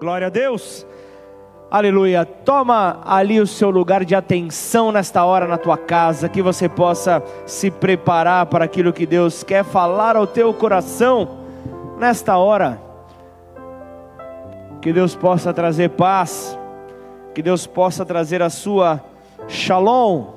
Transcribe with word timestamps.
Glória 0.00 0.28
a 0.28 0.30
Deus. 0.30 0.86
Aleluia. 1.70 2.24
Toma 2.24 3.02
ali 3.04 3.38
o 3.38 3.46
seu 3.46 3.68
lugar 3.68 4.02
de 4.02 4.14
atenção 4.14 4.90
nesta 4.90 5.26
hora 5.26 5.46
na 5.46 5.58
tua 5.58 5.76
casa, 5.76 6.26
que 6.26 6.40
você 6.40 6.70
possa 6.70 7.22
se 7.44 7.70
preparar 7.70 8.46
para 8.46 8.64
aquilo 8.64 8.94
que 8.94 9.04
Deus 9.04 9.44
quer 9.44 9.62
falar 9.62 10.16
ao 10.16 10.26
teu 10.26 10.54
coração 10.54 11.28
nesta 11.98 12.38
hora. 12.38 12.80
Que 14.80 14.90
Deus 14.90 15.14
possa 15.14 15.52
trazer 15.52 15.90
paz, 15.90 16.58
que 17.34 17.42
Deus 17.42 17.66
possa 17.66 18.02
trazer 18.02 18.40
a 18.40 18.48
sua 18.48 19.04
shalom, 19.48 20.28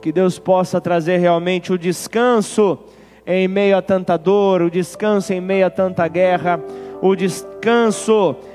que 0.00 0.10
Deus 0.10 0.38
possa 0.38 0.80
trazer 0.80 1.18
realmente 1.18 1.70
o 1.70 1.76
descanso 1.76 2.78
em 3.26 3.46
meio 3.46 3.76
a 3.76 3.82
tanta 3.82 4.16
dor, 4.16 4.62
o 4.62 4.70
descanso 4.70 5.34
em 5.34 5.40
meio 5.40 5.66
a 5.66 5.70
tanta 5.70 6.08
guerra, 6.08 6.58
o 7.02 7.14
descanso 7.14 7.51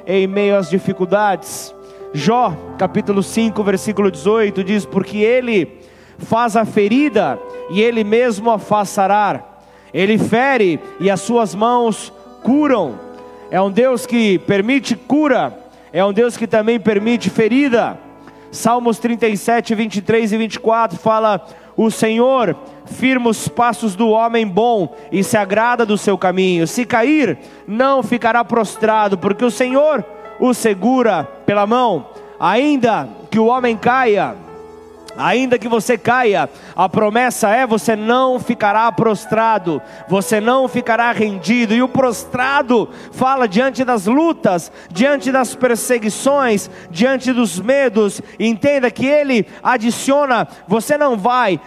em 0.06 0.28
meio 0.28 0.58
às 0.58 0.70
dificuldades. 0.70 1.74
Jó, 2.14 2.54
capítulo 2.78 3.24
5, 3.24 3.64
versículo 3.64 4.12
18 4.12 4.64
diz: 4.64 4.86
Porque 4.86 5.18
ele 5.18 5.80
faz 6.18 6.56
a 6.56 6.66
ferida 6.66 7.40
e 7.70 7.82
ele 7.82 8.04
mesmo 8.04 8.50
a 8.52 8.58
faz 8.58 8.90
sarar, 8.90 9.64
ele 9.94 10.18
fere 10.18 10.80
e 11.00 11.10
as 11.10 11.22
suas 11.22 11.56
mãos 11.56 12.12
curam. 12.44 13.00
É 13.50 13.62
um 13.62 13.72
Deus 13.72 14.06
que 14.06 14.40
permite 14.40 14.96
cura, 14.96 15.58
é 15.94 16.04
um 16.04 16.12
Deus 16.12 16.36
que 16.36 16.48
também 16.48 16.80
permite 16.80 17.30
ferida. 17.30 17.98
Salmos 18.52 19.00
37, 19.00 19.76
23 19.76 20.34
e 20.34 20.38
24 20.38 20.98
fala: 20.98 21.46
O 21.76 21.90
Senhor 21.90 22.56
firma 22.88 23.30
os 23.30 23.48
passos 23.48 23.96
do 23.96 24.10
homem 24.10 24.48
bom 24.48 24.96
e 25.12 25.24
se 25.24 25.38
agrada 25.38 25.86
do 25.86 25.98
seu 25.98 26.18
caminho. 26.18 26.66
Se 26.66 26.86
cair, 26.86 27.38
não 27.68 28.02
ficará 28.02 28.44
prostrado, 28.44 29.18
porque 29.18 29.46
o 29.46 29.52
Senhor 29.52 30.04
o 30.40 30.54
segura 30.54 31.24
pela 31.46 31.66
mão, 31.66 32.08
ainda 32.40 33.10
que 33.30 33.40
o 33.40 33.48
homem 33.48 33.76
caia, 33.76 34.36
Ainda 35.18 35.58
que 35.58 35.68
você 35.68 35.98
caia, 35.98 36.50
a 36.76 36.88
promessa 36.88 37.50
é: 37.50 37.66
você 37.66 37.96
não 37.96 38.40
ficará 38.40 38.92
prostrado, 38.92 39.82
você 40.08 40.40
não 40.40 40.68
ficará 40.68 41.12
rendido. 41.12 41.74
E 41.74 41.82
o 41.82 41.88
prostrado 41.88 42.90
fala 43.12 43.48
diante 43.48 43.84
das 43.84 44.06
lutas, 44.06 44.72
diante 44.92 45.32
das 45.32 45.56
perseguições, 45.56 46.70
diante 46.92 47.34
dos 47.34 47.60
medos. 47.60 48.22
Entenda 48.40 48.92
que 48.92 49.06
ele 49.06 49.48
adiciona: 49.64 50.48
você 50.68 50.98
não 50.98 51.18
vai, 51.18 51.60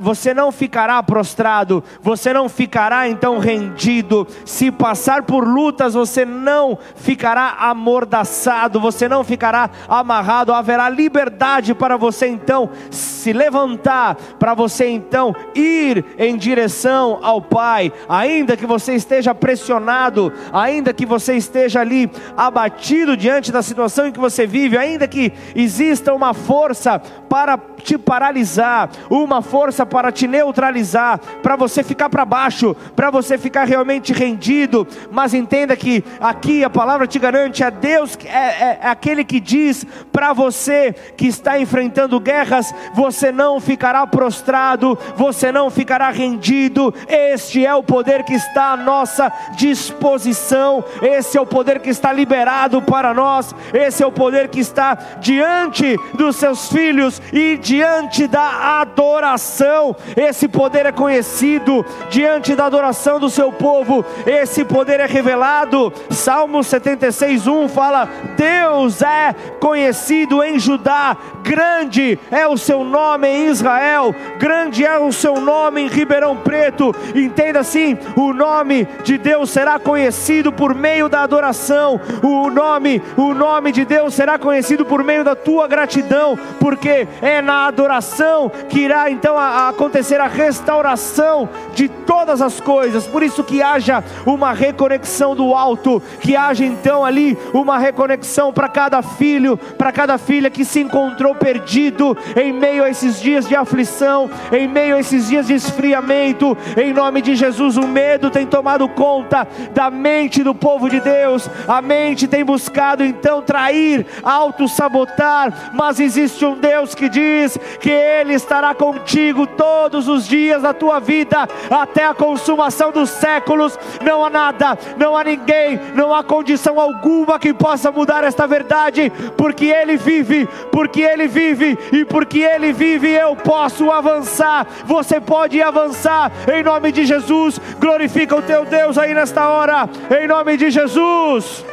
você 0.00 0.32
não 0.32 0.50
ficará 0.50 1.02
prostrado, 1.02 1.84
você 2.00 2.32
não 2.32 2.48
ficará 2.48 3.08
então 3.08 3.38
rendido. 3.38 4.26
Se 4.44 4.70
passar 4.70 5.22
por 5.22 5.46
lutas, 5.46 5.94
você 5.94 6.24
não 6.24 6.78
ficará 6.94 7.56
amordaçado, 7.58 8.80
você 8.80 9.08
não 9.08 9.22
ficará 9.22 9.68
amarrado. 9.86 10.54
Haverá 10.54 10.88
liberdade 10.88 11.74
para 11.74 11.96
você 11.96 12.26
então 12.26 12.70
se 12.90 13.32
levantar 13.32 14.16
para 14.38 14.54
você 14.54 14.88
então 14.88 15.34
ir 15.54 16.04
em 16.18 16.36
direção 16.36 17.18
ao 17.22 17.40
Pai, 17.40 17.92
ainda 18.08 18.56
que 18.56 18.66
você 18.66 18.94
esteja 18.94 19.34
pressionado, 19.34 20.32
ainda 20.52 20.92
que 20.92 21.06
você 21.06 21.36
esteja 21.36 21.80
ali 21.80 22.10
abatido 22.36 23.16
diante 23.16 23.50
da 23.52 23.62
situação 23.62 24.06
em 24.06 24.12
que 24.12 24.20
você 24.20 24.46
vive, 24.46 24.76
ainda 24.76 25.06
que 25.08 25.32
exista 25.54 26.12
uma 26.12 26.34
força 26.34 27.00
para 27.28 27.58
te 27.82 27.96
paralisar, 27.96 28.90
uma 29.10 29.42
força 29.42 29.86
para 29.86 30.10
te 30.10 30.26
neutralizar, 30.26 31.18
para 31.42 31.56
você 31.56 31.82
ficar 31.82 32.08
para 32.08 32.24
baixo, 32.24 32.74
para 32.94 33.10
você 33.10 33.38
ficar 33.38 33.64
realmente 33.64 34.12
rendido, 34.12 34.86
mas 35.10 35.34
entenda 35.34 35.76
que 35.76 36.02
aqui 36.20 36.64
a 36.64 36.70
palavra 36.70 37.06
te 37.06 37.18
garante, 37.18 37.62
é 37.62 37.70
Deus, 37.70 38.18
é, 38.24 38.28
é, 38.28 38.78
é 38.82 38.88
aquele 38.88 39.24
que 39.24 39.38
diz 39.38 39.86
para 40.12 40.32
você 40.32 40.94
que 41.16 41.26
está 41.26 41.58
enfrentando 41.58 42.18
guerras, 42.18 42.74
você 42.94 43.30
não 43.32 43.60
ficará 43.60 44.06
prostrado, 44.06 44.98
você 45.16 45.50
não 45.52 45.70
ficará 45.70 46.10
rendido. 46.10 46.94
Este 47.08 47.64
é 47.64 47.74
o 47.74 47.82
poder 47.82 48.24
que 48.24 48.34
está 48.34 48.72
à 48.72 48.76
nossa 48.76 49.30
disposição, 49.56 50.84
esse 51.02 51.36
é 51.36 51.40
o 51.40 51.46
poder 51.46 51.80
que 51.80 51.90
está 51.90 52.12
liberado 52.12 52.80
para 52.82 53.12
nós, 53.12 53.54
esse 53.72 54.02
é 54.02 54.06
o 54.06 54.12
poder 54.12 54.48
que 54.48 54.60
está 54.60 54.94
diante 55.20 55.98
dos 56.14 56.36
seus 56.36 56.68
filhos 56.68 57.20
e 57.32 57.56
diante 57.56 58.26
da 58.26 58.80
adoração. 58.80 59.94
Esse 60.16 60.48
poder 60.48 60.86
é 60.86 60.92
conhecido 60.92 61.84
diante 62.10 62.54
da 62.54 62.66
adoração 62.66 63.18
do 63.18 63.30
seu 63.30 63.52
povo, 63.52 64.04
esse 64.26 64.64
poder 64.64 65.00
é 65.00 65.06
revelado. 65.06 65.92
Salmo 66.10 66.58
76:1 66.60 67.68
fala: 67.68 68.08
Deus 68.36 69.02
é 69.02 69.34
conhecido 69.60 70.42
em 70.42 70.58
Judá, 70.58 71.16
grande 71.42 72.18
é 72.30 72.46
o 72.46 72.56
seu 72.66 72.82
nome 72.82 73.28
em 73.28 73.46
Israel, 73.46 74.12
grande 74.38 74.84
é 74.84 74.98
o 74.98 75.12
seu 75.12 75.40
nome 75.40 75.82
em 75.82 75.86
Ribeirão 75.86 76.36
Preto. 76.36 76.92
Entenda 77.14 77.60
assim: 77.60 77.96
o 78.16 78.32
nome 78.32 78.88
de 79.04 79.16
Deus 79.16 79.50
será 79.50 79.78
conhecido 79.78 80.52
por 80.52 80.74
meio 80.74 81.08
da 81.08 81.22
adoração. 81.22 82.00
O 82.24 82.50
nome, 82.50 83.00
o 83.16 83.32
nome 83.32 83.70
de 83.70 83.84
Deus 83.84 84.14
será 84.14 84.36
conhecido 84.36 84.84
por 84.84 85.04
meio 85.04 85.22
da 85.22 85.36
tua 85.36 85.68
gratidão, 85.68 86.36
porque 86.58 87.06
é 87.22 87.40
na 87.40 87.66
adoração 87.66 88.50
que 88.68 88.80
irá 88.80 89.08
então 89.10 89.38
a, 89.38 89.44
a 89.44 89.68
acontecer 89.68 90.20
a 90.20 90.26
restauração 90.26 91.48
de 91.72 91.88
todas 91.88 92.42
as 92.42 92.60
coisas. 92.60 93.06
Por 93.06 93.22
isso 93.22 93.44
que 93.44 93.62
haja 93.62 94.02
uma 94.24 94.52
reconexão 94.52 95.36
do 95.36 95.54
alto, 95.54 96.02
que 96.20 96.34
haja 96.34 96.64
então 96.64 97.04
ali 97.04 97.38
uma 97.54 97.78
reconexão 97.78 98.52
para 98.52 98.68
cada 98.68 99.00
filho, 99.02 99.56
para 99.56 99.92
cada 99.92 100.18
filha 100.18 100.50
que 100.50 100.64
se 100.64 100.80
encontrou 100.80 101.32
perdido 101.34 102.16
em 102.34 102.45
meio 102.52 102.84
a 102.84 102.90
esses 102.90 103.20
dias 103.20 103.46
de 103.46 103.54
aflição, 103.54 104.30
em 104.52 104.66
meio 104.68 104.96
a 104.96 105.00
esses 105.00 105.28
dias 105.28 105.46
de 105.46 105.54
esfriamento, 105.54 106.56
em 106.76 106.92
nome 106.92 107.22
de 107.22 107.34
Jesus, 107.34 107.76
o 107.76 107.86
medo 107.86 108.30
tem 108.30 108.46
tomado 108.46 108.88
conta 108.88 109.46
da 109.72 109.90
mente 109.90 110.42
do 110.42 110.54
povo 110.54 110.88
de 110.88 111.00
Deus, 111.00 111.48
a 111.66 111.80
mente 111.80 112.26
tem 112.26 112.44
buscado 112.44 113.04
então 113.04 113.42
trair, 113.42 114.06
auto-sabotar, 114.22 115.72
mas 115.74 116.00
existe 116.00 116.44
um 116.44 116.54
Deus 116.54 116.94
que 116.94 117.08
diz 117.08 117.58
que 117.80 117.90
Ele 117.90 118.34
estará 118.34 118.74
contigo 118.74 119.46
todos 119.46 120.08
os 120.08 120.26
dias 120.26 120.62
da 120.62 120.72
tua 120.72 121.00
vida, 121.00 121.48
até 121.70 122.06
a 122.06 122.14
consumação 122.14 122.90
dos 122.90 123.10
séculos. 123.10 123.78
Não 124.02 124.24
há 124.24 124.30
nada, 124.30 124.78
não 124.96 125.16
há 125.16 125.24
ninguém, 125.24 125.80
não 125.94 126.14
há 126.14 126.22
condição 126.22 126.80
alguma 126.80 127.38
que 127.38 127.52
possa 127.52 127.90
mudar 127.90 128.24
esta 128.24 128.46
verdade, 128.46 129.12
porque 129.36 129.66
Ele 129.66 129.96
vive, 129.96 130.48
porque 130.70 131.02
Ele 131.02 131.26
vive 131.26 131.78
e 131.92 132.04
porque 132.04 132.35
Ele 132.42 132.72
vive, 132.72 133.10
eu 133.10 133.34
posso 133.36 133.90
avançar. 133.90 134.66
Você 134.84 135.20
pode 135.20 135.60
avançar 135.60 136.32
em 136.52 136.62
nome 136.62 136.92
de 136.92 137.04
Jesus. 137.04 137.60
Glorifica 137.78 138.36
o 138.36 138.42
teu 138.42 138.64
Deus 138.64 138.98
aí 138.98 139.14
nesta 139.14 139.48
hora, 139.48 139.88
em 140.20 140.26
nome 140.26 140.56
de 140.56 140.70
Jesus. 140.70 141.64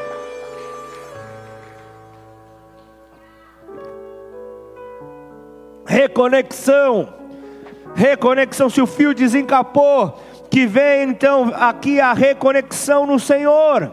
Reconexão, 5.85 7.13
reconexão. 7.95 8.69
Se 8.69 8.81
o 8.81 8.87
fio 8.87 9.13
desencapou, 9.13 10.21
que 10.49 10.65
vem 10.65 11.09
então 11.09 11.51
aqui 11.55 11.99
a 11.99 12.13
reconexão 12.13 13.05
no 13.05 13.19
Senhor. 13.19 13.91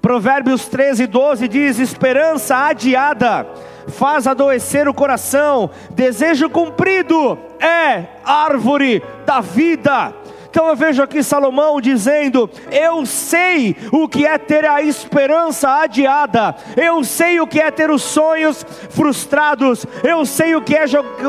Provérbios 0.00 0.68
13, 0.68 1.06
12 1.06 1.48
diz: 1.48 1.78
Esperança 1.78 2.56
adiada 2.56 3.46
faz 3.88 4.26
adoecer 4.26 4.88
o 4.88 4.94
coração, 4.94 5.70
desejo 5.90 6.48
cumprido 6.48 7.38
é 7.60 8.04
árvore 8.24 9.02
da 9.26 9.40
vida. 9.40 10.14
Então 10.50 10.66
eu 10.66 10.74
vejo 10.74 11.02
aqui 11.02 11.22
Salomão 11.22 11.80
dizendo: 11.80 12.50
Eu 12.70 13.04
sei 13.04 13.76
o 13.92 14.08
que 14.08 14.26
é 14.26 14.38
ter 14.38 14.64
a 14.64 14.82
esperança 14.82 15.68
adiada, 15.82 16.56
eu 16.76 17.04
sei 17.04 17.38
o 17.38 17.46
que 17.46 17.60
é 17.60 17.70
ter 17.70 17.90
os 17.90 18.02
sonhos 18.02 18.64
frustrados, 18.90 19.86
eu 20.02 20.24
sei 20.24 20.56
o 20.56 20.62
que 20.62 20.74
é 20.74 20.84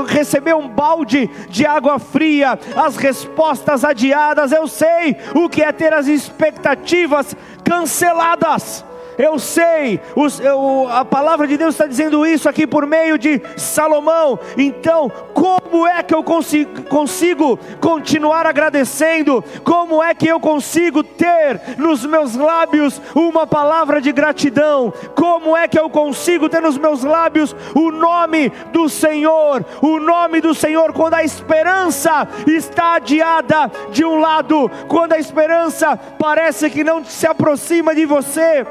receber 0.08 0.56
um 0.56 0.68
balde 0.68 1.30
de 1.50 1.66
água 1.66 2.00
fria, 2.00 2.58
as 2.76 2.96
respostas 2.96 3.84
adiadas, 3.84 4.52
eu 4.52 4.68
sei 4.68 5.18
o 5.36 5.50
que 5.50 5.62
é 5.62 5.72
ter 5.72 5.94
as 5.94 6.08
expectativas 6.08 7.36
canceladas. 7.64 8.86
Eu 9.20 9.38
sei, 9.38 10.00
os, 10.16 10.40
eu, 10.40 10.88
a 10.90 11.04
palavra 11.04 11.46
de 11.46 11.58
Deus 11.58 11.76
está 11.76 11.86
dizendo 11.86 12.26
isso 12.26 12.48
aqui 12.48 12.66
por 12.66 12.88
meio 12.88 13.18
de 13.18 13.42
Salomão. 13.58 14.40
Então, 14.58 15.12
como 15.34 15.86
é 15.86 16.02
que 16.02 16.16
eu 16.16 16.24
consigo, 16.24 16.84
consigo 16.84 17.60
continuar 17.82 18.48
agradecendo? 18.48 19.44
Como 19.62 20.02
é 20.02 20.14
que 20.14 20.26
eu 20.26 20.40
consigo 20.40 21.04
ter 21.04 21.60
nos 21.78 22.06
meus 22.06 22.34
lábios 22.38 23.02
uma 23.14 23.46
palavra 23.46 24.00
de 24.00 24.14
gratidão? 24.14 24.94
Como 25.14 25.56
é 25.56 25.68
que 25.68 25.78
eu 25.78 25.90
consigo 25.90 26.48
ter 26.48 26.62
nos 26.62 26.78
meus 26.78 27.04
lábios 27.04 27.54
o 27.76 27.92
nome 27.92 28.50
do 28.72 28.88
Senhor? 28.88 29.66
O 29.82 30.00
nome 30.00 30.40
do 30.40 30.56
Senhor, 30.56 30.94
quando 30.94 31.16
a 31.16 31.26
esperança 31.26 32.26
está 32.48 32.94
adiada 32.94 33.70
de 33.92 34.06
um 34.06 34.18
lado, 34.18 34.72
quando 34.88 35.12
a 35.12 35.20
esperança 35.20 36.00
parece 36.18 36.70
que 36.70 36.86
não 36.86 37.04
se 37.04 37.28
aproxima 37.28 37.94
de 37.94 38.06
você 38.06 38.66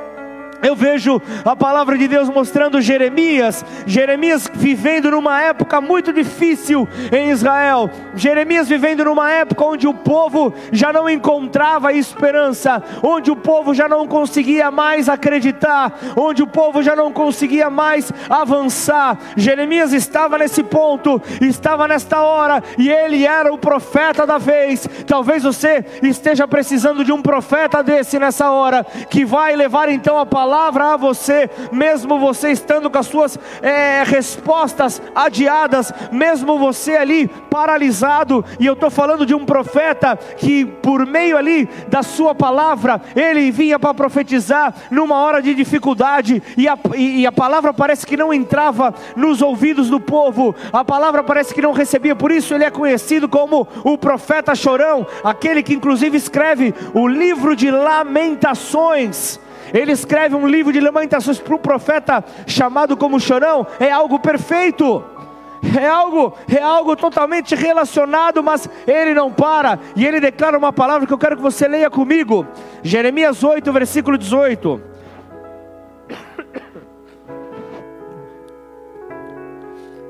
Eu 0.63 0.75
vejo 0.75 1.23
a 1.45 1.55
palavra 1.55 1.97
de 1.97 2.09
Deus 2.09 2.29
mostrando 2.29 2.81
Jeremias, 2.81 3.65
Jeremias 3.87 4.51
vivendo 4.53 5.11
numa 5.11 5.41
época 5.41 5.81
muito 5.81 6.13
difícil 6.13 6.89
em 7.13 7.31
Israel, 7.31 7.89
Jeremias 8.17 8.69
vivendo 8.69 9.05
numa 9.05 9.31
época 9.31 9.65
onde 9.65 9.87
o 9.87 9.95
povo 9.95 10.53
já 10.73 10.93
não 10.93 11.09
encontrava 11.09 11.93
esperança, 11.93 12.83
onde 13.03 13.31
o 13.31 13.37
povo 13.37 13.73
já 13.73 13.89
não 13.89 14.09
conseguia 14.09 14.69
mais 14.71 15.09
acreditar, 15.09 15.97
onde 16.17 16.43
o 16.43 16.47
povo 16.47 16.83
já 16.83 16.97
não 16.97 17.13
conseguia 17.13 17.71
mais 17.71 18.13
avançar. 18.29 19.17
Jeremias 19.37 19.93
estava 19.93 20.39
nesse 20.39 20.65
ponto, 20.65 21.23
estava 21.41 21.87
nesta 21.87 22.21
hora, 22.21 22.63
e 22.77 22.91
ele 22.91 23.25
era 23.25 23.53
o 23.53 23.59
profeta 23.59 24.27
da 24.27 24.39
vez. 24.39 24.89
Talvez 25.07 25.45
você 25.45 25.85
esteja 26.03 26.49
precisando 26.49 27.05
de 27.05 27.13
um 27.13 27.23
profeta 27.23 27.81
desse 27.81 28.19
nessa 28.19 28.51
hora, 28.51 28.85
que 29.09 29.25
vai 29.25 29.55
levar 29.55 29.89
então 29.89 30.19
a 30.19 30.27
palavra 30.27 30.48
palavra 30.49 30.95
a 30.95 30.97
você, 30.97 31.51
mesmo 31.71 32.19
você 32.19 32.51
estando 32.51 32.89
com 32.89 32.99
as 32.99 33.07
suas 33.07 33.39
é, 33.61 34.03
respostas 34.03 35.03
adiadas, 35.15 35.93
mesmo 36.11 36.59
você 36.59 36.97
ali 36.97 37.29
paralisado. 37.51 38.43
E 38.59 38.65
eu 38.65 38.73
estou 38.73 38.89
falando 38.89 39.27
de 39.27 39.35
um 39.35 39.45
profeta 39.45 40.19
que, 40.39 40.65
por 40.65 41.05
meio 41.05 41.37
ali 41.37 41.69
da 41.89 42.03
sua 42.03 42.35
palavra, 42.35 42.99
ele 43.15 43.51
vinha 43.51 43.79
para 43.79 43.93
profetizar 43.93 44.75
numa 44.91 45.17
hora 45.17 45.43
de 45.43 45.53
dificuldade, 45.55 46.43
e 46.57 46.67
a, 46.67 46.79
e, 46.97 47.21
e 47.21 47.27
a 47.27 47.33
palavra 47.33 47.75
parece 47.75 48.07
que 48.07 48.17
não 48.17 48.33
entrava 48.33 48.95
nos 49.15 49.43
ouvidos 49.43 49.91
do 49.91 50.01
povo, 50.01 50.55
a 50.73 50.83
palavra 50.83 51.23
parece 51.23 51.53
que 51.53 51.61
não 51.61 51.73
recebia, 51.73 52.17
por 52.17 52.33
isso 52.33 52.55
ele 52.55 52.65
é 52.65 52.71
conhecido 52.71 53.29
como 53.29 53.69
o 53.85 53.99
profeta 53.99 54.55
chorão, 54.55 55.07
aquele 55.23 55.63
que 55.63 55.75
inclusive 55.75 56.17
escreve 56.17 56.75
o 56.95 57.07
livro 57.07 57.55
de 57.55 57.71
Lamentações. 57.71 59.39
Ele 59.73 59.93
escreve 59.93 60.35
um 60.35 60.47
livro 60.47 60.73
de 60.73 60.81
lamentações 60.81 61.39
para 61.39 61.55
o 61.55 61.59
profeta 61.59 62.25
chamado 62.47 62.97
como 62.97 63.21
chorão, 63.21 63.67
é 63.79 63.91
algo 63.91 64.19
perfeito. 64.19 65.05
É 65.79 65.89
algo, 65.89 66.35
é 66.49 66.63
algo 66.63 66.95
totalmente 66.95 67.55
relacionado, 67.55 68.43
mas 68.43 68.69
ele 68.87 69.13
não 69.13 69.33
para, 69.33 69.79
e 69.97 70.07
ele 70.07 70.21
declara 70.21 70.57
uma 70.57 70.73
palavra 70.73 71.05
que 71.05 71.13
eu 71.13 71.19
quero 71.19 71.37
que 71.37 71.43
você 71.43 71.67
leia 71.67 71.91
comigo. 71.91 72.47
Jeremias 72.83 73.43
8, 73.43 73.73
versículo 73.73 74.17
18. 74.17 74.81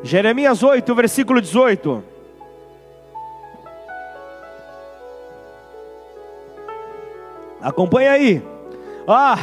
Jeremias 0.03 0.63
8, 0.63 0.95
versículo 0.95 1.41
18. 1.41 2.05
Acompanha 7.61 8.13
aí. 8.13 8.43
Ah, 9.11 9.39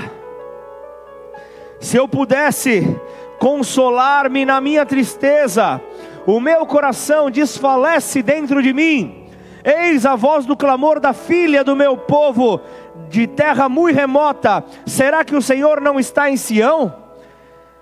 se 1.79 1.97
eu 1.97 2.07
pudesse 2.07 2.95
consolar-me 3.39 4.45
na 4.45 4.61
minha 4.61 4.85
tristeza, 4.85 5.81
o 6.27 6.39
meu 6.39 6.67
coração 6.67 7.31
desfalece 7.31 8.21
dentro 8.21 8.61
de 8.61 8.71
mim. 8.71 9.27
Eis 9.63 10.05
a 10.05 10.15
voz 10.15 10.45
do 10.45 10.55
clamor 10.55 10.99
da 10.99 11.13
filha 11.13 11.63
do 11.63 11.75
meu 11.75 11.97
povo, 11.97 12.61
de 13.09 13.25
terra 13.25 13.67
muito 13.67 13.95
remota. 13.95 14.63
Será 14.85 15.23
que 15.23 15.35
o 15.35 15.41
Senhor 15.41 15.81
não 15.81 15.99
está 15.99 16.29
em 16.29 16.37
Sião? 16.37 16.95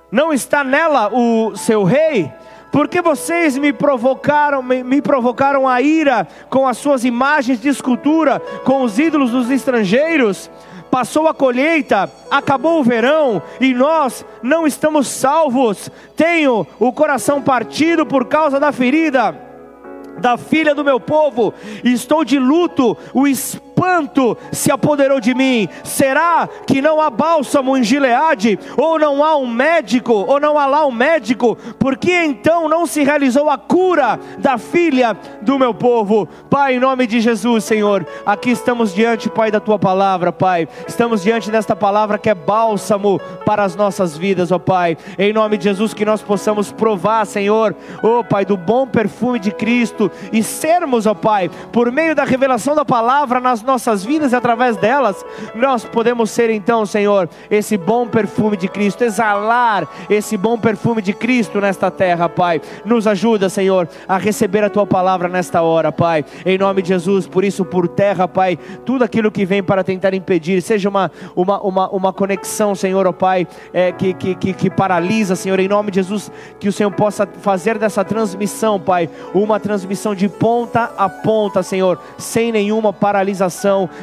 Não 0.09 0.31
está 0.31 0.63
nela 0.63 1.09
o 1.13 1.53
seu 1.57 1.83
rei? 1.83 2.31
Porque 2.71 3.01
vocês 3.01 3.57
me 3.57 3.73
provocaram, 3.73 4.63
me, 4.63 4.83
me, 4.83 5.01
provocaram 5.01 5.67
a 5.67 5.81
ira 5.81 6.25
com 6.49 6.65
as 6.65 6.77
suas 6.77 7.03
imagens 7.03 7.59
de 7.59 7.67
escultura, 7.67 8.39
com 8.63 8.83
os 8.83 8.97
ídolos 8.97 9.31
dos 9.31 9.51
estrangeiros? 9.51 10.49
Passou 10.93 11.27
a 11.27 11.33
colheita, 11.33 12.07
acabou 12.29 12.79
o 12.79 12.83
verão 12.83 13.41
e 13.59 13.73
nós 13.73 14.23
não 14.43 14.67
estamos 14.67 15.07
salvos. 15.07 15.89
Tenho 16.15 16.67
o 16.79 16.93
coração 16.93 17.41
partido 17.41 18.05
por 18.05 18.25
causa 18.25 18.59
da 18.59 18.71
ferida 18.71 19.35
da 20.19 20.37
filha 20.37 20.75
do 20.75 20.85
meu 20.85 20.99
povo, 20.99 21.51
estou 21.83 22.23
de 22.23 22.37
luto, 22.37 22.95
o 23.11 23.25
espírito 23.25 23.72
espanto 23.73 24.37
se 24.51 24.71
apoderou 24.71 25.19
de 25.19 25.33
mim. 25.33 25.67
Será 25.83 26.47
que 26.67 26.81
não 26.81 27.01
há 27.01 27.09
bálsamo 27.09 27.75
em 27.75 27.83
Gileade? 27.83 28.59
Ou 28.77 28.99
não 28.99 29.23
há 29.23 29.35
um 29.35 29.47
médico? 29.47 30.13
Ou 30.13 30.39
não 30.39 30.57
há 30.57 30.65
lá 30.67 30.85
um 30.85 30.91
médico? 30.91 31.55
Por 31.79 31.97
que 31.97 32.13
então 32.13 32.69
não 32.69 32.85
se 32.85 33.03
realizou 33.03 33.49
a 33.49 33.57
cura 33.57 34.19
da 34.37 34.57
filha 34.57 35.17
do 35.41 35.57
meu 35.57 35.73
povo? 35.73 36.27
Pai, 36.49 36.75
em 36.75 36.79
nome 36.79 37.07
de 37.07 37.19
Jesus, 37.19 37.63
Senhor, 37.63 38.05
aqui 38.25 38.51
estamos 38.51 38.93
diante, 38.93 39.29
Pai, 39.29 39.49
da 39.49 39.59
tua 39.59 39.79
palavra, 39.79 40.31
Pai. 40.31 40.67
Estamos 40.87 41.23
diante 41.23 41.49
desta 41.49 41.75
palavra 41.75 42.17
que 42.17 42.29
é 42.29 42.35
bálsamo 42.35 43.19
para 43.45 43.63
as 43.63 43.75
nossas 43.75 44.15
vidas, 44.15 44.51
ó 44.51 44.59
Pai. 44.59 44.97
Em 45.17 45.33
nome 45.33 45.57
de 45.57 45.63
Jesus, 45.63 45.93
que 45.93 46.05
nós 46.05 46.21
possamos 46.21 46.71
provar, 46.71 47.25
Senhor, 47.25 47.75
ó 48.03 48.21
Pai, 48.21 48.45
do 48.45 48.55
bom 48.55 48.85
perfume 48.85 49.39
de 49.39 49.51
Cristo 49.51 50.11
e 50.31 50.43
sermos, 50.43 51.07
ó 51.07 51.13
Pai, 51.13 51.49
por 51.71 51.91
meio 51.91 52.15
da 52.15 52.23
revelação 52.23 52.75
da 52.75 52.85
palavra 52.85 53.39
nas 53.39 53.62
nossas 53.63 54.03
vidas 54.03 54.31
e 54.31 54.35
através 54.35 54.77
delas, 54.77 55.25
nós 55.55 55.85
podemos 55.85 56.31
ser 56.31 56.49
então, 56.49 56.85
Senhor, 56.85 57.29
esse 57.49 57.77
bom 57.77 58.07
perfume 58.07 58.57
de 58.57 58.67
Cristo, 58.67 59.03
exalar 59.03 59.87
esse 60.09 60.37
bom 60.37 60.57
perfume 60.57 61.01
de 61.01 61.13
Cristo 61.13 61.59
nesta 61.61 61.89
terra, 61.89 62.27
Pai. 62.27 62.61
Nos 62.85 63.07
ajuda, 63.07 63.49
Senhor, 63.49 63.87
a 64.07 64.17
receber 64.17 64.63
a 64.63 64.69
tua 64.69 64.85
palavra 64.85 65.27
nesta 65.27 65.61
hora, 65.61 65.91
Pai. 65.91 66.25
Em 66.45 66.57
nome 66.57 66.81
de 66.81 66.89
Jesus, 66.89 67.27
por 67.27 67.43
isso, 67.43 67.63
por 67.63 67.87
terra, 67.87 68.27
Pai, 68.27 68.57
tudo 68.85 69.03
aquilo 69.03 69.31
que 69.31 69.45
vem 69.45 69.63
para 69.63 69.83
tentar 69.83 70.13
impedir, 70.13 70.61
seja 70.61 70.89
uma, 70.89 71.11
uma, 71.35 71.61
uma, 71.61 71.89
uma 71.89 72.13
conexão, 72.13 72.75
Senhor, 72.75 73.05
ó 73.05 73.09
oh, 73.09 73.13
Pai, 73.13 73.47
é, 73.73 73.91
que, 73.91 74.13
que, 74.13 74.35
que, 74.35 74.53
que 74.53 74.69
paralisa, 74.69 75.35
Senhor, 75.35 75.59
em 75.59 75.67
nome 75.67 75.91
de 75.91 75.99
Jesus, 75.99 76.31
que 76.59 76.67
o 76.67 76.73
Senhor 76.73 76.91
possa 76.91 77.27
fazer 77.41 77.77
dessa 77.77 78.03
transmissão, 78.03 78.79
Pai, 78.79 79.09
uma 79.33 79.59
transmissão 79.59 80.13
de 80.13 80.27
ponta 80.27 80.91
a 80.97 81.07
ponta, 81.07 81.63
Senhor, 81.63 81.99
sem 82.17 82.51
nenhuma 82.51 82.91
paralisação 82.91 83.52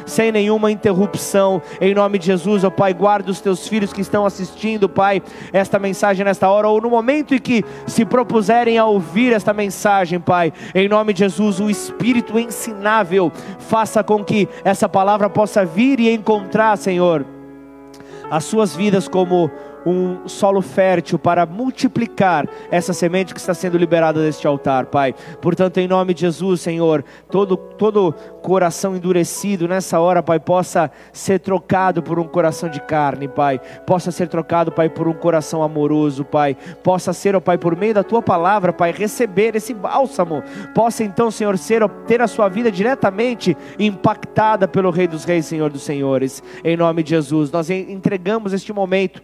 sem 0.05 0.31
nenhuma 0.31 0.71
interrupção. 0.71 1.61
Em 1.79 1.93
nome 1.93 2.17
de 2.17 2.27
Jesus, 2.27 2.63
ó 2.63 2.67
oh 2.67 2.71
Pai, 2.71 2.93
guarda 2.93 3.31
os 3.31 3.41
teus 3.41 3.67
filhos 3.67 3.93
que 3.93 4.01
estão 4.01 4.25
assistindo, 4.25 4.87
Pai, 4.87 5.21
esta 5.51 5.77
mensagem 5.77 6.25
nesta 6.25 6.49
hora, 6.49 6.67
ou 6.67 6.81
no 6.81 6.89
momento 6.89 7.35
em 7.35 7.39
que 7.39 7.63
se 7.85 8.05
propuserem 8.05 8.77
a 8.77 8.85
ouvir 8.85 9.33
esta 9.33 9.53
mensagem, 9.53 10.19
Pai. 10.19 10.53
Em 10.73 10.87
nome 10.87 11.13
de 11.13 11.19
Jesus, 11.19 11.59
o 11.59 11.69
Espírito 11.69 12.39
ensinável 12.39 13.31
faça 13.59 14.03
com 14.03 14.23
que 14.23 14.47
essa 14.63 14.87
palavra 14.87 15.29
possa 15.29 15.65
vir 15.65 15.99
e 15.99 16.13
encontrar, 16.13 16.77
Senhor, 16.77 17.25
as 18.29 18.45
suas 18.45 18.75
vidas 18.75 19.07
como 19.07 19.51
um 19.85 20.27
solo 20.27 20.61
fértil 20.61 21.17
para 21.17 21.45
multiplicar 21.45 22.47
essa 22.69 22.93
semente 22.93 23.33
que 23.33 23.39
está 23.39 23.53
sendo 23.53 23.77
liberada 23.77 24.21
deste 24.21 24.47
altar, 24.47 24.85
Pai. 24.87 25.13
Portanto, 25.41 25.77
em 25.79 25.87
nome 25.87 26.13
de 26.13 26.21
Jesus, 26.21 26.61
Senhor, 26.61 27.03
todo, 27.29 27.57
todo 27.57 28.13
coração 28.41 28.95
endurecido 28.95 29.67
nessa 29.67 29.99
hora, 29.99 30.21
Pai, 30.21 30.39
possa 30.39 30.91
ser 31.11 31.39
trocado 31.39 32.01
por 32.03 32.19
um 32.19 32.25
coração 32.25 32.69
de 32.69 32.81
carne, 32.81 33.27
Pai. 33.27 33.59
Possa 33.85 34.11
ser 34.11 34.27
trocado, 34.27 34.71
Pai, 34.71 34.89
por 34.89 35.07
um 35.07 35.13
coração 35.13 35.63
amoroso, 35.63 36.23
Pai. 36.23 36.55
Possa 36.83 37.13
ser, 37.13 37.35
ó 37.35 37.39
Pai, 37.39 37.57
por 37.57 37.75
meio 37.75 37.93
da 37.93 38.03
tua 38.03 38.21
palavra, 38.21 38.73
Pai, 38.73 38.91
receber 38.91 39.55
esse 39.55 39.73
bálsamo. 39.73 40.43
Possa 40.73 41.03
então, 41.03 41.31
Senhor, 41.31 41.57
ser, 41.57 41.87
ter 42.07 42.21
a 42.21 42.27
sua 42.27 42.49
vida 42.49 42.71
diretamente 42.71 43.57
impactada 43.79 44.67
pelo 44.67 44.91
Rei 44.91 45.07
dos 45.07 45.23
Reis, 45.23 45.45
Senhor 45.45 45.69
dos 45.69 45.83
Senhores. 45.83 46.43
Em 46.63 46.77
nome 46.77 47.03
de 47.03 47.11
Jesus, 47.11 47.51
nós 47.51 47.69
entregamos 47.69 48.53
este 48.53 48.71
momento 48.71 49.21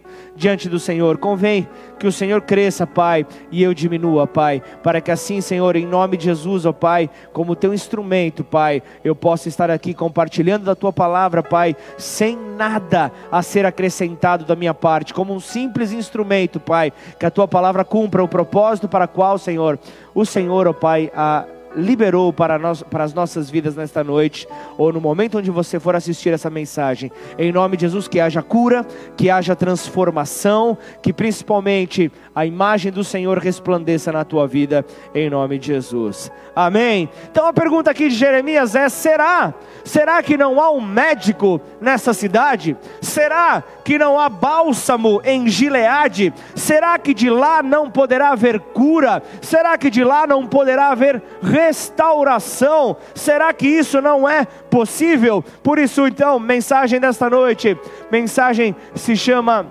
diante 0.48 0.68
do 0.68 0.78
Senhor. 0.78 1.18
Convém 1.18 1.68
que 1.98 2.06
o 2.06 2.12
Senhor 2.12 2.40
cresça, 2.40 2.86
Pai, 2.86 3.26
e 3.50 3.62
eu 3.62 3.74
diminua, 3.74 4.26
Pai, 4.26 4.62
para 4.82 5.00
que 5.00 5.10
assim, 5.10 5.40
Senhor, 5.42 5.76
em 5.76 5.86
nome 5.86 6.16
de 6.16 6.24
Jesus, 6.24 6.64
ó 6.64 6.72
Pai, 6.72 7.10
como 7.32 7.54
teu 7.54 7.74
instrumento, 7.74 8.42
Pai, 8.42 8.82
eu 9.04 9.14
possa 9.14 9.48
estar 9.48 9.70
aqui 9.70 9.92
compartilhando 9.92 10.64
da 10.64 10.74
tua 10.74 10.92
palavra, 10.92 11.42
Pai, 11.42 11.76
sem 11.98 12.36
nada 12.36 13.12
a 13.30 13.42
ser 13.42 13.66
acrescentado 13.66 14.44
da 14.44 14.56
minha 14.56 14.72
parte, 14.72 15.12
como 15.12 15.34
um 15.34 15.40
simples 15.40 15.92
instrumento, 15.92 16.58
Pai, 16.58 16.92
que 17.18 17.26
a 17.26 17.30
tua 17.30 17.46
palavra 17.46 17.84
cumpra 17.84 18.22
o 18.22 18.28
propósito 18.28 18.88
para 18.88 19.06
qual, 19.06 19.36
Senhor, 19.36 19.78
o 20.14 20.24
Senhor, 20.24 20.66
ó 20.66 20.72
Pai, 20.72 21.10
a 21.14 21.44
liberou 21.76 22.32
para, 22.32 22.58
nós, 22.58 22.82
para 22.82 23.04
as 23.04 23.14
nossas 23.14 23.50
vidas 23.50 23.76
nesta 23.76 24.02
noite, 24.02 24.46
ou 24.76 24.92
no 24.92 25.00
momento 25.00 25.38
onde 25.38 25.50
você 25.50 25.78
for 25.78 25.94
assistir 25.94 26.32
essa 26.32 26.50
mensagem. 26.50 27.10
Em 27.38 27.52
nome 27.52 27.76
de 27.76 27.82
Jesus, 27.82 28.08
que 28.08 28.20
haja 28.20 28.42
cura, 28.42 28.86
que 29.16 29.30
haja 29.30 29.56
transformação, 29.56 30.76
que 31.02 31.12
principalmente 31.12 32.10
a 32.34 32.46
imagem 32.46 32.92
do 32.92 33.04
Senhor 33.04 33.38
resplandeça 33.38 34.12
na 34.12 34.24
tua 34.24 34.46
vida, 34.46 34.84
em 35.14 35.28
nome 35.28 35.58
de 35.58 35.68
Jesus. 35.68 36.30
Amém? 36.54 37.08
Então 37.30 37.46
a 37.46 37.52
pergunta 37.52 37.90
aqui 37.90 38.08
de 38.08 38.14
Jeremias 38.14 38.74
é: 38.74 38.88
será? 38.88 39.54
Será 39.84 40.22
que 40.22 40.36
não 40.36 40.60
há 40.60 40.70
um 40.70 40.80
médico 40.80 41.60
nessa 41.80 42.12
cidade? 42.12 42.76
Será 43.00 43.62
que 43.84 43.98
não 43.98 44.18
há 44.18 44.28
bálsamo 44.28 45.20
em 45.24 45.48
Gileade? 45.48 46.32
Será 46.54 46.98
que 46.98 47.14
de 47.14 47.30
lá 47.30 47.62
não 47.62 47.90
poderá 47.90 48.30
haver 48.30 48.60
cura? 48.60 49.22
Será 49.40 49.78
que 49.78 49.90
de 49.90 50.04
lá 50.04 50.26
não 50.26 50.46
poderá 50.46 50.88
haver 50.88 51.22
restauração. 51.58 52.96
Será 53.14 53.52
que 53.52 53.66
isso 53.66 54.00
não 54.00 54.28
é 54.28 54.44
possível? 54.44 55.44
Por 55.62 55.78
isso, 55.78 56.06
então, 56.06 56.38
mensagem 56.38 57.00
desta 57.00 57.28
noite, 57.28 57.76
mensagem 58.10 58.74
se 58.94 59.16
chama 59.16 59.66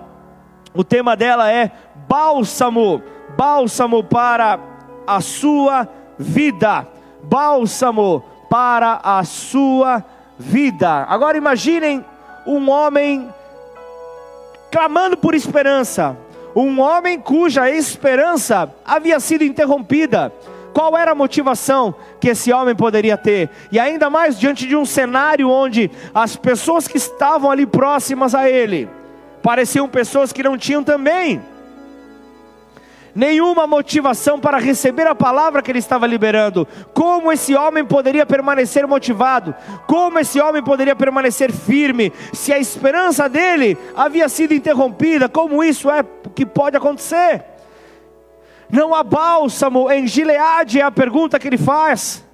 O 0.74 0.84
tema 0.84 1.16
dela 1.16 1.50
é 1.50 1.72
bálsamo, 2.08 3.02
bálsamo 3.36 4.04
para 4.04 4.60
a 5.06 5.20
sua 5.20 5.88
vida. 6.18 6.86
Bálsamo 7.22 8.22
para 8.50 9.00
a 9.02 9.24
sua 9.24 10.04
vida. 10.38 11.04
Agora 11.08 11.36
imaginem 11.36 12.04
um 12.46 12.70
homem 12.70 13.28
clamando 14.70 15.16
por 15.16 15.34
esperança, 15.34 16.16
um 16.54 16.80
homem 16.80 17.18
cuja 17.18 17.70
esperança 17.70 18.72
havia 18.84 19.18
sido 19.20 19.44
interrompida. 19.44 20.32
Qual 20.78 20.96
era 20.96 21.10
a 21.10 21.14
motivação 21.14 21.92
que 22.20 22.28
esse 22.28 22.52
homem 22.52 22.72
poderia 22.72 23.16
ter? 23.16 23.50
E 23.72 23.80
ainda 23.80 24.08
mais 24.08 24.38
diante 24.38 24.64
de 24.64 24.76
um 24.76 24.86
cenário 24.86 25.50
onde 25.50 25.90
as 26.14 26.36
pessoas 26.36 26.86
que 26.86 26.96
estavam 26.96 27.50
ali 27.50 27.66
próximas 27.66 28.32
a 28.32 28.48
ele 28.48 28.88
pareciam 29.42 29.88
pessoas 29.88 30.32
que 30.32 30.40
não 30.40 30.56
tinham 30.56 30.84
também 30.84 31.42
nenhuma 33.12 33.66
motivação 33.66 34.38
para 34.38 34.58
receber 34.58 35.08
a 35.08 35.16
palavra 35.16 35.62
que 35.62 35.72
ele 35.72 35.80
estava 35.80 36.06
liberando. 36.06 36.64
Como 36.94 37.32
esse 37.32 37.56
homem 37.56 37.84
poderia 37.84 38.24
permanecer 38.24 38.86
motivado? 38.86 39.56
Como 39.88 40.20
esse 40.20 40.40
homem 40.40 40.62
poderia 40.62 40.94
permanecer 40.94 41.50
firme 41.50 42.12
se 42.32 42.52
a 42.52 42.58
esperança 42.60 43.28
dele 43.28 43.76
havia 43.96 44.28
sido 44.28 44.54
interrompida? 44.54 45.28
Como 45.28 45.64
isso 45.64 45.90
é 45.90 46.04
que 46.36 46.46
pode 46.46 46.76
acontecer? 46.76 47.57
Não 48.70 48.94
há 48.94 49.02
bálsamo 49.02 49.90
em 49.90 50.06
Gileade, 50.06 50.80
é 50.80 50.82
a 50.82 50.90
pergunta 50.90 51.38
que 51.38 51.46
ele 51.46 51.58
faz. 51.58 52.24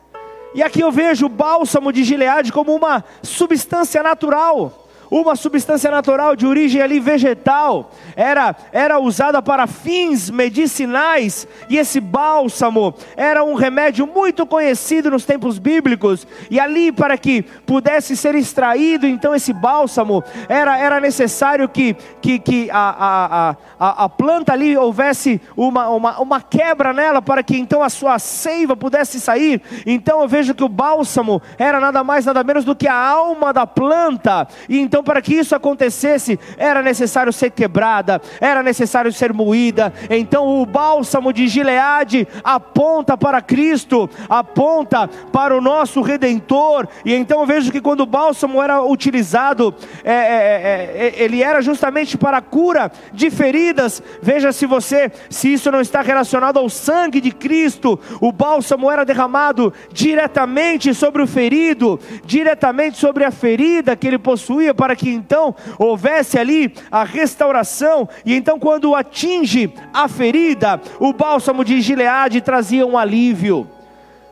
E 0.54 0.62
aqui 0.62 0.80
eu 0.80 0.92
vejo 0.92 1.26
o 1.26 1.28
bálsamo 1.28 1.92
de 1.92 2.04
Gileade 2.04 2.52
como 2.52 2.74
uma 2.74 3.04
substância 3.22 4.02
natural 4.02 4.83
uma 5.20 5.36
substância 5.36 5.92
natural 5.92 6.34
de 6.34 6.44
origem 6.44 6.82
ali 6.82 6.98
vegetal, 6.98 7.92
era, 8.16 8.54
era 8.72 8.98
usada 8.98 9.40
para 9.40 9.64
fins 9.68 10.28
medicinais, 10.28 11.46
e 11.68 11.78
esse 11.78 12.00
bálsamo 12.00 12.92
era 13.16 13.44
um 13.44 13.54
remédio 13.54 14.08
muito 14.08 14.44
conhecido 14.44 15.12
nos 15.12 15.24
tempos 15.24 15.56
bíblicos, 15.56 16.26
e 16.50 16.58
ali 16.58 16.90
para 16.90 17.16
que 17.16 17.42
pudesse 17.64 18.16
ser 18.16 18.34
extraído 18.34 19.06
então 19.06 19.32
esse 19.32 19.52
bálsamo, 19.52 20.24
era, 20.48 20.76
era 20.76 20.98
necessário 20.98 21.68
que, 21.68 21.94
que, 22.20 22.40
que 22.40 22.68
a, 22.72 22.96
a, 22.98 23.56
a, 23.78 24.04
a 24.04 24.08
planta 24.08 24.52
ali 24.52 24.76
houvesse 24.76 25.40
uma, 25.56 25.90
uma, 25.90 26.20
uma 26.20 26.40
quebra 26.40 26.92
nela, 26.92 27.22
para 27.22 27.44
que 27.44 27.56
então 27.56 27.84
a 27.84 27.88
sua 27.88 28.18
seiva 28.18 28.76
pudesse 28.76 29.20
sair, 29.20 29.62
então 29.86 30.22
eu 30.22 30.26
vejo 30.26 30.56
que 30.56 30.64
o 30.64 30.68
bálsamo 30.68 31.40
era 31.56 31.78
nada 31.78 32.02
mais 32.02 32.24
nada 32.24 32.42
menos 32.42 32.64
do 32.64 32.74
que 32.74 32.88
a 32.88 32.96
alma 32.96 33.52
da 33.52 33.64
planta, 33.64 34.48
e 34.68 34.80
então 34.80 35.03
para 35.04 35.22
que 35.22 35.34
isso 35.34 35.54
acontecesse, 35.54 36.38
era 36.56 36.82
necessário 36.82 37.32
ser 37.32 37.50
quebrada, 37.50 38.20
era 38.40 38.62
necessário 38.62 39.12
ser 39.12 39.32
moída. 39.32 39.92
Então 40.10 40.60
o 40.60 40.66
bálsamo 40.66 41.32
de 41.32 41.46
Gileade 41.46 42.26
aponta 42.42 43.16
para 43.16 43.40
Cristo, 43.40 44.08
aponta 44.28 45.08
para 45.32 45.56
o 45.56 45.60
nosso 45.60 46.00
Redentor. 46.00 46.88
E 47.04 47.14
então 47.14 47.40
eu 47.40 47.46
vejo 47.46 47.70
que 47.70 47.80
quando 47.80 48.00
o 48.00 48.06
bálsamo 48.06 48.62
era 48.62 48.82
utilizado, 48.82 49.74
é, 50.02 50.12
é, 50.12 50.16
é, 50.16 51.20
é 51.20 51.22
ele 51.22 51.42
era 51.42 51.60
justamente 51.60 52.16
para 52.16 52.38
a 52.38 52.42
cura 52.42 52.90
de 53.12 53.30
feridas. 53.30 54.02
Veja 54.22 54.52
se 54.52 54.66
você, 54.66 55.12
se 55.28 55.52
isso 55.52 55.70
não 55.70 55.80
está 55.80 56.00
relacionado 56.00 56.58
ao 56.58 56.68
sangue 56.68 57.20
de 57.20 57.30
Cristo, 57.30 57.98
o 58.20 58.32
bálsamo 58.32 58.90
era 58.90 59.04
derramado 59.04 59.72
diretamente 59.92 60.94
sobre 60.94 61.22
o 61.22 61.26
ferido, 61.26 62.00
diretamente 62.24 62.98
sobre 62.98 63.24
a 63.24 63.30
ferida 63.30 63.96
que 63.96 64.06
ele 64.06 64.18
possuía 64.18 64.74
para 64.84 64.94
que 64.94 65.08
então 65.08 65.54
houvesse 65.78 66.38
ali 66.38 66.74
a 66.92 67.04
restauração, 67.04 68.06
e 68.22 68.34
então 68.34 68.58
quando 68.58 68.94
atinge 68.94 69.72
a 69.94 70.06
ferida, 70.08 70.78
o 71.00 71.10
bálsamo 71.10 71.64
de 71.64 71.80
Gileade 71.80 72.42
trazia 72.42 72.86
um 72.86 72.98
alívio, 72.98 73.66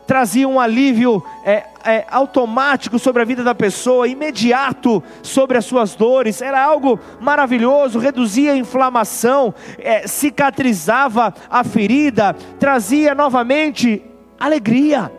trazia 0.07 0.47
um 0.47 0.61
alívio 0.61 1.25
é, 1.43 1.65
é, 1.87 2.05
automático 2.11 2.99
sobre 2.99 3.23
a 3.23 3.25
vida 3.25 3.43
da 3.43 3.55
pessoa, 3.55 4.07
imediato 4.07 5.03
sobre 5.23 5.57
as 5.57 5.65
suas 5.65 5.95
dores, 5.95 6.43
era 6.43 6.63
algo 6.63 7.01
maravilhoso, 7.19 7.99
reduzia 7.99 8.53
a 8.53 8.57
inflamação, 8.57 9.55
é, 9.79 10.07
cicatrizava 10.07 11.33
a 11.49 11.65
ferida, 11.65 12.37
trazia 12.61 13.15
novamente 13.15 14.03
alegria 14.39 15.11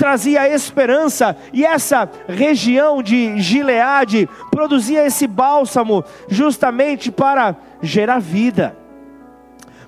trazia 0.00 0.48
esperança, 0.48 1.36
e 1.52 1.62
essa 1.62 2.08
região 2.26 3.02
de 3.02 3.38
Gileade 3.38 4.26
produzia 4.50 5.04
esse 5.04 5.26
bálsamo 5.26 6.02
justamente 6.26 7.12
para 7.12 7.54
gerar 7.82 8.18
vida 8.18 8.74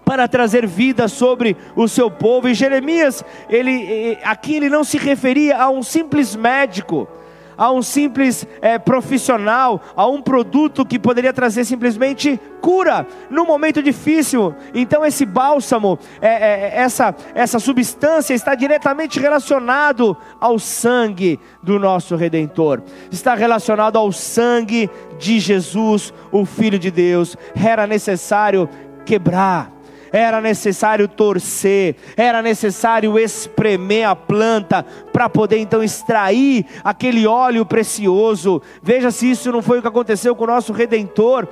para 0.05 0.29
trazer 0.29 0.67
vida 0.67 1.09
sobre 1.09 1.57
o 1.75 1.89
seu 1.89 2.11
povo. 2.11 2.49
E 2.49 2.55
Jeremias, 2.55 3.25
ele 3.49 4.19
aqui 4.25 4.57
ele 4.57 4.69
não 4.69 4.85
se 4.85 4.99
referia 4.99 5.57
a 5.57 5.71
um 5.71 5.83
simples 5.83 6.37
médico, 6.37 7.09
a 7.63 7.71
um 7.71 7.81
simples 7.81 8.45
é, 8.61 8.77
profissional, 8.77 9.81
a 9.95 10.05
um 10.09 10.21
produto 10.21 10.85
que 10.85 10.99
poderia 10.99 11.33
trazer 11.33 11.65
simplesmente 11.65 12.41
cura 12.61 13.07
no 13.31 13.45
momento 13.45 13.81
difícil. 13.81 14.53
Então 14.75 15.07
esse 15.07 15.25
bálsamo, 15.25 15.97
é, 16.21 16.27
é, 16.27 16.73
essa, 16.75 17.15
essa 17.37 17.61
substância 17.61 18.35
está 18.35 18.57
diretamente 18.57 19.21
relacionado 19.21 20.17
ao 20.41 20.59
sangue 20.59 21.39
do 21.63 21.79
nosso 21.79 22.17
Redentor. 22.17 22.83
Está 23.13 23.37
relacionado 23.37 23.97
ao 23.97 24.11
sangue 24.11 24.91
de 25.17 25.39
Jesus, 25.39 26.13
o 26.33 26.45
Filho 26.45 26.81
de 26.81 26.91
Deus. 26.91 27.37
Era 27.55 27.87
necessário 27.87 28.69
quebrar 29.05 29.71
era 30.13 30.41
necessário 30.41 31.09
torcer, 31.09 31.97
era 32.17 32.43
necessário 32.43 33.19
espremer 33.19 34.09
a 34.09 34.15
planta 34.15 34.85
para 35.13 35.29
poder 35.29 35.59
então 35.59 35.83
extrair 35.83 36.67
aquele 36.85 37.27
óleo 37.27 37.65
precioso. 37.65 38.61
Veja 38.83 39.11
se 39.11 39.31
isso 39.31 39.51
não 39.51 39.63
foi 39.63 39.79
o 39.79 39.83
que 39.83 39.89
aconteceu 39.89 40.37
com 40.37 40.45
o 40.45 40.49
nosso 40.49 40.73
redentor 40.73 41.49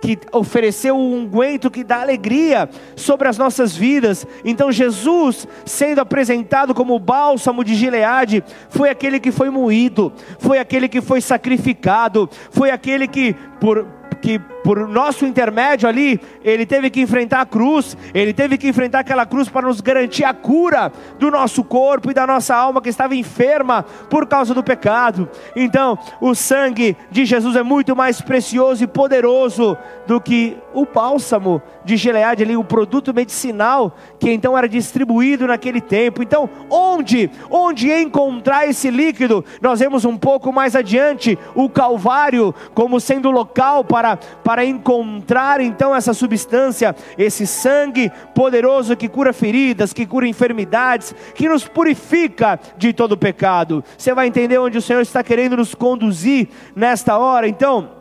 que 0.00 0.18
ofereceu 0.32 0.96
o 0.96 1.00
um 1.00 1.22
unguento 1.22 1.70
que 1.70 1.84
dá 1.84 2.00
alegria 2.00 2.68
sobre 2.96 3.28
as 3.28 3.36
nossas 3.36 3.76
vidas. 3.76 4.26
Então 4.44 4.70
Jesus, 4.70 5.46
sendo 5.64 6.00
apresentado 6.00 6.74
como 6.74 6.94
o 6.94 7.00
bálsamo 7.00 7.64
de 7.64 7.74
Gileade, 7.74 8.44
foi 8.68 8.90
aquele 8.90 9.20
que 9.20 9.32
foi 9.32 9.50
moído, 9.50 10.12
foi 10.38 10.58
aquele 10.58 10.88
que 10.88 11.00
foi 11.00 11.20
sacrificado, 11.20 12.28
foi 12.50 12.70
aquele 12.70 13.06
que 13.06 13.34
por 13.60 13.86
que 14.20 14.40
por 14.62 14.88
nosso 14.88 15.24
intermédio 15.24 15.88
ali, 15.88 16.20
ele 16.42 16.66
teve 16.66 16.90
que 16.90 17.00
enfrentar 17.00 17.40
a 17.40 17.46
cruz, 17.46 17.96
ele 18.12 18.32
teve 18.32 18.58
que 18.58 18.68
enfrentar 18.68 19.00
aquela 19.00 19.24
cruz 19.26 19.48
para 19.48 19.66
nos 19.66 19.80
garantir 19.80 20.24
a 20.24 20.34
cura 20.34 20.92
do 21.18 21.30
nosso 21.30 21.64
corpo 21.64 22.10
e 22.10 22.14
da 22.14 22.26
nossa 22.26 22.54
alma 22.54 22.80
que 22.80 22.88
estava 22.88 23.14
enferma 23.14 23.84
por 24.10 24.26
causa 24.26 24.54
do 24.54 24.62
pecado. 24.62 25.28
Então, 25.54 25.98
o 26.20 26.34
sangue 26.34 26.96
de 27.10 27.24
Jesus 27.24 27.56
é 27.56 27.62
muito 27.62 27.94
mais 27.94 28.20
precioso 28.20 28.84
e 28.84 28.86
poderoso 28.86 29.76
do 30.06 30.20
que 30.20 30.56
o 30.72 30.86
bálsamo 30.86 31.62
de 31.84 31.96
Gileade 31.96 32.42
ali, 32.42 32.56
o 32.56 32.64
produto 32.64 33.14
medicinal 33.14 33.96
que 34.18 34.30
então 34.30 34.56
era 34.56 34.68
distribuído 34.68 35.46
naquele 35.46 35.80
tempo. 35.80 36.22
Então, 36.22 36.48
onde, 36.70 37.30
onde 37.50 37.90
encontrar 37.90 38.68
esse 38.68 38.90
líquido? 38.90 39.44
Nós 39.60 39.80
vemos 39.80 40.04
um 40.04 40.16
pouco 40.16 40.52
mais 40.52 40.76
adiante 40.76 41.38
o 41.54 41.68
Calvário 41.68 42.54
como 42.74 43.00
sendo 43.00 43.30
local 43.30 43.84
para, 43.84 44.18
para 44.48 44.64
encontrar 44.64 45.60
então 45.60 45.94
essa 45.94 46.14
substância, 46.14 46.96
esse 47.18 47.46
sangue 47.46 48.10
poderoso 48.34 48.96
que 48.96 49.06
cura 49.06 49.30
feridas, 49.30 49.92
que 49.92 50.06
cura 50.06 50.26
enfermidades, 50.26 51.14
que 51.34 51.46
nos 51.46 51.68
purifica 51.68 52.58
de 52.78 52.94
todo 52.94 53.14
pecado. 53.14 53.84
Você 53.98 54.14
vai 54.14 54.26
entender 54.26 54.56
onde 54.56 54.78
o 54.78 54.80
Senhor 54.80 55.02
está 55.02 55.22
querendo 55.22 55.58
nos 55.58 55.74
conduzir 55.74 56.48
nesta 56.74 57.18
hora. 57.18 57.46
Então, 57.46 57.97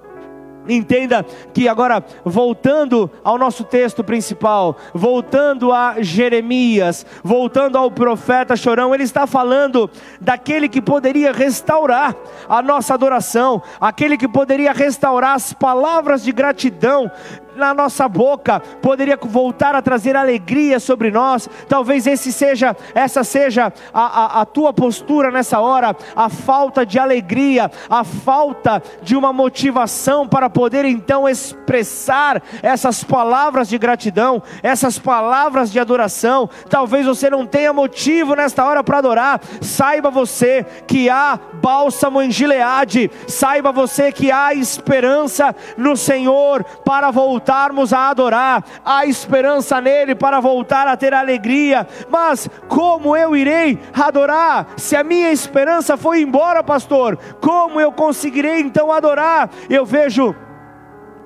Entenda 0.68 1.26
que 1.54 1.68
agora, 1.68 2.04
voltando 2.24 3.10
ao 3.24 3.38
nosso 3.38 3.64
texto 3.64 4.04
principal, 4.04 4.78
voltando 4.94 5.72
a 5.72 5.96
Jeremias, 6.00 7.06
voltando 7.24 7.78
ao 7.78 7.90
profeta 7.90 8.56
Chorão, 8.56 8.94
ele 8.94 9.04
está 9.04 9.26
falando 9.26 9.90
daquele 10.20 10.68
que 10.68 10.82
poderia 10.82 11.32
restaurar 11.32 12.16
a 12.50 12.62
nossa 12.62 12.94
adoração, 12.94 13.62
aquele 13.80 14.18
que 14.18 14.28
poderia 14.28 14.72
restaurar 14.74 15.36
as 15.36 15.54
palavras 15.54 16.24
de 16.24 16.32
gratidão, 16.32 17.10
na 17.58 17.74
nossa 17.74 18.08
boca 18.08 18.60
poderia 18.82 19.18
voltar 19.22 19.76
a 19.76 19.82
trazer 19.82 20.16
alegria 20.16 20.80
sobre 20.80 21.12
nós. 21.12 21.50
Talvez 21.68 22.08
esse 22.08 22.32
seja, 22.32 22.76
essa 22.94 23.24
seja 23.24 23.74
a, 23.94 24.02
a, 24.02 24.42
a 24.42 24.46
tua 24.46 24.72
postura 24.72 25.32
nessa 25.32 25.60
hora, 25.60 25.96
a 26.16 26.30
falta 26.30 26.86
de 26.86 27.00
alegria, 27.00 27.70
a 27.90 28.04
falta 28.04 28.82
de 29.02 29.16
uma 29.16 29.34
motivação 29.34 30.28
para 30.28 30.50
poder 30.50 30.86
então 30.86 31.28
expressar 31.28 32.42
essas 32.62 33.04
palavras 33.04 33.68
de 33.68 33.78
gratidão, 33.78 34.42
essas 34.62 35.00
palavras 35.00 35.72
de 35.72 35.80
adoração. 35.80 36.50
Talvez 36.70 37.06
você 37.06 37.30
não 37.30 37.46
tenha 37.46 37.74
motivo 37.74 38.36
nesta 38.36 38.66
hora 38.66 38.84
para 38.84 39.00
adorar. 39.00 39.42
Saiba 39.62 40.10
você 40.10 40.66
que 40.86 41.10
há 41.10 41.40
bálsamo 41.68 42.22
em 42.22 42.32
Gileade, 42.32 43.12
saiba 43.28 43.74
você 43.74 44.10
que 44.10 44.32
há 44.32 44.54
esperança 44.54 45.54
no 45.78 45.98
Senhor 45.98 46.64
para 46.86 47.12
voltar 47.12 47.58
voltarmos 47.58 47.92
a 47.92 48.10
adorar, 48.10 48.64
há 48.86 49.06
esperança 49.06 49.82
nele 49.82 50.16
para 50.16 50.40
voltar 50.40 50.88
a 50.88 50.96
ter 50.96 51.14
alegria. 51.14 51.86
Mas 52.10 52.50
como 52.70 53.18
eu 53.18 53.36
irei 53.36 53.78
adorar 53.94 54.68
se 54.78 54.96
a 54.96 55.04
minha 55.04 55.32
esperança 55.32 55.98
foi 55.98 56.22
embora, 56.22 56.64
pastor? 56.64 57.18
Como 57.42 57.82
eu 57.82 57.92
conseguirei 57.92 58.62
então 58.62 58.92
adorar? 58.92 59.50
Eu 59.70 59.86
vejo 59.86 60.34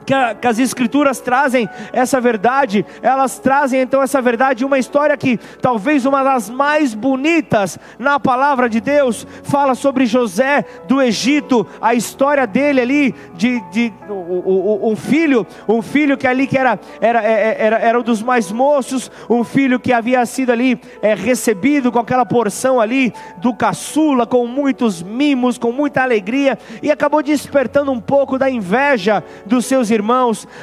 que, 0.05 0.13
a, 0.13 0.36
que, 0.36 0.48
as 0.48 0.60
escrituras 0.60 1.20
trazem 1.20 1.70
essa 1.93 2.20
verdade, 2.20 2.86
elas 3.01 3.39
trazem 3.39 3.81
então 3.81 4.01
essa 4.01 4.22
verdade, 4.22 4.65
uma 4.65 4.79
história 4.79 5.15
que 5.17 5.38
talvez 5.62 6.05
uma 6.05 6.24
das 6.24 6.50
mais 6.50 6.93
bonitas 6.93 7.77
na 7.98 8.20
palavra 8.20 8.70
de 8.70 8.81
Deus, 8.81 9.25
fala 9.43 9.75
sobre 9.75 10.05
José 10.05 10.65
do 10.88 11.01
Egito, 11.01 11.65
a 11.81 11.93
história 11.93 12.46
dele 12.46 12.81
ali, 12.81 13.15
de, 13.36 13.60
de 13.72 13.93
um 14.10 14.96
filho, 14.96 15.46
um 15.67 15.81
filho 15.81 16.17
que 16.17 16.27
ali 16.27 16.48
que 16.48 16.58
era, 16.58 16.79
era, 17.00 17.24
é, 17.24 17.31
é, 17.31 17.55
era, 17.60 17.79
era 17.79 18.00
um 18.00 18.03
dos 18.03 18.22
mais 18.22 18.51
moços, 18.51 19.12
um 19.29 19.43
filho 19.43 19.79
que 19.79 19.93
havia 19.93 20.25
sido 20.25 20.51
ali 20.51 20.79
é, 21.01 21.13
recebido 21.13 21.91
com 21.91 22.00
aquela 22.00 22.25
porção 22.25 22.79
ali 22.79 23.13
do 23.38 23.53
caçula, 23.53 24.25
com 24.25 24.46
muitos 24.48 25.01
mimos, 25.01 25.58
com 25.58 25.72
muita 25.72 26.01
alegria, 26.01 26.58
e 26.81 26.91
acabou 26.91 27.22
despertando 27.22 27.91
um 27.91 28.00
pouco 28.00 28.38
da 28.38 28.50
inveja 28.50 29.24
dos 29.46 29.65
seus 29.65 29.89
irmãos, 29.89 30.00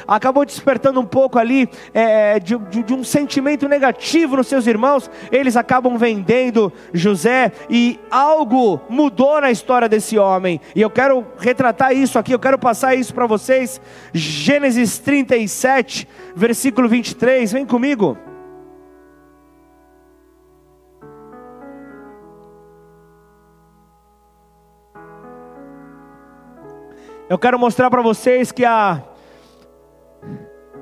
acabou 0.07 0.45
despertando 0.45 0.99
um 0.99 1.05
pouco 1.05 1.39
ali 1.39 1.69
é, 1.93 2.39
de, 2.39 2.57
de, 2.57 2.83
de 2.83 2.93
um 2.93 3.03
sentimento 3.03 3.67
negativo 3.67 4.37
nos 4.37 4.47
seus 4.47 4.67
irmãos, 4.67 5.09
eles 5.31 5.55
acabam 5.55 5.97
vendendo 5.97 6.71
José 6.93 7.51
e 7.69 7.99
algo 8.09 8.81
mudou 8.89 9.39
na 9.41 9.51
história 9.51 9.89
desse 9.89 10.17
homem, 10.17 10.59
e 10.75 10.81
eu 10.81 10.89
quero 10.89 11.25
retratar 11.37 11.93
isso 11.93 12.17
aqui, 12.19 12.31
eu 12.31 12.39
quero 12.39 12.57
passar 12.57 12.95
isso 12.95 13.13
para 13.13 13.27
vocês. 13.27 13.79
Gênesis 14.13 14.99
37, 14.99 16.07
versículo 16.35 16.87
23, 16.87 17.51
vem 17.51 17.65
comigo. 17.65 18.17
Eu 27.29 27.37
quero 27.37 27.59
mostrar 27.59 27.91
para 27.91 28.01
vocês 28.01 28.51
que 28.51 28.65
a 28.65 29.03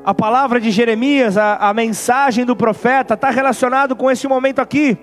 a 0.05 0.13
palavra 0.13 0.59
de 0.59 0.71
Jeremias, 0.71 1.37
a, 1.37 1.55
a 1.55 1.73
mensagem 1.73 2.45
do 2.45 2.55
profeta, 2.55 3.13
está 3.13 3.29
relacionado 3.29 3.95
com 3.95 4.09
esse 4.09 4.27
momento 4.27 4.59
aqui. 4.59 4.97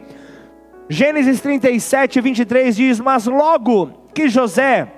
Gênesis 0.88 1.40
37, 1.40 2.20
23 2.20 2.74
diz: 2.74 3.00
Mas 3.00 3.26
logo 3.26 4.08
que 4.14 4.28
José 4.28 4.88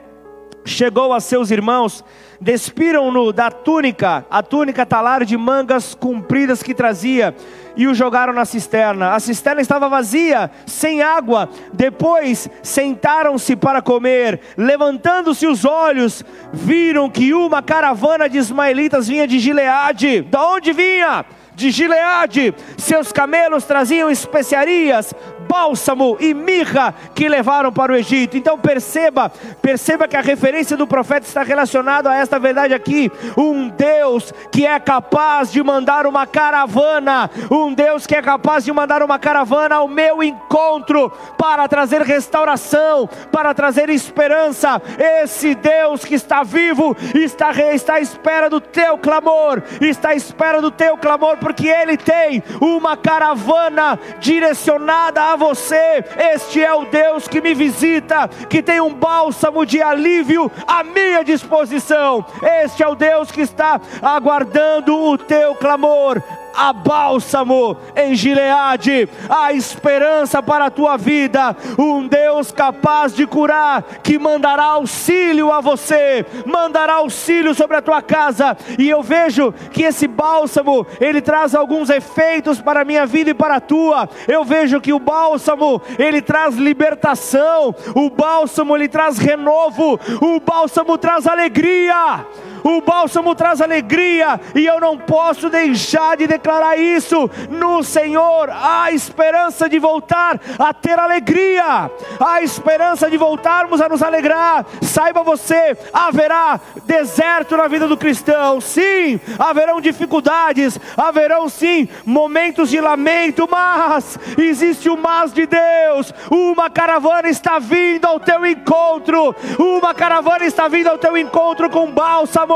chegou 0.67 1.13
a 1.13 1.21
seus 1.21 1.51
irmãos, 1.51 2.05
despiram-no 2.41 3.33
da 3.33 3.51
túnica, 3.51 4.27
a 4.31 4.43
túnica 4.43 4.85
talar 4.85 5.25
de 5.25 5.37
mangas 5.37 5.95
compridas 5.95 6.63
que 6.63 6.75
trazia, 6.75 7.35
e 7.77 7.87
o 7.87 7.95
jogaram 7.95 8.33
na 8.33 8.45
cisterna. 8.45 9.15
A 9.15 9.21
cisterna 9.21 9.61
estava 9.61 9.89
vazia, 9.89 10.51
sem 10.67 11.03
água. 11.03 11.49
Depois 11.73 12.49
sentaram-se 12.63 13.55
para 13.55 13.83
comer. 13.83 14.41
Levantando-se 14.57 15.47
os 15.47 15.65
olhos, 15.65 16.25
viram 16.53 17.11
que 17.11 17.35
uma 17.35 17.63
caravana 17.63 18.29
de 18.29 18.39
ismaelitas 18.39 19.09
vinha 19.09 19.27
de 19.27 19.39
Gileade. 19.39 20.23
Da 20.23 20.49
onde 20.49 20.73
vinha? 20.73 21.25
de 21.57 21.71
Gileade, 21.71 22.55
seus 22.77 23.11
camelos 23.11 23.65
traziam 23.65 24.11
especiarias, 24.11 25.15
bálsamo 25.49 26.17
e 26.21 26.35
mirra 26.35 26.95
que 27.15 27.29
levaram 27.29 27.73
para 27.73 27.93
o 27.93 27.97
Egito. 27.97 28.37
Então 28.37 28.59
perceba, 28.59 29.31
perceba 29.63 30.09
que 30.09 30.17
a 30.17 30.21
referência 30.21 30.77
do 30.77 30.87
profeta 30.87 31.27
está 31.27 31.43
relacionada 31.43 32.11
a 32.11 32.17
esta 32.17 32.39
verdade 32.39 32.75
aqui. 32.75 33.11
Um 33.37 33.69
Deus 33.69 34.33
que 34.51 34.67
é 34.67 34.79
capaz 34.79 35.53
de 35.53 35.63
mandar 35.63 36.07
uma 36.07 36.27
caravana, 36.27 37.31
um 37.51 37.73
Deus 37.73 38.07
que 38.07 38.15
é 38.15 38.23
capaz 38.23 38.65
de 38.65 38.73
mandar 38.73 39.03
uma 39.03 39.19
caravana 39.19 39.77
ao 39.77 39.89
meu 39.89 40.23
encontro 40.23 41.11
para 41.39 41.69
trazer 41.69 42.03
restauração, 42.03 43.09
para 43.31 43.55
trazer 43.55 43.89
esperança. 43.89 44.81
Esse 44.99 45.55
Deus 45.55 46.05
que 46.05 46.15
está 46.15 46.43
vivo 46.43 46.97
está, 47.15 47.53
está 47.73 47.95
à 47.95 48.01
espera 48.01 48.51
do 48.51 48.61
teu 48.61 48.99
clamor, 48.99 49.63
está 49.81 50.11
à 50.11 50.15
espera 50.15 50.61
do 50.61 50.71
teu 50.71 50.97
clamor, 50.97 51.37
porque 51.39 51.69
Ele 51.69 51.97
tem 51.97 52.43
uma 52.61 52.97
caravana 52.97 53.99
direcionada 54.21 55.23
a 55.23 55.36
você. 55.37 56.05
Este 56.35 56.63
é 56.63 56.73
o 56.73 56.85
Deus 56.85 57.29
que 57.29 57.41
me 57.41 57.55
visita, 57.55 58.29
que 58.49 58.63
tem 58.63 58.81
um 58.81 58.93
bálsamo 58.93 59.65
de 59.65 59.83
alívio 59.83 60.51
à 60.67 60.83
minha 60.83 61.23
disposição. 61.23 62.25
Este 62.65 62.83
é 62.83 62.89
o 62.89 62.95
Deus 62.95 63.31
que 63.31 63.41
está 63.41 63.81
aguardando 64.03 64.97
o 64.97 65.19
teu 65.19 65.55
clamor 65.55 66.23
há 66.57 66.73
bálsamo 66.73 67.77
em 67.95 68.15
Gileade, 68.15 69.09
há 69.29 69.53
esperança 69.53 70.43
para 70.43 70.67
a 70.67 70.71
tua 70.71 70.97
vida, 70.97 71.55
um 71.79 72.09
Deus 72.09 72.51
capaz 72.51 73.15
de 73.15 73.27
curar, 73.27 73.83
que 74.03 74.19
mandará 74.19 74.65
auxílio 74.65 75.53
a 75.53 75.61
você, 75.61 76.25
mandará 76.47 76.95
auxílio 76.95 77.55
sobre 77.55 77.77
a 77.77 77.83
tua 77.83 78.01
casa, 78.01 78.57
e 78.79 78.89
eu 78.89 79.03
vejo 79.03 79.53
que 79.71 79.83
esse 79.83 80.09
bálsamo, 80.09 80.87
ele 80.99 81.21
traz 81.21 81.55
alguns 81.55 81.91
efeitos 81.91 82.61
para 82.61 82.81
a 82.81 82.85
minha 82.85 83.05
vida 83.05 83.31
e 83.31 83.35
para 83.35 83.57
a 83.57 83.61
tua, 83.61 84.09
eu 84.27 84.45
vejo 84.45 84.81
que 84.81 84.93
o 84.93 84.99
bálsamo, 84.99 85.81
ele 85.99 86.23
traz 86.23 86.57
libertação, 86.57 87.75
o 87.95 88.09
bálsamo, 88.09 88.75
ele 88.75 88.89
traz 88.89 89.19
renovo, 89.19 90.01
o 90.23 90.41
bálsamo 90.41 90.97
traz 90.97 91.27
alegria, 91.27 92.25
o 92.65 92.81
bálsamo 92.81 93.35
traz 93.35 93.61
alegria, 93.61 94.41
e 94.55 94.67
eu 94.67 94.81
não 94.81 94.99
posso 94.99 95.49
deixar 95.49 96.17
de 96.17 96.27
declarar 96.27 96.77
isso. 96.77 97.31
No 97.51 97.83
Senhor 97.83 98.51
há 98.51 98.91
esperança 98.93 99.69
de 99.69 99.79
voltar 99.79 100.41
a 100.59 100.73
ter 100.73 100.99
alegria, 100.99 101.91
há 102.21 102.43
esperança 102.43 103.11
de 103.11 103.17
voltarmos 103.17 103.81
a 103.81 103.89
nos 103.89 104.03
alegrar. 104.03 104.65
Saiba 104.83 105.23
você, 105.23 105.77
haverá 105.93 106.61
deserto 106.85 107.57
na 107.57 107.69
vida 107.69 107.87
do 107.87 107.97
cristão, 107.97 108.61
sim, 108.61 109.21
haverão 109.39 109.81
dificuldades, 109.81 110.79
haverão 110.97 111.49
sim 111.49 111.89
momentos 112.05 112.71
de 112.71 112.81
lamento, 112.81 113.49
mas 113.51 114.19
existe 114.39 114.89
o 114.89 114.97
mas 114.97 115.33
de 115.33 115.47
Deus. 115.47 116.13
Uma 116.31 116.69
caravana 116.69 117.29
está 117.29 117.59
vindo 117.59 118.05
ao 118.07 118.19
teu 118.19 118.45
encontro, 118.45 119.35
uma 119.59 119.95
caravana 119.95 120.45
está 120.45 120.69
vindo 120.69 120.89
ao 120.89 120.99
teu 120.99 121.17
encontro 121.17 121.71
com 121.71 121.91
bálsamo 121.91 122.56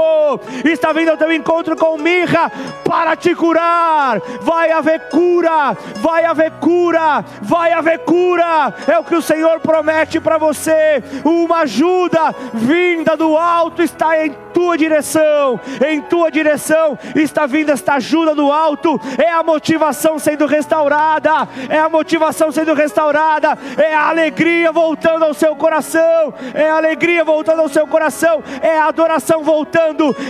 está 0.65 0.93
vindo 0.93 1.11
ao 1.11 1.17
teu 1.17 1.33
encontro 1.33 1.77
com 1.77 1.97
mirra 1.97 2.51
para 2.85 3.17
te 3.17 3.35
curar. 3.35 4.21
Vai 4.41 4.71
haver 4.71 5.09
cura, 5.09 5.77
vai 5.97 6.25
haver 6.25 6.53
cura, 6.53 7.25
vai 7.43 7.73
haver 7.73 7.99
cura. 8.01 8.75
É 8.87 8.99
o 8.99 9.05
que 9.05 9.15
o 9.15 9.23
Senhor 9.23 9.61
promete 9.61 10.21
para 10.21 10.39
você. 10.39 11.03
Uma 11.25 11.61
ajuda 11.61 12.35
vinda 12.53 13.17
do 13.17 13.37
alto 13.37 13.83
está 13.83 14.25
em 14.25 14.35
tua 14.53 14.77
direção, 14.77 15.59
em 15.87 16.01
tua 16.01 16.31
direção 16.31 16.99
está 17.15 17.47
vindo 17.47 17.71
esta 17.71 17.95
ajuda 17.95 18.35
do 18.35 18.51
alto. 18.53 19.01
É 19.19 19.31
a 19.31 19.43
motivação 19.43 20.19
sendo 20.19 20.47
restaurada, 20.47 21.49
é 21.69 21.79
a 21.79 21.89
motivação 21.89 22.53
sendo 22.53 22.75
restaurada, 22.75 23.57
é 23.77 23.95
a 23.95 24.09
alegria 24.09 24.73
voltando 24.73 25.25
ao 25.25 25.35
seu 25.35 25.57
coração, 25.57 26.35
é 26.55 26.69
a 26.69 26.77
alegria 26.77 27.25
voltando 27.25 27.63
ao 27.63 27.69
seu 27.69 27.87
coração, 27.87 28.43
é 28.61 28.79
a 28.79 28.87
adoração 28.87 29.43
voltando, 29.43 29.71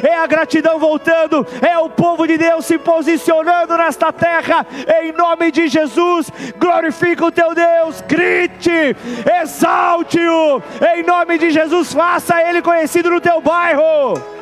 é 0.03 0.17
a 0.17 0.27
gratidão 0.27 0.79
voltando, 0.79 1.47
é 1.61 1.79
o 1.79 1.91
povo 1.91 2.27
de 2.27 2.39
Deus 2.39 2.65
se 2.65 2.79
posicionando 2.79 3.77
nesta 3.77 4.13
terra, 4.13 4.67
em 5.03 5.13
nome 5.13 5.51
de 5.51 5.69
Jesus. 5.69 6.31
Glorifica 6.59 7.25
o 7.27 7.33
teu 7.33 7.55
Deus, 7.55 8.01
grite, 8.03 8.97
exalte-o, 9.43 10.63
em 10.95 11.03
nome 11.03 11.39
de 11.39 11.51
Jesus, 11.51 11.93
faça 11.93 12.41
ele 12.43 12.63
conhecido 12.63 13.11
no 13.11 13.21
teu 13.21 13.41
bairro. 13.41 14.40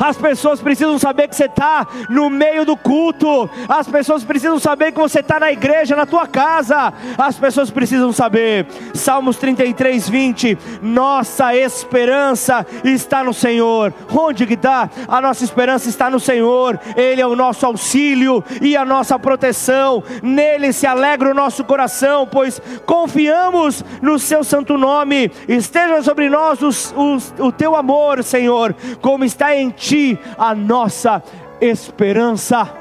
As 0.00 0.16
pessoas 0.16 0.62
precisam 0.62 0.98
saber 0.98 1.28
que 1.28 1.36
você 1.36 1.44
está 1.44 1.86
no 2.08 2.30
meio 2.30 2.64
do 2.64 2.74
culto. 2.74 3.50
As 3.68 3.86
pessoas 3.86 4.24
precisam 4.24 4.58
saber 4.58 4.92
que 4.92 4.98
você 4.98 5.20
está 5.20 5.38
na 5.38 5.52
igreja, 5.52 5.94
na 5.94 6.06
tua 6.06 6.26
casa. 6.26 6.90
As 7.18 7.36
pessoas 7.36 7.70
precisam 7.70 8.10
saber. 8.10 8.66
Salmos 8.94 9.36
33, 9.36 10.08
20. 10.08 10.58
Nossa 10.80 11.54
esperança 11.54 12.66
está 12.82 13.22
no 13.22 13.34
Senhor. 13.34 13.92
Onde 14.10 14.46
que 14.46 14.54
está? 14.54 14.88
A 15.06 15.20
nossa 15.20 15.44
esperança 15.44 15.90
está 15.90 16.08
no 16.08 16.18
Senhor. 16.18 16.80
Ele 16.96 17.20
é 17.20 17.26
o 17.26 17.36
nosso 17.36 17.66
auxílio 17.66 18.42
e 18.62 18.74
a 18.78 18.86
nossa 18.86 19.18
proteção. 19.18 20.02
Nele 20.22 20.72
se 20.72 20.86
alegra 20.86 21.30
o 21.30 21.34
nosso 21.34 21.62
coração, 21.62 22.26
pois 22.26 22.58
confiamos 22.86 23.84
no 24.00 24.18
seu 24.18 24.42
santo 24.42 24.78
nome. 24.78 25.30
Esteja 25.46 26.02
sobre 26.02 26.30
nós 26.30 26.62
os, 26.62 26.94
os, 26.96 27.34
o 27.38 27.52
teu 27.52 27.76
amor, 27.76 28.24
Senhor, 28.24 28.74
como 29.02 29.26
está 29.26 29.54
em 29.54 29.68
ti 29.68 29.89
ti 29.90 30.16
a 30.38 30.54
nossa 30.54 31.20
esperança. 31.60 32.79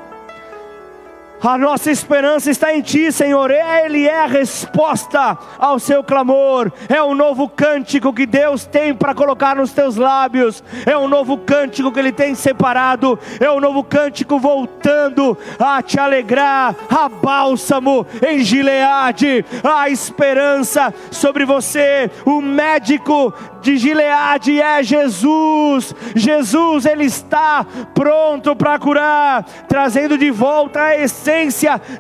A 1.42 1.58
nossa 1.58 1.90
esperança 1.90 2.52
está 2.52 2.74
em 2.74 2.82
Ti, 2.82 3.14
Senhor. 3.14 3.50
Ele 3.50 4.06
é 4.06 4.24
a 4.24 4.26
resposta 4.26 5.38
ao 5.58 5.80
seu 5.80 6.04
clamor. 6.04 6.70
É 6.90 7.02
um 7.02 7.16
novo 7.16 7.48
cântico 7.48 8.12
que 8.12 8.26
Deus 8.26 8.66
tem 8.66 8.94
para 8.94 9.16
colocar 9.16 9.56
nos 9.56 9.72
teus 9.72 9.96
lábios. 9.96 10.62
É 10.86 10.98
um 10.98 11.08
novo 11.08 11.38
cântico 11.38 11.94
que 11.94 12.00
Ele 12.00 12.12
tem 12.12 12.36
separado. 12.36 13.18
É 13.40 13.50
um 13.50 13.62
novo 13.62 13.86
cântico 13.86 14.38
voltando 14.38 15.38
a 15.58 15.82
te 15.82 15.98
alegrar. 15.98 16.76
A 16.90 17.08
bálsamo 17.08 18.06
em 18.22 18.40
Gileade. 18.40 19.46
A 19.64 19.90
esperança 19.90 20.94
sobre 21.10 21.46
você. 21.46 22.12
O 22.26 22.42
médico 22.42 23.34
de 23.62 23.78
Gileade 23.78 24.62
é 24.62 24.84
Jesus. 24.84 25.96
Jesus, 26.14 26.86
Ele 26.86 27.06
está 27.06 27.66
pronto 27.94 28.54
para 28.58 28.78
curar, 28.78 29.46
trazendo 29.70 30.18
de 30.18 30.32
volta 30.32 30.82
a 30.82 30.98
essência 30.98 31.29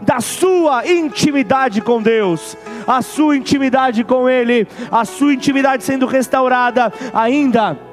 da 0.01 0.19
sua 0.19 0.87
intimidade 0.87 1.81
com 1.81 2.01
Deus, 2.01 2.57
a 2.87 3.01
sua 3.01 3.37
intimidade 3.37 4.03
com 4.03 4.29
Ele, 4.29 4.67
a 4.91 5.05
sua 5.05 5.33
intimidade 5.33 5.83
sendo 5.83 6.05
restaurada 6.05 6.91
ainda 7.13 7.89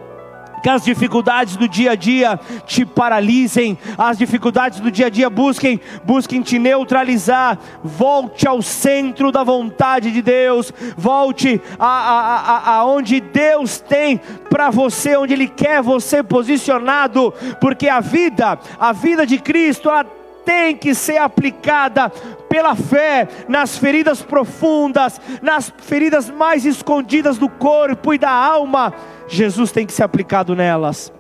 que 0.67 0.71
as 0.71 0.83
dificuldades 0.83 1.55
do 1.55 1.69
dia 1.69 1.93
a 1.93 1.95
dia 1.95 2.41
te 2.67 2.85
paralisem, 2.85 3.79
as 3.97 4.19
dificuldades 4.19 4.81
do 4.81 4.91
dia 4.91 5.07
a 5.07 5.09
dia 5.09 5.31
busquem, 5.31 5.81
busquem 6.03 6.43
te 6.43 6.59
neutralizar. 6.59 7.57
Volte 7.85 8.49
ao 8.49 8.61
centro 8.61 9.31
da 9.31 9.45
vontade 9.45 10.11
de 10.11 10.21
Deus, 10.21 10.73
volte 10.97 11.61
a, 11.79 11.87
a, 11.87 12.37
a, 12.41 12.75
a 12.79 12.85
onde 12.85 13.21
Deus 13.21 13.79
tem 13.79 14.21
para 14.51 14.69
você, 14.69 15.17
onde 15.17 15.35
Ele 15.35 15.47
quer 15.47 15.81
você 15.83 16.21
posicionado, 16.21 17.33
porque 17.61 17.89
a 17.89 18.01
vida, 18.01 18.59
a 18.77 18.93
vida 18.93 19.25
de 19.25 19.39
Cristo, 19.39 19.89
ela 19.89 20.05
tem 20.47 20.77
que 20.77 20.95
ser 20.95 21.19
aplicada 21.19 22.09
pela 22.49 22.77
fé 22.77 23.29
nas 23.49 23.77
feridas 23.77 24.23
profundas, 24.23 25.21
nas 25.43 25.71
feridas 25.77 26.31
mais 26.31 26.65
escondidas 26.65 27.37
do 27.37 27.49
corpo 27.49 28.15
e 28.15 28.19
da 28.19 28.31
alma 28.31 28.95
Jesus 29.29 29.73
tem 29.73 29.85
que 29.85 29.93
ser 29.93 30.05
aplicado 30.05 30.55
nelas. 30.55 31.13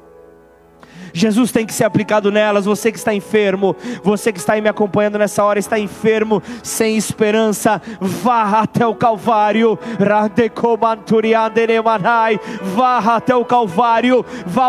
Jesus 1.16 1.50
tem 1.50 1.64
que 1.64 1.72
ser 1.72 1.84
aplicado 1.84 2.30
nelas. 2.30 2.66
Você 2.66 2.92
que 2.92 2.98
está 2.98 3.14
enfermo, 3.14 3.74
você 4.02 4.32
que 4.32 4.38
está 4.38 4.52
aí 4.52 4.60
me 4.60 4.68
acompanhando 4.68 5.18
nessa 5.18 5.42
hora, 5.42 5.58
está 5.58 5.78
enfermo, 5.78 6.42
sem 6.62 6.96
esperança, 6.96 7.80
vá 8.00 8.60
até 8.60 8.86
o 8.86 8.94
Calvário. 8.94 9.78
Vá 12.74 13.14
até 13.16 13.34
o 13.34 13.44
Calvário, 13.44 14.24
vá 14.46 14.68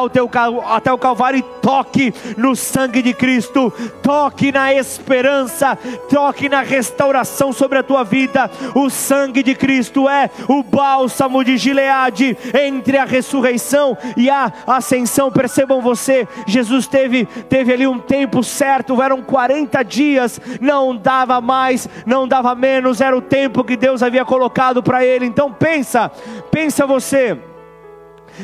até 0.76 0.94
o 0.94 0.98
Calvário 0.98 1.40
e 1.40 1.44
toque 1.62 2.14
no 2.38 2.56
sangue 2.56 3.02
de 3.02 3.14
Cristo, 3.14 3.72
toque 4.02 4.52
na 4.52 4.74
esperança, 4.74 5.78
toque 6.10 6.48
na 6.48 6.62
restauração 6.62 7.52
sobre 7.52 7.80
a 7.80 7.84
tua 7.84 8.04
vida. 8.04 8.50
O 8.74 8.90
sangue 8.90 9.44
de 9.44 9.54
Cristo 9.54 10.08
é 10.08 10.30
o 10.48 10.64
bálsamo 10.64 11.44
de 11.44 11.58
Gileade 11.58 12.38
entre 12.54 12.98
a 12.98 13.06
ressurreição 13.06 13.98
e 14.16 14.30
a 14.30 14.52
ascensão. 14.66 15.32
Percebam 15.32 15.82
você, 15.82 16.28
Jesus 16.46 16.88
teve, 16.88 17.26
teve 17.26 17.74
ali 17.74 17.88
um 17.88 18.00
tempo 18.00 18.44
certo, 18.44 19.02
eram 19.02 19.22
40 19.22 19.84
dias, 19.84 20.40
não 20.62 20.96
dava 20.96 21.40
mais, 21.42 21.90
não 22.06 22.28
dava 22.28 22.54
menos, 22.54 23.02
era 23.02 23.18
o 23.18 23.22
tempo 23.22 23.64
que 23.64 23.76
Deus 23.78 24.04
havia 24.04 24.26
colocado 24.26 24.84
para 24.84 25.06
ele. 25.06 25.26
Então 25.26 25.52
pensa, 25.52 26.12
pensa 26.52 26.86
você. 26.86 27.38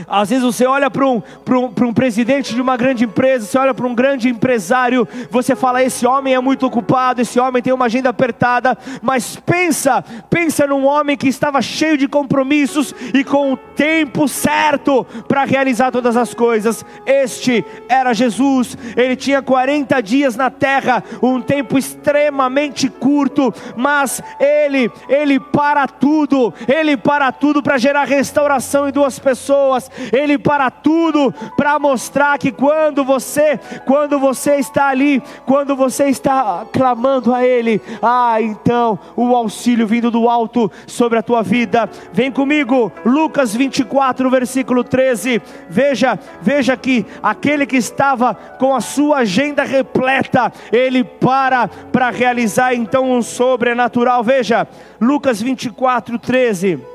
Às 0.07 0.29
vezes 0.29 0.43
você 0.43 0.65
olha 0.65 0.89
para 0.89 1.05
um, 1.05 1.21
um, 1.49 1.87
um 1.87 1.93
presidente 1.93 2.53
de 2.53 2.61
uma 2.61 2.75
grande 2.77 3.05
empresa, 3.05 3.45
você 3.45 3.57
olha 3.57 3.73
para 3.73 3.87
um 3.87 3.95
grande 3.95 4.29
empresário, 4.29 5.07
você 5.29 5.55
fala: 5.55 5.83
esse 5.83 6.05
homem 6.05 6.33
é 6.33 6.39
muito 6.39 6.65
ocupado, 6.65 7.21
esse 7.21 7.39
homem 7.39 7.61
tem 7.61 7.73
uma 7.73 7.85
agenda 7.85 8.09
apertada, 8.09 8.77
mas 9.01 9.35
pensa, 9.35 10.03
pensa 10.29 10.67
num 10.67 10.85
homem 10.85 11.17
que 11.17 11.27
estava 11.27 11.61
cheio 11.61 11.97
de 11.97 12.07
compromissos 12.07 12.93
e 13.13 13.23
com 13.23 13.53
o 13.53 13.57
tempo 13.57 14.27
certo 14.27 15.05
para 15.27 15.43
realizar 15.43 15.91
todas 15.91 16.17
as 16.17 16.33
coisas. 16.33 16.85
Este 17.05 17.63
era 17.87 18.13
Jesus, 18.13 18.77
ele 18.95 19.15
tinha 19.15 19.41
40 19.41 20.01
dias 20.01 20.35
na 20.35 20.49
terra, 20.49 21.03
um 21.21 21.41
tempo 21.41 21.77
extremamente 21.77 22.89
curto, 22.89 23.53
mas 23.75 24.21
ele, 24.39 24.91
ele 25.09 25.39
para 25.39 25.87
tudo, 25.87 26.53
ele 26.67 26.97
para 26.97 27.31
tudo 27.31 27.61
para 27.61 27.77
gerar 27.77 28.05
restauração 28.05 28.87
em 28.87 28.91
duas 28.91 29.19
pessoas 29.19 29.82
ele 30.11 30.37
para 30.37 30.69
tudo 30.69 31.33
para 31.55 31.79
mostrar 31.79 32.37
que 32.37 32.51
quando 32.51 33.03
você, 33.03 33.59
quando 33.85 34.19
você 34.19 34.55
está 34.55 34.87
ali, 34.87 35.21
quando 35.45 35.75
você 35.75 36.05
está 36.05 36.65
clamando 36.71 37.33
a 37.33 37.45
Ele, 37.45 37.81
ah, 38.01 38.41
então 38.41 38.99
o 39.15 39.35
auxílio 39.35 39.87
vindo 39.87 40.11
do 40.11 40.29
alto 40.29 40.71
sobre 40.87 41.19
a 41.19 41.23
tua 41.23 41.41
vida. 41.41 41.89
Vem 42.11 42.31
comigo, 42.31 42.91
Lucas 43.05 43.53
24, 43.55 44.29
versículo 44.29 44.83
13. 44.83 45.41
Veja, 45.69 46.19
veja 46.41 46.75
que 46.77 47.05
aquele 47.21 47.65
que 47.65 47.77
estava 47.77 48.33
com 48.33 48.75
a 48.75 48.81
sua 48.81 49.19
agenda 49.19 49.63
repleta, 49.63 50.51
ele 50.71 51.03
para 51.03 51.67
para 51.67 52.09
realizar 52.09 52.73
então 52.73 53.11
um 53.11 53.21
sobrenatural. 53.21 54.23
Veja, 54.23 54.67
Lucas 54.99 55.41
24, 55.41 56.17
13. 56.17 56.92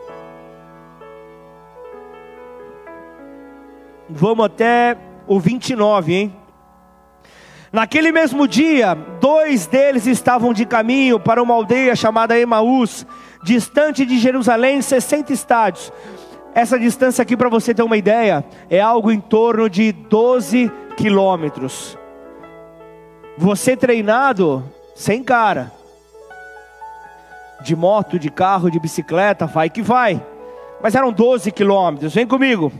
Vamos 4.11 4.47
até 4.47 4.97
o 5.27 5.39
29, 5.39 6.15
hein? 6.15 6.37
Naquele 7.71 8.11
mesmo 8.11 8.49
dia, 8.49 8.95
dois 9.21 9.67
deles 9.67 10.07
estavam 10.07 10.55
de 10.55 10.65
caminho 10.65 11.21
para 11.21 11.43
uma 11.43 11.53
aldeia 11.53 11.95
chamada 11.95 12.39
Emaús, 12.39 13.07
distante 13.43 14.07
de 14.07 14.19
Jerusalém, 14.19 14.81
60 14.81 15.33
estádios. 15.35 15.93
Essa 16.55 16.79
distância 16.79 17.21
aqui, 17.21 17.37
para 17.37 17.51
você 17.51 17.75
ter 17.75 17.83
uma 17.83 17.99
ideia, 17.99 18.43
é 18.71 18.81
algo 18.81 19.13
em 19.13 19.21
torno 19.21 19.69
de 19.69 19.93
12 19.93 20.73
quilômetros. 20.97 21.99
Você 23.37 23.77
treinado, 23.77 24.65
sem 24.95 25.23
cara, 25.23 25.71
de 27.61 27.77
moto, 27.77 28.19
de 28.19 28.31
carro, 28.31 28.71
de 28.71 28.81
bicicleta, 28.81 29.45
vai 29.45 29.69
que 29.69 29.83
vai. 29.83 30.25
Mas 30.83 30.95
eram 30.95 31.13
12 31.13 31.53
quilômetros, 31.53 32.15
vem 32.15 32.27
comigo 32.27 32.73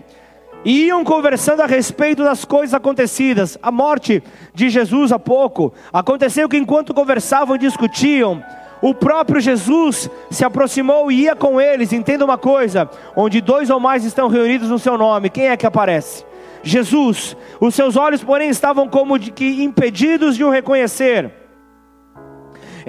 e 0.65 0.87
iam 0.87 1.05
conversando 1.05 1.63
a 1.63 1.67
respeito 1.67 2.25
das 2.25 2.45
coisas 2.45 2.75
acontecidas. 2.75 3.57
A 3.63 3.71
morte 3.71 4.23
de 4.55 4.69
Jesus 4.69 5.13
há 5.13 5.19
pouco 5.19 5.73
aconteceu 5.93 6.49
que 6.49 6.57
enquanto 6.57 6.95
conversavam 6.95 7.57
e 7.57 7.61
discutiam, 7.61 8.43
o 8.81 8.95
próprio 8.95 9.41
Jesus 9.41 10.11
se 10.31 10.45
aproximou 10.45 11.11
e 11.11 11.23
ia 11.23 11.37
com 11.37 11.61
eles. 11.61 11.93
Entenda 11.93 12.25
uma 12.25 12.39
coisa: 12.39 12.89
onde 13.17 13.41
dois 13.41 13.71
ou 13.71 13.81
mais 13.81 14.05
estão 14.05 14.29
reunidos 14.29 14.69
no 14.69 14.79
seu 14.79 14.97
nome, 14.97 15.31
quem 15.31 15.49
é 15.49 15.57
que 15.57 15.67
aparece? 15.67 16.25
Jesus. 16.63 17.37
Os 17.61 17.75
seus 17.75 17.97
olhos, 17.97 18.23
porém, 18.23 18.51
estavam 18.51 18.89
como 18.89 19.19
de 19.19 19.31
que 19.31 19.63
impedidos 19.63 20.37
de 20.37 20.45
o 20.45 20.51
reconhecer. 20.51 21.38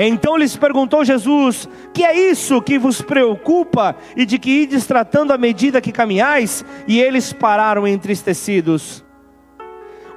Então 0.02 0.38
lhes 0.38 0.56
perguntou 0.56 1.04
Jesus: 1.04 1.68
Que 1.94 2.06
é 2.06 2.32
isso 2.32 2.62
que 2.62 2.80
vos 2.80 3.02
preocupa 3.02 3.98
e 4.16 4.26
de 4.26 4.40
que 4.40 4.62
ides 4.62 4.86
tratando 4.86 5.34
à 5.34 5.38
medida 5.38 5.82
que 5.82 5.92
caminhais? 5.92 6.64
E 6.88 7.02
eles 7.02 7.34
pararam 7.34 7.86
entristecidos. 7.86 9.04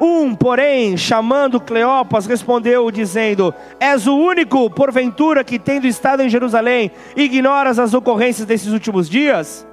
Um, 0.01 0.35
porém, 0.35 0.97
chamando 0.97 1.61
Cleopas, 1.61 2.27
respondeu, 2.27 2.89
dizendo: 2.93 3.53
És 3.81 4.07
o 4.07 4.17
único, 4.17 4.71
porventura, 4.71 5.43
que 5.43 5.59
tendo 5.59 5.89
estado 5.89 6.23
em 6.23 6.29
Jerusalém, 6.29 6.93
ignoras 7.17 7.81
as 7.81 7.93
ocorrências 7.93 8.47
desses 8.47 8.73
últimos 8.73 9.11
dias? 9.11 9.67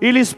E 0.00 0.10
lhes 0.10 0.34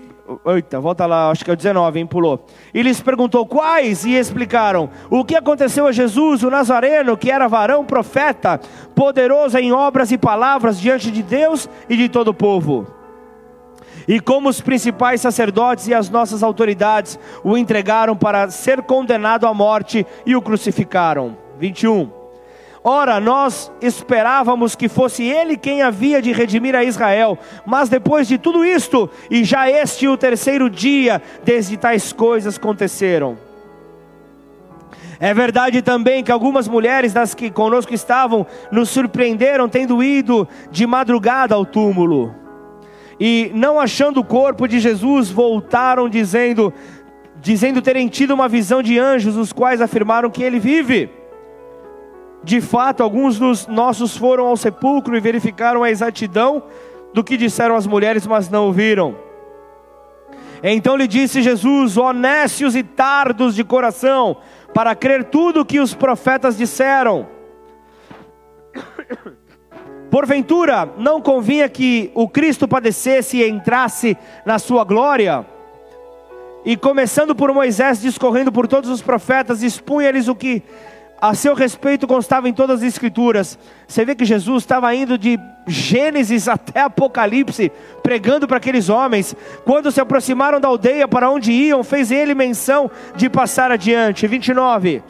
Eita, 0.47 0.81
volta 0.81 1.07
lá, 1.07 1.31
acho 1.31 1.45
que 1.45 1.51
é 1.51 1.55
o 1.55 1.57
19, 1.57 2.01
hein? 2.01 2.07
Pulou. 2.07 2.45
E 2.75 2.83
lhes 2.83 3.01
perguntou 3.01 3.47
quais, 3.47 4.05
e 4.05 4.15
explicaram: 4.15 4.91
O 5.09 5.25
que 5.25 5.37
aconteceu 5.37 5.87
a 5.87 5.93
Jesus, 5.93 6.43
o 6.43 6.51
Nazareno, 6.51 7.17
que 7.17 7.31
era 7.31 7.49
varão 7.49 7.85
profeta, 7.85 8.61
poderoso 8.95 9.57
em 9.59 9.73
obras 9.73 10.11
e 10.11 10.19
palavras 10.19 10.81
diante 10.81 11.11
de 11.11 11.23
Deus 11.23 11.69
e 11.89 11.97
de 11.97 12.09
todo 12.09 12.29
o 12.29 12.35
povo. 12.35 12.87
E 14.09 14.21
como 14.21 14.49
os 14.49 14.61
principais 14.61 15.21
sacerdotes 15.21 15.89
e 15.89 15.95
as 15.95 16.09
nossas 16.09 16.43
autoridades 16.43 17.19
o 17.43 17.57
entregaram 17.57 18.17
para 18.17 18.49
ser 18.51 18.83
condenado 18.83 19.47
à 19.47 19.55
morte 19.55 20.07
e 20.25 20.37
o 20.37 20.43
crucificaram. 20.43 21.37
21. 21.59 22.16
Ora, 22.89 23.19
nós 23.19 23.73
esperávamos 23.83 24.77
que 24.77 24.89
fosse 24.89 25.25
ele 25.25 25.57
quem 25.57 25.83
havia 25.83 26.23
de 26.23 26.31
redimir 26.31 26.73
a 26.77 26.85
Israel, 26.85 27.37
mas 27.67 27.89
depois 27.89 28.29
de 28.29 28.39
tudo 28.39 28.65
isto, 28.65 29.11
e 29.29 29.43
já 29.43 29.69
este 29.69 30.07
o 30.07 30.17
terceiro 30.17 30.71
dia, 30.71 31.21
desde 31.43 31.77
tais 31.77 32.13
coisas 32.13 32.57
aconteceram. 32.57 33.37
É 35.19 35.35
verdade 35.35 35.83
também 35.83 36.23
que 36.23 36.31
algumas 36.31 36.69
mulheres 36.69 37.13
das 37.13 37.35
que 37.35 37.51
conosco 37.51 37.93
estavam 37.93 38.47
nos 38.71 38.89
surpreenderam 38.89 39.69
tendo 39.69 40.01
ido 40.01 40.47
de 40.71 40.87
madrugada 40.87 41.57
ao 41.57 41.67
túmulo. 41.67 42.33
E 43.19 43.51
não 43.53 43.81
achando 43.81 44.21
o 44.21 44.25
corpo 44.25 44.69
de 44.69 44.79
Jesus, 44.79 45.29
voltaram 45.29 46.09
dizendo, 46.09 46.73
dizendo 47.41 47.83
terem 47.83 48.07
tido 48.07 48.33
uma 48.33 48.49
visão 48.49 48.81
de 48.81 48.97
anjos, 48.97 49.37
os 49.37 49.53
quais 49.53 49.81
afirmaram 49.81 50.31
que 50.31 50.45
ele 50.45 50.61
vive. 50.61 51.26
De 52.43 52.61
fato, 52.61 53.03
alguns 53.03 53.39
dos 53.39 53.67
nossos 53.67 54.17
foram 54.17 54.47
ao 54.47 54.57
sepulcro 54.57 55.17
e 55.17 55.21
verificaram 55.21 55.83
a 55.83 55.91
exatidão 55.91 56.63
do 57.13 57.25
que 57.25 57.37
disseram 57.37 57.77
as 57.77 57.87
mulheres, 57.87 58.27
mas 58.27 58.49
não 58.49 58.67
ouviram. 58.67 59.17
Então 60.63 60.97
lhe 60.97 61.07
disse 61.07 61.43
Jesus: 61.43 61.97
honestos 61.97 62.77
e 62.77 62.83
tardos 62.83 63.55
de 63.55 63.65
coração, 63.65 64.37
para 64.73 64.95
crer 64.95 65.25
tudo 65.25 65.61
o 65.61 65.65
que 65.65 65.81
os 65.81 65.95
profetas 65.95 66.57
disseram. 66.57 67.27
Porventura, 70.11 70.89
não 70.97 71.21
convinha 71.21 71.69
que 71.69 72.11
o 72.15 72.29
Cristo 72.29 72.69
padecesse 72.69 73.39
e 73.39 73.49
entrasse 73.49 74.17
na 74.45 74.59
sua 74.59 74.85
glória? 74.85 75.45
E 76.65 76.77
começando 76.77 77.35
por 77.35 77.53
Moisés, 77.53 78.01
discorrendo 78.01 78.51
por 78.51 78.67
todos 78.67 78.91
os 78.91 79.03
profetas, 79.03 79.63
expunha-lhes 79.63 80.27
o 80.27 80.35
que 80.35 80.63
a 81.21 81.35
seu 81.35 81.55
respeito 81.55 82.07
constava 82.07 82.49
em 82.49 82.53
todas 82.53 82.81
as 82.81 82.87
escrituras. 82.87 83.59
Você 83.89 84.05
vê 84.05 84.15
que 84.15 84.25
Jesus 84.25 84.63
estava 84.63 84.95
indo 84.95 85.17
de 85.17 85.39
Gênesis 85.67 86.47
até 86.49 86.83
Apocalipse, 86.83 87.73
pregando 88.03 88.47
para 88.47 88.59
aqueles 88.59 88.89
homens. 88.89 89.35
Quando 89.65 89.91
se 89.91 90.01
aproximaram 90.01 90.61
da 90.61 90.69
aldeia 90.69 91.09
para 91.09 91.31
onde 91.31 91.53
iam, 91.53 91.83
fez 91.83 92.11
ele 92.11 92.35
menção 92.35 92.91
de 93.17 93.31
passar 93.31 93.71
adiante. 93.71 94.27
29. 94.27 95.03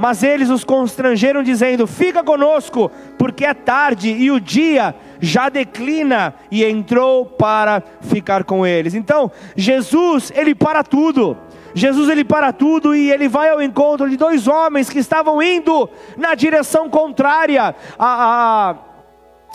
Mas 0.00 0.22
eles 0.22 0.48
os 0.48 0.64
constrangeram, 0.64 1.42
dizendo: 1.42 1.86
Fica 1.86 2.24
conosco, 2.24 2.90
porque 3.18 3.44
é 3.44 3.52
tarde 3.52 4.10
e 4.10 4.30
o 4.30 4.40
dia 4.40 4.94
já 5.20 5.50
declina. 5.50 6.34
E 6.50 6.64
entrou 6.64 7.26
para 7.26 7.82
ficar 8.00 8.44
com 8.44 8.66
eles. 8.66 8.94
Então, 8.94 9.30
Jesus, 9.54 10.32
ele 10.34 10.54
para 10.54 10.82
tudo. 10.82 11.36
Jesus 11.74 12.08
ele 12.08 12.24
para 12.24 12.52
tudo 12.52 12.94
e 12.94 13.10
ele 13.10 13.28
vai 13.28 13.50
ao 13.50 13.62
encontro 13.62 14.08
de 14.08 14.16
dois 14.16 14.48
homens 14.48 14.90
que 14.90 14.98
estavam 14.98 15.42
indo 15.42 15.88
na 16.16 16.34
direção 16.34 16.88
contrária. 16.88 17.74
A, 17.98 18.06
a, 18.06 18.76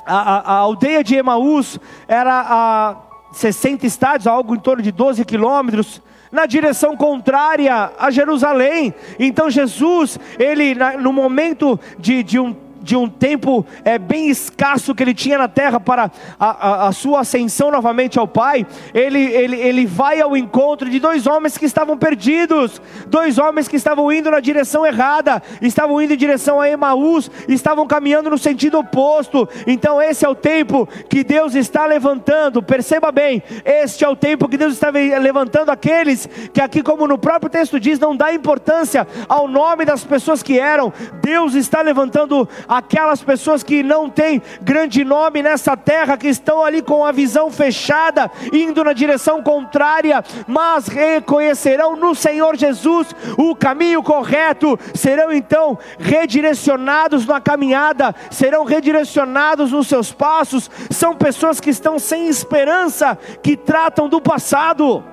a, 0.05 0.53
a 0.53 0.57
aldeia 0.57 1.03
de 1.03 1.15
Emaús 1.15 1.79
era 2.07 2.45
a 2.47 2.95
60 3.31 3.85
estádios, 3.85 4.27
algo 4.27 4.55
em 4.55 4.59
torno 4.59 4.81
de 4.81 4.91
12 4.91 5.25
quilômetros 5.25 6.01
na 6.31 6.45
direção 6.45 6.97
contrária 6.97 7.91
a 7.97 8.11
Jerusalém. 8.11 8.93
Então 9.17 9.49
Jesus, 9.49 10.19
ele 10.37 10.75
no 10.99 11.13
momento 11.13 11.79
de, 11.97 12.23
de 12.23 12.39
um 12.39 12.53
de 12.85 12.95
um 12.95 13.09
tempo 13.09 13.65
é, 13.83 13.97
bem 13.97 14.29
escasso 14.29 14.93
que 14.93 15.01
ele 15.01 15.13
tinha 15.13 15.39
na 15.39 15.47
terra 15.47 15.79
para 15.79 16.11
a, 16.39 16.45
a, 16.45 16.87
a, 16.87 16.91
sua 16.91 17.21
ascensão 17.21 17.71
novamente 17.71 18.19
ao 18.19 18.27
Pai, 18.27 18.65
ele, 18.93 19.19
ele, 19.19 19.59
ele 19.59 19.85
vai 19.87 20.21
ao 20.21 20.37
encontro 20.37 20.87
de 20.87 20.99
dois 20.99 21.25
homens 21.25 21.57
que 21.57 21.65
estavam 21.65 21.97
perdidos, 21.97 22.79
dois 23.07 23.39
homens 23.39 23.67
que 23.67 23.75
estavam 23.75 24.11
indo 24.11 24.29
na 24.29 24.39
direção 24.39 24.85
errada, 24.85 25.41
estavam 25.61 25.99
indo 25.99 26.13
em 26.13 26.17
direção 26.17 26.61
a 26.61 26.69
Emaús, 26.69 27.29
estavam 27.47 27.87
caminhando 27.87 28.29
no 28.29 28.37
sentido 28.37 28.77
oposto. 28.77 29.49
Então, 29.65 29.99
esse 29.99 30.23
é 30.23 30.29
o 30.29 30.35
tempo 30.35 30.87
que 31.09 31.23
Deus 31.23 31.55
está 31.55 31.87
levantando, 31.87 32.61
perceba 32.61 33.11
bem, 33.11 33.41
este 33.65 34.05
é 34.05 34.07
o 34.07 34.15
tempo 34.15 34.47
que 34.47 34.57
Deus 34.57 34.73
está 34.73 34.91
levantando 34.91 35.71
aqueles 35.71 36.29
que, 36.53 36.61
aqui, 36.61 36.83
como 36.83 37.07
no 37.07 37.17
próprio 37.17 37.49
texto 37.49 37.79
diz, 37.79 37.97
não 37.97 38.15
dá 38.15 38.31
importância 38.31 39.07
ao 39.27 39.47
nome 39.47 39.85
das 39.85 40.03
pessoas 40.03 40.43
que 40.43 40.59
eram, 40.59 40.93
Deus 41.19 41.55
está 41.55 41.81
levantando 41.81 42.47
aquelas 42.77 43.23
pessoas 43.23 43.63
que 43.63 43.83
não 43.83 44.09
têm 44.09 44.41
grande 44.61 45.03
nome 45.03 45.41
nessa 45.41 45.77
terra, 45.77 46.17
que 46.17 46.27
estão 46.27 46.63
ali 46.63 46.81
com 46.81 47.05
a 47.05 47.11
visão 47.11 47.49
fechada, 47.49 48.29
indo 48.51 48.83
na 48.83 48.93
direção 48.93 49.41
contrária, 49.41 50.23
mas 50.47 50.87
reconhecerão 50.87 51.95
no 51.95 52.13
Senhor 52.13 52.55
Jesus 52.55 53.15
o 53.37 53.55
caminho 53.55 54.03
correto, 54.03 54.77
serão 54.93 55.31
então 55.31 55.77
redirecionados 55.99 57.25
na 57.25 57.39
caminhada, 57.39 58.13
serão 58.29 58.63
redirecionados 58.63 59.71
nos 59.71 59.87
seus 59.87 60.11
passos. 60.11 60.69
São 60.89 61.15
pessoas 61.15 61.59
que 61.59 61.69
estão 61.69 61.97
sem 61.99 62.27
esperança, 62.27 63.17
que 63.41 63.55
tratam 63.55 64.09
do 64.09 64.19
passado. 64.21 65.03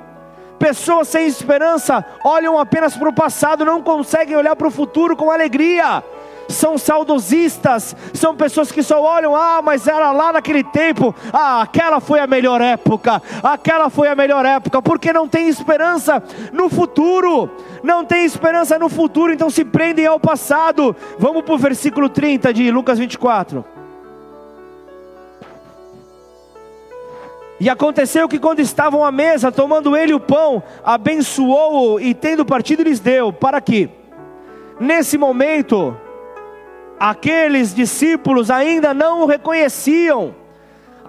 Pessoas 0.58 1.08
sem 1.08 1.26
esperança 1.26 2.04
olham 2.24 2.58
apenas 2.58 2.96
para 2.96 3.08
o 3.08 3.12
passado, 3.12 3.64
não 3.64 3.82
conseguem 3.82 4.36
olhar 4.36 4.54
para 4.54 4.68
o 4.68 4.70
futuro 4.70 5.16
com 5.16 5.30
alegria 5.30 6.02
são 6.48 6.76
saudosistas, 6.78 7.96
são 8.12 8.36
pessoas 8.36 8.70
que 8.70 8.82
só 8.82 9.00
olham, 9.02 9.34
ah, 9.34 9.60
mas 9.62 9.86
era 9.86 10.12
lá 10.12 10.32
naquele 10.32 10.62
tempo, 10.62 11.14
ah, 11.32 11.62
aquela 11.62 12.00
foi 12.00 12.20
a 12.20 12.26
melhor 12.26 12.60
época, 12.60 13.22
aquela 13.42 13.90
foi 13.90 14.08
a 14.08 14.14
melhor 14.14 14.44
época, 14.44 14.82
porque 14.82 15.12
não 15.12 15.28
tem 15.28 15.48
esperança 15.48 16.22
no 16.52 16.68
futuro, 16.68 17.50
não 17.82 18.04
tem 18.04 18.24
esperança 18.24 18.78
no 18.78 18.88
futuro, 18.88 19.32
então 19.32 19.50
se 19.50 19.64
prendem 19.64 20.06
ao 20.06 20.20
passado. 20.20 20.94
Vamos 21.18 21.42
para 21.42 21.54
o 21.54 21.58
versículo 21.58 22.08
30 22.08 22.52
de 22.52 22.70
Lucas 22.70 22.98
24. 22.98 23.64
E 27.62 27.70
aconteceu 27.70 28.28
que 28.28 28.40
quando 28.40 28.58
estavam 28.58 29.04
à 29.04 29.12
mesa, 29.12 29.52
tomando 29.52 29.96
ele 29.96 30.12
o 30.12 30.18
pão, 30.18 30.60
abençoou-o 30.82 32.00
e 32.00 32.12
tendo 32.12 32.44
partido 32.44 32.82
lhes 32.82 32.98
deu, 32.98 33.32
para 33.32 33.60
que, 33.60 33.88
nesse 34.80 35.16
momento, 35.16 35.96
aqueles 37.10 37.74
discípulos 37.74 38.48
ainda 38.48 38.94
não 38.94 39.22
o 39.22 39.26
reconheciam 39.26 40.36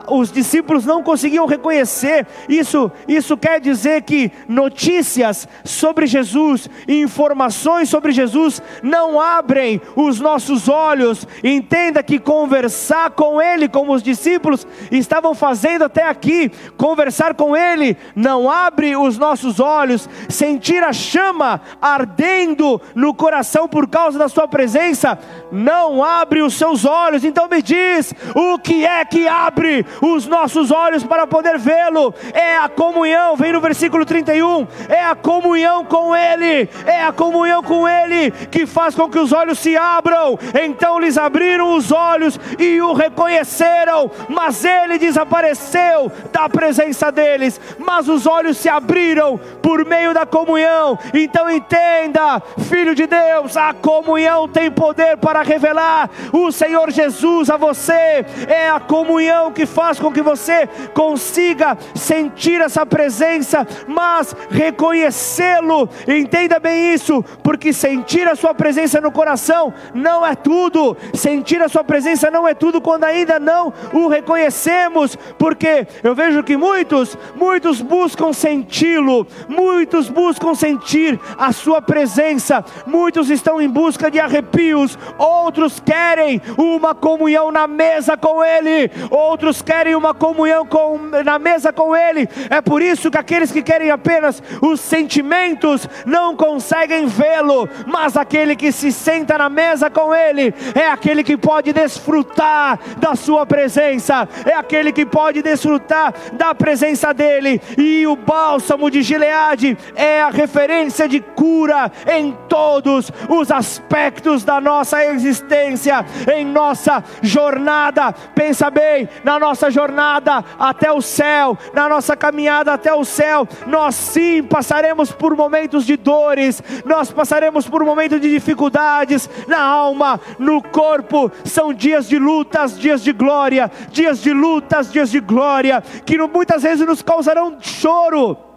os 0.08 0.32
discípulos 0.32 0.86
não 0.86 1.04
conseguiam 1.04 1.46
reconhecer. 1.46 2.28
Isso, 2.48 2.92
isso 3.08 3.38
quer 3.38 3.60
dizer 3.60 4.04
que 4.04 4.32
notícias 4.48 5.48
sobre 5.64 6.06
Jesus, 6.06 6.70
informações 6.88 7.90
sobre 7.90 8.12
Jesus 8.12 8.62
não 8.82 9.20
abrem 9.20 9.82
os 9.96 10.20
nossos 10.20 10.68
olhos. 10.68 11.28
Entenda 11.44 12.04
que 12.04 12.20
conversar 12.20 13.12
com 13.12 13.42
ele, 13.42 13.68
como 13.68 13.94
os 13.94 14.04
discípulos 14.04 14.68
estavam 14.92 15.34
fazendo 15.34 15.84
até 15.84 16.08
aqui, 16.08 16.52
conversar 16.78 17.34
com 17.34 17.56
ele 17.56 17.98
não 18.16 18.50
abre 18.50 18.96
os 18.96 19.18
nossos 19.18 19.60
olhos. 19.60 20.10
Sentir 20.30 20.84
a 20.84 20.94
chama 20.94 21.62
ardendo 21.82 22.82
no 22.96 23.14
coração 23.14 23.68
por 23.68 23.88
causa 23.88 24.18
da 24.18 24.28
sua 24.28 24.48
presença 24.48 25.18
não 25.52 26.04
abre 26.04 26.42
os 26.42 26.56
seus 26.56 26.86
olhos. 26.86 27.24
Então 27.24 27.48
me 27.48 27.62
diz, 27.62 28.14
o 28.36 28.58
que 28.60 28.86
é 28.86 29.04
que 29.06 29.28
abre 29.28 29.86
os 30.02 30.28
nossos 30.28 30.72
olhos 30.72 31.04
para 31.04 31.28
poder 31.28 31.58
vê-lo. 31.58 32.14
É 32.34 32.58
a 32.58 32.70
comunhão, 32.70 33.36
vem 33.36 33.54
no 33.54 33.62
versículo 33.62 34.06
31. 34.06 34.68
É 34.90 35.04
a 35.04 35.16
comunhão 35.16 35.86
com 35.86 36.16
Ele, 36.16 36.70
é 36.86 37.04
a 37.04 37.12
comunhão 37.12 37.62
com 37.64 37.88
Ele 37.88 38.32
que 38.32 38.66
faz 38.66 38.96
com 38.96 39.10
que 39.10 39.20
os 39.20 39.32
olhos 39.32 39.60
se 39.60 39.78
abram. 39.78 40.38
Então 40.64 41.00
lhes 41.00 41.18
abriram 41.18 41.76
os 41.76 41.92
olhos 41.92 42.40
e 42.60 42.82
o 42.82 42.94
reconheceram, 42.94 44.10
mas 44.30 44.64
ele 44.66 44.98
desapareceu 44.98 46.12
da 46.32 46.50
presença 46.50 47.12
deles. 47.12 47.60
Mas 47.78 48.08
os 48.08 48.26
olhos 48.26 48.58
se 48.58 48.70
abriram 48.70 49.40
por 49.62 49.86
meio 49.86 50.14
da 50.14 50.26
comunhão. 50.26 50.98
Então 51.14 51.50
entenda, 51.50 52.42
filho 52.70 52.96
de 52.96 53.08
Deus, 53.08 53.56
a 53.58 53.74
comunhão 53.74 54.48
tem 54.48 54.72
poder 54.72 55.18
para 55.18 55.42
revelar 55.42 56.10
o 56.32 56.52
Senhor 56.52 56.92
Jesus 56.92 57.50
a 57.50 57.58
você. 57.58 58.26
É 58.48 58.70
a 58.70 58.80
comunhão 58.80 59.52
que 59.52 59.66
faz 59.66 59.83
faz 59.84 60.00
com 60.00 60.14
que 60.14 60.22
você 60.22 60.66
consiga 60.94 61.78
sentir 61.94 62.62
essa 62.62 62.86
presença, 62.86 63.68
mas 63.86 64.34
reconhecê-lo. 64.50 65.90
Entenda 66.08 66.58
bem 66.58 66.94
isso, 66.94 67.22
porque 67.44 67.74
sentir 67.74 68.26
a 68.26 68.34
sua 68.34 68.54
presença 68.54 69.02
no 69.02 69.12
coração 69.12 69.74
não 69.94 70.26
é 70.26 70.36
tudo. 70.36 70.96
Sentir 71.14 71.62
a 71.62 71.68
sua 71.68 71.84
presença 71.84 72.32
não 72.32 72.48
é 72.48 72.54
tudo 72.54 72.80
quando 72.80 73.04
ainda 73.04 73.38
não 73.42 73.74
o 73.92 74.08
reconhecemos, 74.08 75.18
porque 75.38 75.86
eu 76.02 76.16
vejo 76.16 76.44
que 76.44 76.56
muitos, 76.56 77.18
muitos 77.36 77.82
buscam 77.82 78.32
senti-lo, 78.32 79.28
muitos 79.50 80.08
buscam 80.08 80.56
sentir 80.56 81.20
a 81.38 81.52
sua 81.52 81.82
presença, 81.82 82.64
muitos 82.88 83.30
estão 83.30 83.62
em 83.62 83.68
busca 83.68 84.10
de 84.10 84.18
arrepios, 84.18 84.98
outros 85.18 85.82
querem 85.82 86.42
uma 86.58 86.96
comunhão 86.96 87.52
na 87.52 87.68
mesa 87.68 88.16
com 88.16 88.42
ele, 88.42 88.90
outros 89.12 89.62
querem 89.62 89.73
querem 89.74 89.96
uma 89.96 90.14
comunhão 90.14 90.68
com, 90.68 91.00
na 91.26 91.40
mesa 91.40 91.74
com 91.74 91.96
Ele. 91.96 92.30
É 92.48 92.62
por 92.62 92.80
isso 92.80 93.10
que 93.10 93.18
aqueles 93.18 93.52
que 93.52 93.64
querem 93.64 93.90
apenas 93.90 94.42
os 94.62 94.80
sentimentos 94.80 95.90
não 96.06 96.36
conseguem 96.36 97.08
vê-lo, 97.08 97.68
mas 97.88 98.16
aquele 98.16 98.56
que 98.56 98.72
se 98.72 98.92
senta 98.92 99.36
na 99.36 99.50
mesa 99.50 99.90
com 99.90 100.14
Ele 100.14 100.54
é 100.76 100.88
aquele 100.88 101.24
que 101.24 101.36
pode 101.36 101.74
desfrutar 101.74 102.80
da 102.98 103.16
Sua 103.16 103.48
presença, 103.48 104.30
é 104.46 104.54
aquele 104.54 104.92
que 104.92 105.08
pode 105.08 105.42
desfrutar 105.42 106.14
da 106.34 106.54
presença 106.54 107.12
dEle. 107.12 107.60
E 107.76 108.06
o 108.06 108.16
bálsamo 108.16 108.92
de 108.92 109.02
Gileade 109.02 109.76
é 109.96 110.22
a 110.22 110.30
referência 110.30 111.08
de 111.10 111.20
cura 111.20 111.92
em 112.16 112.38
todos 112.48 113.12
os 113.28 113.50
aspectos 113.50 114.44
da 114.44 114.62
nossa 114.62 115.04
existência, 115.06 116.06
em 116.32 116.46
nossa 116.46 117.04
jornada. 117.24 118.14
Pensa 118.36 118.70
bem, 118.70 119.10
na 119.24 119.40
nossa 119.40 119.63
nossa 119.64 119.72
jornada 119.72 120.44
até 120.60 120.92
o 120.92 121.02
céu, 121.02 121.58
na 121.74 121.88
nossa 121.88 122.18
caminhada 122.18 122.74
até 122.74 122.94
o 122.94 123.06
céu, 123.06 123.48
nós 123.66 123.96
sim 123.96 124.44
passaremos 124.44 125.12
por 125.12 125.36
momentos 125.38 125.86
de 125.86 125.96
dores, 125.96 126.62
nós 126.84 127.12
passaremos 127.12 127.68
por 127.68 127.84
momentos 127.86 128.20
de 128.20 128.30
dificuldades 128.30 129.30
na 129.48 129.62
alma, 129.62 130.20
no 130.38 130.62
corpo. 130.62 131.32
São 131.46 131.74
dias 131.74 132.10
de 132.10 132.20
lutas, 132.20 132.78
dias 132.78 133.02
de 133.02 133.14
glória, 133.14 133.72
dias 133.90 134.22
de 134.22 134.34
lutas, 134.34 134.92
dias 134.92 135.10
de 135.10 135.22
glória, 135.22 135.82
que 136.06 136.18
muitas 136.18 136.64
vezes 136.64 136.86
nos 136.86 137.02
causarão 137.02 137.58
choro 137.62 138.53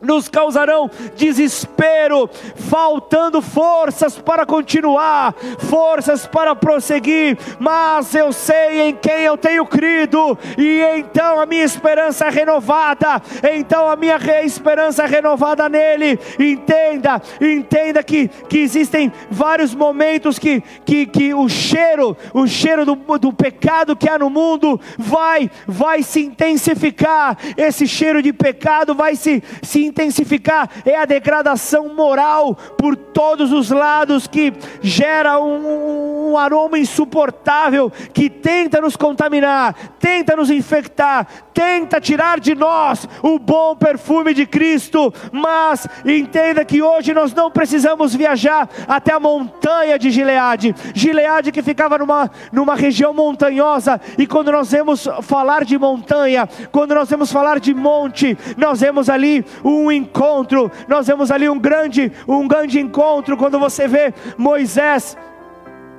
nos 0.00 0.28
causarão 0.28 0.90
desespero, 1.16 2.28
faltando 2.54 3.40
forças 3.40 4.18
para 4.18 4.44
continuar, 4.44 5.34
forças 5.58 6.26
para 6.26 6.54
prosseguir, 6.54 7.38
mas 7.58 8.14
eu 8.14 8.32
sei 8.32 8.82
em 8.82 8.94
quem 8.94 9.22
eu 9.22 9.36
tenho 9.36 9.64
crido, 9.66 10.38
e 10.58 10.80
então 10.98 11.40
a 11.40 11.46
minha 11.46 11.64
esperança 11.64 12.26
é 12.26 12.30
renovada, 12.30 13.22
então 13.54 13.88
a 13.88 13.96
minha 13.96 14.18
esperança 14.44 15.04
é 15.04 15.06
renovada 15.06 15.68
nele. 15.68 16.18
Entenda, 16.38 17.20
entenda 17.40 18.02
que, 18.02 18.28
que 18.28 18.58
existem 18.58 19.12
vários 19.30 19.74
momentos 19.74 20.38
que, 20.38 20.62
que, 20.84 21.06
que 21.06 21.34
o 21.34 21.48
cheiro, 21.48 22.16
o 22.34 22.46
cheiro 22.46 22.84
do, 22.84 22.94
do 23.18 23.32
pecado 23.32 23.96
que 23.96 24.08
há 24.08 24.18
no 24.18 24.28
mundo 24.28 24.80
vai, 24.98 25.50
vai 25.66 26.02
se 26.02 26.20
intensificar, 26.20 27.36
esse 27.56 27.86
cheiro 27.86 28.22
de 28.22 28.32
pecado 28.32 28.94
vai 28.94 29.16
se, 29.16 29.42
se 29.62 29.85
intensificar 29.86 30.68
é 30.84 30.96
a 30.96 31.04
degradação 31.04 31.94
moral 31.94 32.54
por 32.76 32.96
todos 32.96 33.52
os 33.52 33.70
lados 33.70 34.26
que 34.26 34.52
gera 34.82 35.40
um, 35.40 36.30
um 36.32 36.38
aroma 36.38 36.78
insuportável 36.78 37.90
que 38.12 38.28
tenta 38.28 38.80
nos 38.80 38.96
contaminar, 38.96 39.74
tenta 39.98 40.36
nos 40.36 40.50
infectar, 40.50 41.26
tenta 41.54 42.00
tirar 42.00 42.38
de 42.38 42.54
nós 42.54 43.08
o 43.22 43.38
bom 43.38 43.74
perfume 43.74 44.34
de 44.34 44.46
Cristo. 44.46 45.12
Mas 45.32 45.86
entenda 46.04 46.64
que 46.64 46.82
hoje 46.82 47.14
nós 47.14 47.32
não 47.32 47.50
precisamos 47.50 48.14
viajar 48.14 48.68
até 48.86 49.12
a 49.12 49.20
montanha 49.20 49.98
de 49.98 50.10
Gileade, 50.10 50.74
Gileade 50.94 51.52
que 51.52 51.62
ficava 51.62 51.98
numa, 51.98 52.30
numa 52.52 52.74
região 52.74 53.14
montanhosa, 53.14 54.00
e 54.18 54.26
quando 54.26 54.52
nós 54.52 54.70
vemos 54.70 55.08
falar 55.22 55.64
de 55.64 55.78
montanha, 55.78 56.48
quando 56.70 56.94
nós 56.94 57.08
vemos 57.08 57.32
falar 57.32 57.58
de 57.60 57.74
monte, 57.74 58.36
nós 58.56 58.80
vemos 58.80 59.08
ali 59.08 59.44
o 59.62 59.70
um 59.76 59.92
encontro, 59.92 60.70
nós 60.88 61.06
vemos 61.06 61.30
ali 61.30 61.48
um 61.48 61.58
grande, 61.58 62.10
um 62.26 62.48
grande 62.48 62.80
encontro 62.80 63.36
quando 63.36 63.58
você 63.58 63.86
vê 63.86 64.12
Moisés 64.36 65.16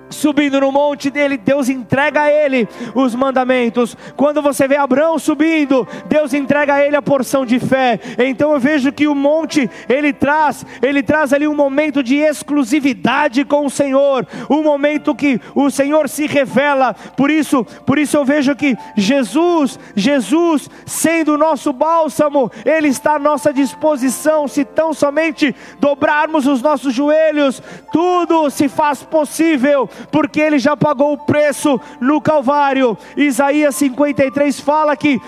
subindo 0.10 0.60
no 0.60 0.72
monte 0.72 1.10
dele, 1.10 1.38
Deus 1.38 1.70
entrega 1.70 2.22
a 2.24 2.32
ele 2.32 2.68
os 2.96 3.16
mandamentos. 3.16 3.96
Quando 4.16 4.42
você 4.42 4.68
vê 4.68 4.78
Abraão 4.78 5.20
subindo, 5.20 5.88
Deus 6.08 6.34
entrega 6.34 6.76
a 6.76 6.86
ele 6.86 6.96
a 6.96 7.02
porção 7.02 7.46
de 7.46 7.60
fé. 7.60 8.00
Então 8.18 8.54
eu 8.54 8.60
vejo 8.60 8.92
que 8.92 9.08
o 9.08 9.16
monte 9.16 9.70
ele 9.88 10.14
traz, 10.14 10.66
ele 10.82 11.04
traz 11.04 11.34
ali 11.34 11.48
um 11.48 11.56
momento 11.56 12.02
de 12.02 12.16
exclusividade 12.16 13.44
com 13.46 13.66
o 13.66 13.70
Senhor, 13.70 14.28
um 14.50 14.62
momento 14.62 15.16
que 15.16 15.40
o 15.56 15.70
Senhor 15.70 16.10
se 16.10 16.28
revela. 16.28 16.94
Por 16.94 17.30
isso, 17.30 17.66
por 17.86 17.98
isso 17.98 18.18
eu 18.18 18.26
vejo 18.26 18.56
que 18.56 18.76
Jesus, 18.96 19.80
Jesus 19.96 20.70
sendo 20.86 21.34
o 21.34 21.38
nosso 21.38 21.72
bálsamo, 21.74 22.52
ele 22.66 22.88
está 22.88 23.16
à 23.16 23.20
nossa 23.20 23.54
disposição. 23.54 24.48
Se 24.48 24.64
tão 24.64 24.94
somente 24.94 25.56
dobrarmos 25.80 26.48
os 26.48 26.62
nossos 26.62 26.94
joelhos, 26.94 27.62
tudo 27.92 28.50
se 28.50 28.68
faz 28.68 29.04
possível 29.04 29.90
porque 30.12 30.40
ele 30.40 30.60
já 30.60 30.76
pagou 30.76 31.14
o 31.14 31.18
preço 31.18 31.80
no 32.00 32.22
Calvário. 32.22 32.98
Isaías 33.16 33.76
53 33.76 34.60
fala 34.60 34.96
que 34.96 35.20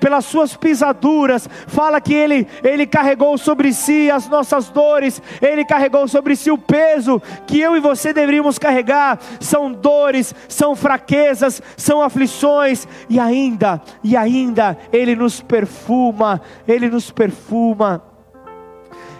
pelas 0.00 0.24
suas 0.24 0.56
pisaduras, 0.56 1.48
fala 1.66 2.00
que 2.00 2.14
ele, 2.14 2.46
ele 2.62 2.86
carregou 2.86 3.36
sobre 3.36 3.72
si 3.72 4.10
as 4.10 4.28
nossas 4.28 4.68
dores, 4.68 5.20
ele 5.40 5.64
carregou 5.64 6.06
sobre 6.06 6.36
si 6.36 6.50
o 6.50 6.58
peso 6.58 7.20
que 7.46 7.60
eu 7.60 7.76
e 7.76 7.80
você 7.80 8.12
deveríamos 8.12 8.58
carregar. 8.58 9.18
São 9.40 9.72
dores, 9.72 10.34
são 10.48 10.76
fraquezas, 10.76 11.60
são 11.76 12.02
aflições, 12.02 12.86
e 13.08 13.18
ainda, 13.18 13.80
e 14.02 14.16
ainda, 14.16 14.76
ele 14.92 15.14
nos 15.14 15.40
perfuma, 15.40 16.40
ele 16.66 16.88
nos 16.88 17.10
perfuma 17.10 18.11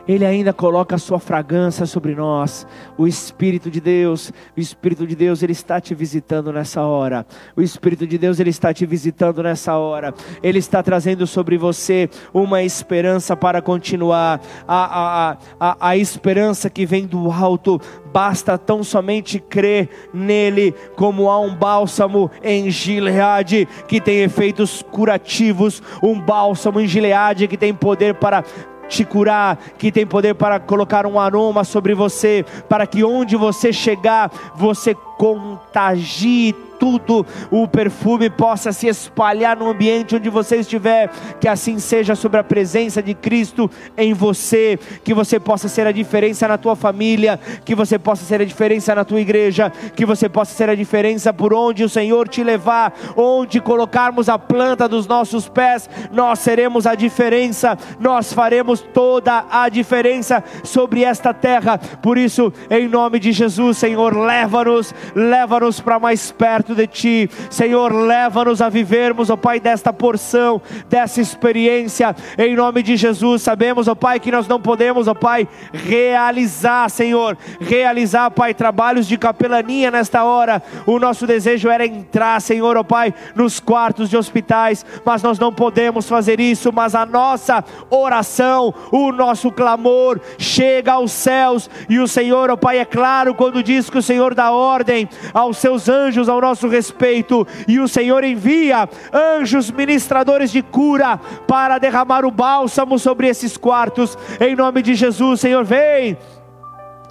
ele 0.06 0.24
ainda 0.24 0.52
coloca 0.52 0.96
a 0.96 0.98
sua 0.98 1.18
fragrância 1.18 1.86
sobre 1.86 2.14
nós. 2.14 2.66
O 2.98 3.06
Espírito 3.06 3.70
de 3.70 3.80
Deus, 3.80 4.32
o 4.56 4.60
Espírito 4.60 5.06
de 5.06 5.14
Deus, 5.14 5.42
ele 5.42 5.52
está 5.52 5.80
te 5.80 5.94
visitando 5.94 6.52
nessa 6.52 6.82
hora. 6.82 7.26
O 7.56 7.62
Espírito 7.62 8.06
de 8.06 8.18
Deus, 8.18 8.40
ele 8.40 8.50
está 8.50 8.72
te 8.72 8.84
visitando 8.84 9.42
nessa 9.42 9.76
hora. 9.76 10.12
Ele 10.42 10.58
está 10.58 10.82
trazendo 10.82 11.26
sobre 11.26 11.56
você 11.56 12.08
uma 12.32 12.62
esperança 12.62 13.36
para 13.36 13.62
continuar. 13.62 14.40
A, 14.66 15.30
a, 15.30 15.36
a, 15.60 15.88
a 15.90 15.96
esperança 15.96 16.68
que 16.68 16.84
vem 16.84 17.06
do 17.06 17.30
alto. 17.30 17.80
Basta 18.12 18.58
tão 18.58 18.84
somente 18.84 19.38
crer 19.38 19.88
nele, 20.12 20.74
como 20.96 21.30
há 21.30 21.40
um 21.40 21.54
bálsamo 21.54 22.30
em 22.42 22.70
Gileade 22.70 23.66
que 23.88 24.00
tem 24.00 24.22
efeitos 24.22 24.84
curativos, 24.90 25.82
um 26.02 26.20
bálsamo 26.20 26.78
em 26.78 26.86
Gileade 26.86 27.48
que 27.48 27.56
tem 27.56 27.72
poder 27.72 28.14
para 28.14 28.44
te 28.92 29.04
curar, 29.06 29.58
que 29.78 29.90
tem 29.90 30.06
poder 30.06 30.34
para 30.34 30.60
colocar 30.60 31.06
um 31.06 31.18
aroma 31.18 31.64
sobre 31.64 31.94
você, 31.94 32.44
para 32.68 32.86
que 32.86 33.02
onde 33.02 33.36
você 33.36 33.72
chegar, 33.72 34.30
você 34.54 34.94
contagie 35.16 36.54
tudo, 36.82 37.24
o 37.48 37.68
perfume 37.68 38.28
possa 38.28 38.72
se 38.72 38.88
espalhar 38.88 39.56
no 39.56 39.70
ambiente 39.70 40.16
onde 40.16 40.28
você 40.28 40.56
estiver, 40.56 41.08
que 41.38 41.46
assim 41.46 41.78
seja 41.78 42.16
sobre 42.16 42.40
a 42.40 42.42
presença 42.42 43.00
de 43.00 43.14
Cristo 43.14 43.70
em 43.96 44.12
você, 44.12 44.76
que 45.04 45.14
você 45.14 45.38
possa 45.38 45.68
ser 45.68 45.86
a 45.86 45.92
diferença 45.92 46.48
na 46.48 46.58
tua 46.58 46.74
família, 46.74 47.38
que 47.64 47.72
você 47.72 48.00
possa 48.00 48.24
ser 48.24 48.40
a 48.40 48.44
diferença 48.44 48.96
na 48.96 49.04
tua 49.04 49.20
igreja, 49.20 49.70
que 49.94 50.04
você 50.04 50.28
possa 50.28 50.56
ser 50.56 50.68
a 50.68 50.74
diferença 50.74 51.32
por 51.32 51.54
onde 51.54 51.84
o 51.84 51.88
Senhor 51.88 52.28
te 52.28 52.42
levar, 52.42 52.92
onde 53.16 53.60
colocarmos 53.60 54.28
a 54.28 54.36
planta 54.36 54.88
dos 54.88 55.06
nossos 55.06 55.48
pés, 55.48 55.88
nós 56.10 56.40
seremos 56.40 56.84
a 56.84 56.96
diferença, 56.96 57.78
nós 58.00 58.32
faremos 58.32 58.80
toda 58.80 59.44
a 59.48 59.68
diferença 59.68 60.42
sobre 60.64 61.04
esta 61.04 61.32
terra. 61.32 61.78
Por 61.78 62.18
isso, 62.18 62.52
em 62.68 62.88
nome 62.88 63.20
de 63.20 63.30
Jesus, 63.30 63.78
Senhor, 63.78 64.16
leva-nos, 64.16 64.92
leva-nos 65.14 65.78
para 65.78 66.00
mais 66.00 66.32
perto 66.32 66.71
perto 66.72 66.74
de 66.74 66.86
Ti. 66.86 67.30
Senhor, 67.50 67.92
leva-nos 67.92 68.60
a 68.60 68.68
vivermos, 68.68 69.30
ó 69.30 69.36
Pai, 69.36 69.60
desta 69.60 69.92
porção, 69.92 70.60
dessa 70.88 71.20
experiência, 71.20 72.14
em 72.38 72.54
nome 72.54 72.82
de 72.82 72.96
Jesus. 72.96 73.42
Sabemos, 73.42 73.88
ó 73.88 73.94
Pai, 73.94 74.18
que 74.18 74.32
nós 74.32 74.48
não 74.48 74.60
podemos, 74.60 75.06
ó 75.06 75.14
Pai, 75.14 75.46
realizar, 75.72 76.90
Senhor, 76.90 77.36
realizar, 77.60 78.30
Pai, 78.30 78.54
trabalhos 78.54 79.06
de 79.06 79.16
capelania 79.16 79.90
nesta 79.90 80.24
hora. 80.24 80.62
O 80.86 80.98
nosso 80.98 81.26
desejo 81.26 81.68
era 81.68 81.86
entrar, 81.86 82.40
Senhor, 82.40 82.76
ó 82.76 82.82
Pai, 82.82 83.14
nos 83.34 83.60
quartos 83.60 84.08
de 84.10 84.16
hospitais, 84.16 84.84
mas 85.04 85.22
nós 85.22 85.38
não 85.38 85.52
podemos 85.52 86.08
fazer 86.08 86.40
isso. 86.40 86.72
Mas 86.72 86.94
a 86.94 87.04
nossa 87.04 87.64
oração, 87.90 88.74
o 88.90 89.12
nosso 89.12 89.50
clamor 89.50 90.20
chega 90.38 90.92
aos 90.92 91.12
céus, 91.12 91.68
e 91.88 91.98
o 91.98 92.08
Senhor, 92.08 92.50
ó 92.50 92.56
Pai, 92.56 92.78
é 92.78 92.84
claro 92.84 93.34
quando 93.34 93.62
diz 93.62 93.90
que 93.90 93.98
o 93.98 94.02
Senhor 94.02 94.34
dá 94.34 94.50
ordem 94.50 95.08
aos 95.32 95.58
seus 95.58 95.88
anjos 95.88 96.28
ao 96.28 96.40
nosso 96.40 96.61
nosso 96.62 96.68
respeito, 96.68 97.46
e 97.66 97.80
o 97.80 97.88
Senhor 97.88 98.22
envia 98.22 98.88
anjos 99.12 99.70
ministradores 99.70 100.52
de 100.52 100.62
cura 100.62 101.18
para 101.46 101.78
derramar 101.78 102.24
o 102.24 102.30
bálsamo 102.30 102.98
sobre 102.98 103.26
esses 103.26 103.56
quartos, 103.56 104.16
em 104.40 104.54
nome 104.54 104.82
de 104.82 104.94
Jesus, 104.94 105.40
Senhor, 105.40 105.64
vem 105.64 106.16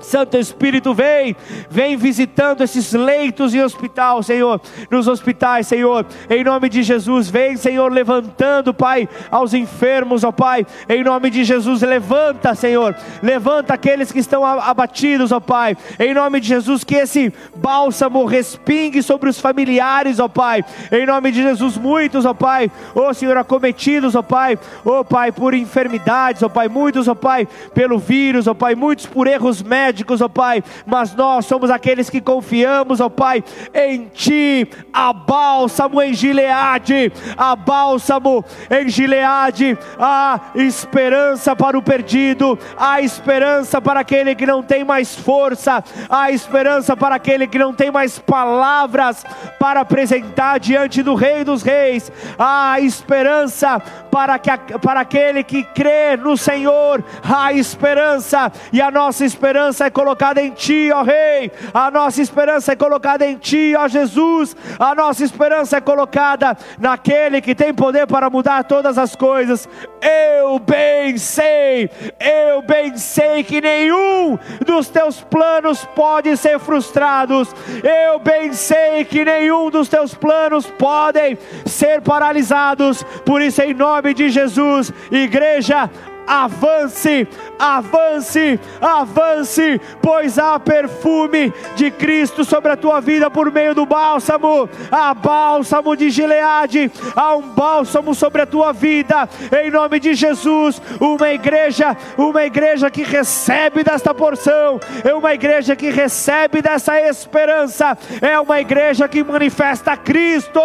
Santo 0.02 0.38
Espírito, 0.38 0.94
vem, 0.94 1.36
vem 1.70 1.96
visitando 1.96 2.64
esses 2.64 2.94
leitos 2.94 3.54
em 3.54 3.62
hospital, 3.62 4.24
Senhor, 4.24 4.60
nos 4.90 5.08
hospitais, 5.08 5.68
Senhor, 5.68 6.06
em 6.30 6.44
nome 6.44 6.70
de 6.70 6.84
Jesus, 6.84 7.30
vem, 7.30 7.56
Senhor, 7.56 7.92
levantando, 7.92 8.74
Pai, 8.74 9.08
aos 9.30 9.54
enfermos, 9.54 10.24
ó 10.24 10.32
Pai, 10.32 10.66
em 10.90 11.04
nome 11.04 11.30
de 11.30 11.44
Jesus, 11.44 11.82
levanta, 11.82 12.56
Senhor, 12.56 12.96
levanta 13.22 13.74
aqueles 13.74 14.12
que 14.12 14.20
estão 14.20 14.46
abatidos, 14.46 15.32
ó 15.32 15.40
Pai, 15.40 15.78
em 16.00 16.14
nome 16.14 16.40
de 16.40 16.48
Jesus, 16.48 16.84
que 16.84 16.96
esse 16.96 17.34
bálsamo 17.56 18.26
respingue 18.26 19.04
sobre 19.04 19.30
os 19.30 19.40
familiares, 19.40 20.20
ó 20.20 20.28
Pai, 20.28 20.64
em 20.92 21.06
nome 21.06 21.32
de 21.32 21.42
Jesus, 21.44 21.78
muitos, 21.78 22.26
ó 22.26 22.34
Pai, 22.34 22.72
ó 22.96 23.14
Senhor, 23.14 23.38
acometidos, 23.38 24.16
ó 24.16 24.22
Pai, 24.22 24.58
ó 24.84 25.04
Pai, 25.04 25.32
por 25.32 25.54
enfermidades, 25.54 26.42
ó 26.44 26.50
Pai, 26.50 26.67
muitos, 26.67 27.08
ó 27.08 27.15
Pai, 27.15 27.48
pelo 27.73 28.00
vírus, 28.00 28.48
ó 28.48 28.54
Pai, 28.54 28.75
muitos 28.75 29.06
por 29.06 29.28
erros 29.28 29.62
médicos 29.62 29.90
médicos, 29.92 30.21
ó 30.21 30.29
Pai, 30.29 30.63
mas 30.85 31.13
nós 31.13 31.46
somos 31.46 31.69
aqueles 31.69 32.10
que 32.10 32.21
confiamos, 32.21 33.02
ó 33.02 33.10
Pai, 33.10 33.44
em 33.73 34.06
Ti. 34.08 34.67
A 34.94 35.12
bálsamo 35.12 36.02
em 36.02 36.13
Gileade, 36.13 37.12
a 37.37 37.56
bálsamo 37.56 38.44
em 38.69 38.87
Gileade, 38.87 39.77
a 40.00 40.39
esperança 40.56 41.56
para 41.56 41.77
o 41.77 41.81
perdido, 41.81 42.58
a 42.77 43.02
esperança 43.02 43.81
para 43.81 44.00
aquele 44.00 44.33
que 44.33 44.46
não 44.46 44.63
tem 44.63 44.85
mais 44.85 45.13
força, 45.13 45.83
a 46.10 46.31
esperança 46.31 46.96
para 46.96 47.15
aquele 47.15 47.46
que 47.46 47.60
não 47.60 47.73
tem 47.73 47.92
mais 47.92 48.17
palavras 48.17 49.25
para 49.60 49.81
apresentar 49.81 50.60
diante 50.60 51.04
do 51.04 51.15
Rei 51.15 51.44
dos 51.44 51.63
Reis, 51.63 52.10
a 52.39 52.79
esperança 52.79 53.81
para, 54.12 54.38
que, 54.38 54.52
para 54.80 55.00
aquele 55.00 55.44
que 55.44 55.64
crê 55.64 56.18
no 56.18 56.36
Senhor, 56.36 57.04
a 57.24 57.54
esperança, 57.54 58.52
e 58.74 58.82
a 58.82 58.92
nossa 58.92 59.24
esperança 59.24 59.86
é 59.86 59.90
colocada 59.90 60.42
em 60.42 60.52
Ti, 60.52 60.92
ó 60.94 61.02
Rei, 61.02 61.52
a 61.74 61.90
nossa 61.90 62.22
esperança 62.22 62.74
é 62.74 62.76
colocada 62.76 63.26
em 63.26 63.38
Ti, 63.38 63.74
ó 63.78 63.88
Jesus, 63.88 64.56
a 64.78 64.94
nossa 64.94 65.24
esperança 65.24 65.78
é 65.78 65.82
colocada 65.82 66.58
naquele 66.78 67.40
que 67.40 67.56
tem 67.56 67.74
poder 67.74 68.06
para 68.06 68.30
mudar 68.30 68.66
todas 68.66 68.98
as 68.98 69.16
coisas. 69.16 69.68
Eu 70.02 70.60
bem 70.60 71.18
sei, 71.18 71.90
eu 72.20 72.62
bem 72.62 72.98
sei 72.98 73.44
que 73.44 73.62
nenhum 73.62 74.38
dos 74.66 74.90
teus 74.90 75.22
planos 75.22 75.86
pode 75.96 76.36
ser 76.36 76.60
frustrados. 76.60 77.54
Eu 77.84 78.20
bem 78.20 78.52
sei 78.52 79.06
que 79.06 79.24
nenhum 79.24 79.70
dos 79.70 79.88
teus 79.88 80.14
planos 80.14 80.66
podem 80.66 81.38
ser 81.66 82.02
paralisados. 82.02 83.04
Por 83.26 83.42
isso, 83.42 83.62
em 83.62 83.74
nome 83.74 84.00
de 84.02 84.29
Jesus, 84.29 84.91
igreja, 85.12 85.89
avance, 86.28 87.28
avance, 87.60 88.60
avance, 88.82 89.82
pois 90.02 90.38
há 90.38 90.60
perfume 90.60 91.54
de 91.76 91.92
Cristo 91.92 92.44
sobre 92.44 92.72
a 92.72 92.78
tua 92.78 93.00
vida 93.00 93.30
por 93.30 93.52
meio 93.52 93.76
do 93.76 93.86
bálsamo, 93.86 94.69
há 94.92 95.13
bálsamo 95.13 95.96
de 95.96 96.10
Gileade, 96.10 96.92
há 97.15 97.36
um 97.36 97.42
bálsamo 97.42 98.13
sobre 98.15 98.42
a 98.42 98.46
tua 98.46 98.72
vida, 98.72 99.28
em 99.63 99.69
nome 99.69 100.00
de 100.00 100.13
Jesus, 100.13 100.82
uma 101.00 101.30
igreja, 101.30 101.96
uma 102.17 102.44
igreja 102.44 102.90
que 102.90 103.04
recebe 103.04 103.84
desta 103.84 104.13
porção, 104.13 104.80
é 105.04 105.13
uma 105.13 105.34
igreja 105.34 105.76
que 105.76 105.90
recebe 105.90 106.62
dessa 106.62 107.00
esperança, 107.02 107.98
é 108.22 108.40
uma 108.40 108.60
igreja 108.60 109.08
que 109.08 109.24
manifesta 109.24 109.98
Cristo 109.98 110.62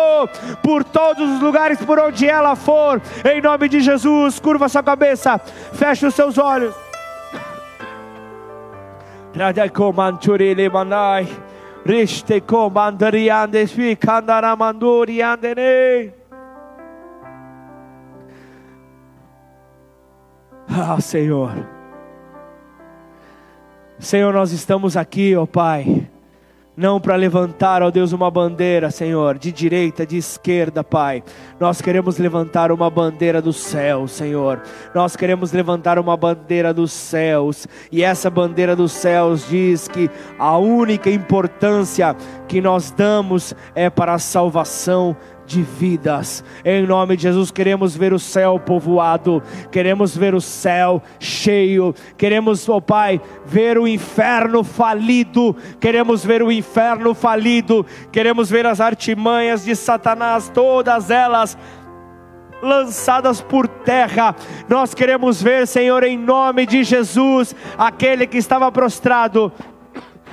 por 0.63 0.85
todos 0.85 1.29
os 1.31 1.41
lugares 1.41 1.79
por 1.81 1.99
onde 1.99 2.27
ela 2.27 2.55
for, 2.57 3.01
em 3.25 3.41
nome 3.41 3.69
de 3.69 3.81
Jesus, 3.81 4.39
curva 4.39 4.69
sua 4.69 4.83
cabeça, 4.83 5.41
Feche 5.73 6.07
os 6.07 6.15
seus 6.15 6.39
olhos. 6.39 6.75
Riste 11.87 12.41
comandariandes 12.41 13.71
fi 13.71 13.95
candaramandoriandene. 13.95 16.13
Ah, 20.69 21.01
Senhor. 21.01 21.53
Senhor, 24.01 24.33
nós 24.33 24.53
estamos 24.53 24.97
aqui, 24.97 25.37
ó 25.37 25.43
oh 25.43 25.47
Pai 25.47 26.09
não 26.77 27.01
para 27.01 27.16
levantar, 27.16 27.83
ó 27.83 27.91
Deus, 27.91 28.12
uma 28.12 28.31
bandeira, 28.31 28.91
Senhor, 28.91 29.39
de 29.39 29.51
direita, 29.51 30.07
de 30.07 30.16
esquerda, 30.16 30.85
Pai. 30.85 31.22
Nós 31.59 31.81
queremos 31.81 32.18
levantar 32.18 32.70
uma 32.70 32.91
bandeira 32.91 33.41
do 33.41 33.53
céu, 33.53 34.07
Senhor. 34.07 34.62
Nós 34.95 35.16
queremos 35.16 35.53
levantar 35.53 35.99
uma 35.99 36.16
bandeira 36.16 36.74
dos 36.74 36.93
céus, 36.93 37.66
e 37.91 38.03
essa 38.03 38.29
bandeira 38.29 38.77
dos 38.77 38.93
céus 38.93 39.49
diz 39.49 39.89
que 39.89 40.11
a 40.39 40.59
única 40.59 41.11
importância 41.11 42.14
que 42.47 42.61
nós 42.61 42.91
damos 42.91 43.55
é 43.74 43.89
para 43.89 44.14
a 44.14 44.18
salvação 44.18 45.16
de 45.47 45.63
vidas. 45.63 46.45
Em 46.65 46.87
nome 46.87 47.17
de 47.17 47.23
Jesus, 47.23 47.51
queremos 47.51 47.97
ver 47.97 48.13
o 48.13 48.19
céu 48.19 48.59
povoado, 48.59 49.43
queremos 49.71 50.17
ver 50.17 50.35
o 50.35 50.41
céu 50.41 51.03
cheio, 51.21 51.95
queremos, 52.17 52.69
oh 52.69 52.81
Pai, 52.81 53.21
ver 53.45 53.79
o 53.79 53.87
inferno 53.87 54.65
falido, 54.65 55.57
queremos 55.81 56.25
ver 56.25 56.43
o 56.43 56.51
inferno 56.51 57.15
falido, 57.15 57.87
queremos 58.11 58.51
ver 58.51 58.67
as 58.67 58.81
artimanhas 58.81 59.65
de 59.65 59.77
Satanás, 59.77 60.51
todas 60.53 61.11
elas 61.11 61.57
lançadas 62.63 63.41
por 63.41 63.69
terra. 63.69 64.35
Nós 64.69 64.95
queremos 64.95 65.43
ver, 65.43 65.67
Senhor, 65.67 66.03
em 66.03 66.19
nome 66.19 66.67
de 66.67 66.83
Jesus, 66.83 67.55
aquele 67.79 68.27
que 68.27 68.39
estava 68.39 68.71
prostrado 68.73 69.53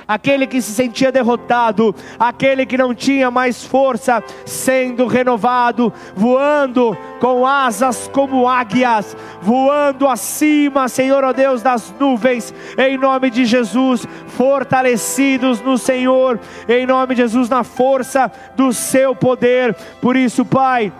aquele 0.06 0.46
que 0.46 0.60
se 0.60 0.72
sentia 0.72 1.10
derrotado, 1.10 1.94
aquele 2.18 2.66
que 2.66 2.78
não 2.78 2.94
tinha 2.94 3.30
mais 3.30 3.64
força, 3.64 4.22
sendo 4.44 5.06
renovado, 5.06 5.92
voando 6.14 6.96
com 7.20 7.46
asas 7.46 8.08
como 8.12 8.48
águias, 8.48 9.16
voando 9.40 10.08
acima, 10.08 10.88
Senhor, 10.88 11.24
ó 11.24 11.32
Deus, 11.32 11.62
das 11.62 11.92
nuvens, 11.98 12.52
em 12.76 12.98
nome 12.98 13.30
de 13.30 13.44
Jesus, 13.44 14.06
fortalecidos 14.28 15.60
no 15.60 15.78
Senhor, 15.78 16.38
em 16.68 16.86
nome 16.86 17.14
de 17.14 17.22
Jesus, 17.22 17.48
na 17.48 17.64
força 17.64 18.30
do 18.56 18.72
seu 18.72 19.14
poder. 19.14 19.74
Por 20.00 20.16
isso, 20.16 20.44
Pai, 20.44 20.92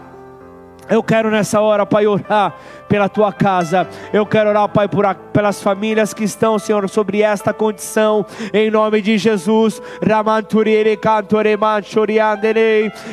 eu 0.88 1.02
quero 1.02 1.30
nessa 1.30 1.60
hora, 1.60 1.86
Pai, 1.86 2.06
orar 2.06 2.54
pela 2.94 3.08
tua 3.08 3.32
casa. 3.32 3.88
Eu 4.12 4.24
quero 4.24 4.50
orar, 4.50 4.68
Pai, 4.68 4.86
por 4.86 5.04
a, 5.04 5.16
pelas 5.16 5.60
famílias 5.60 6.14
que 6.14 6.22
estão, 6.22 6.60
Senhor, 6.60 6.88
sobre 6.88 7.22
esta 7.22 7.52
condição, 7.52 8.24
em 8.52 8.70
nome 8.70 9.02
de 9.02 9.18
Jesus. 9.18 9.82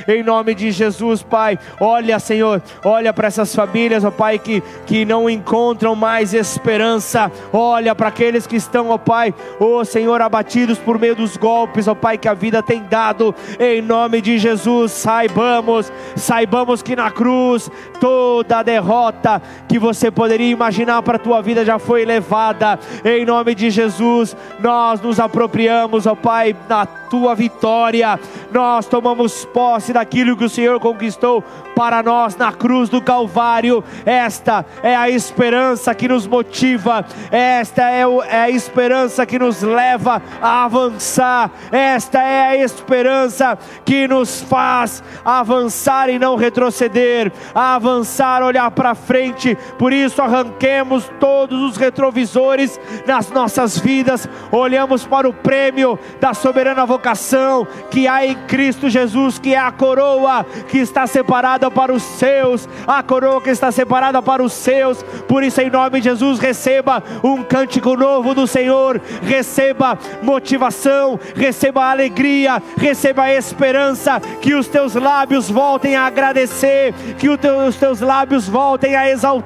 Em 0.07 0.21
nome 0.21 0.53
de 0.53 0.69
Jesus, 0.69 1.23
Pai. 1.23 1.57
Olha, 1.79 2.19
Senhor, 2.19 2.61
olha 2.86 3.11
para 3.11 3.27
essas 3.27 3.55
famílias, 3.55 4.05
ó 4.05 4.11
Pai, 4.11 4.38
que, 4.38 4.61
que 4.86 5.03
não 5.03 5.27
encontram 5.27 5.95
mais 5.95 6.36
esperança. 6.36 7.32
Olha 7.51 7.95
para 7.95 8.09
aqueles 8.09 8.45
que 8.45 8.57
estão, 8.57 8.91
ó 8.91 8.99
Pai, 8.99 9.34
ó 9.59 9.84
Senhor, 9.84 10.21
abatidos 10.21 10.77
por 10.77 10.99
meio 10.99 11.15
dos 11.15 11.38
golpes, 11.38 11.88
ó 11.88 11.95
Pai, 11.95 12.19
que 12.19 12.27
a 12.27 12.36
vida 12.36 12.61
tem 12.61 12.84
dado. 12.84 13.34
Em 13.59 13.82
nome 13.82 14.21
de 14.21 14.38
Jesus, 14.38 14.91
saibamos, 14.91 15.91
saibamos 16.15 16.84
que 16.84 16.95
na 16.95 17.09
cruz 17.09 17.67
toda 17.99 18.61
derrota 18.61 19.41
que 19.72 19.80
você 19.80 20.11
poderia 20.11 20.51
imaginar 20.51 21.01
para 21.01 21.15
a 21.15 21.19
tua 21.19 21.41
vida 21.41 21.63
já 21.63 21.80
foi 21.80 22.03
levada. 22.03 22.78
Em 23.05 23.26
nome 23.26 23.55
de 23.55 23.69
Jesus, 23.69 24.36
nós 24.59 24.99
nos 24.99 25.17
apropriamos, 25.17 26.05
ó 26.05 26.13
Pai, 26.13 26.53
da 26.67 26.86
tua 26.86 27.34
vitória. 27.34 28.19
Nós 28.51 28.86
tomamos 28.86 29.45
posse 29.45 29.93
daquilo 29.93 30.36
que 30.36 30.43
o 30.43 30.49
Senhor 30.49 30.78
conquistou 30.78 31.41
para 31.76 32.03
nós 32.03 32.36
na 32.36 32.51
cruz 32.51 32.89
do 32.89 33.01
Calvário. 33.01 33.84
Esta 34.05 34.65
é 34.84 34.95
a 34.95 35.09
esperança 35.09 35.95
que 35.95 36.07
nos 36.07 36.28
motiva, 36.28 37.03
esta 37.32 37.89
é, 37.89 38.01
é 38.01 38.41
a 38.41 38.49
esperança 38.49 39.26
que 39.26 39.39
nos 39.39 39.61
leva 39.61 40.22
a 40.41 40.65
avançar, 40.65 41.49
esta 41.72 42.22
é 42.22 42.49
a 42.49 42.57
esperança 42.57 43.57
que 43.84 44.07
nos 44.07 44.41
faz 44.41 45.03
avançar 45.24 46.09
e 46.09 46.19
não 46.19 46.36
retroceder, 46.36 47.32
avançar, 47.55 48.43
olhar 48.43 48.69
para 48.72 48.93
frente. 48.93 49.57
Por 49.78 49.93
isso, 49.93 50.22
arranquemos 50.22 51.09
todos 51.20 51.62
os 51.62 51.78
retrovisores 51.78 52.80
nas 53.05 53.30
nossas 53.30 53.78
vidas, 53.78 54.28
olhamos 54.51 55.05
para 55.05 55.28
o 55.28 55.34
prêmio 55.34 55.97
da 56.20 56.34
soberana 56.34 56.86
vocação 56.86 57.68
que 57.89 58.07
há 58.07 58.26
em 58.26 58.36
Cristo 58.47 58.89
Jesus, 58.89 59.39
que 59.39 59.53
é 59.53 59.57
a 59.57 59.72
coroa 59.72 60.45
que 60.70 60.78
está 60.78 61.07
separada 61.07 61.70
para 61.70 61.93
os 61.93 62.03
seus, 62.03 62.68
a 62.88 63.01
coroa 63.01 63.41
que 63.41 63.49
está 63.49 63.72
separada 63.72 64.22
para 64.22 64.43
os 64.43 64.53
seus. 64.53 65.03
Por 65.28 65.43
isso, 65.43 65.62
em 65.62 65.70
nome 65.70 65.99
de 65.99 66.09
Jesus, 66.09 66.39
receba 66.39 67.03
um 67.24 67.43
cântico 67.43 67.95
novo 67.95 68.34
do 68.34 68.47
Senhor, 68.47 69.01
receba 69.22 69.97
motivação, 70.22 71.20
receba 71.36 71.89
alegria, 71.89 72.62
receba 72.78 73.32
esperança, 73.32 74.20
que 74.41 74.53
os 74.53 74.68
teus 74.68 74.95
lábios 74.95 75.49
voltem 75.49 75.95
a 75.95 76.05
agradecer, 76.05 76.93
que 77.18 77.30
os 77.30 77.76
teus 77.78 78.01
lábios 78.01 78.47
voltem 78.47 78.95
a 78.95 79.09
exaltar, 79.09 79.40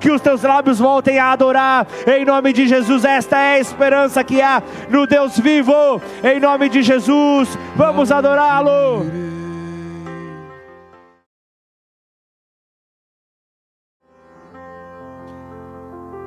que 0.00 0.10
os 0.10 0.20
teus 0.20 0.42
lábios 0.42 0.78
voltem 0.78 1.18
a 1.18 1.32
adorar. 1.32 1.86
Em 2.06 2.24
nome 2.24 2.52
de 2.52 2.66
Jesus, 2.66 3.04
esta 3.04 3.38
é 3.38 3.54
a 3.54 3.58
esperança 3.58 4.24
que 4.24 4.40
há 4.40 4.62
no 4.88 5.06
Deus 5.06 5.38
vivo. 5.38 6.00
Em 6.22 6.40
nome 6.40 6.68
de 6.68 6.82
Jesus, 6.82 7.58
vamos 7.74 8.10
adorá-lo. 8.10 9.04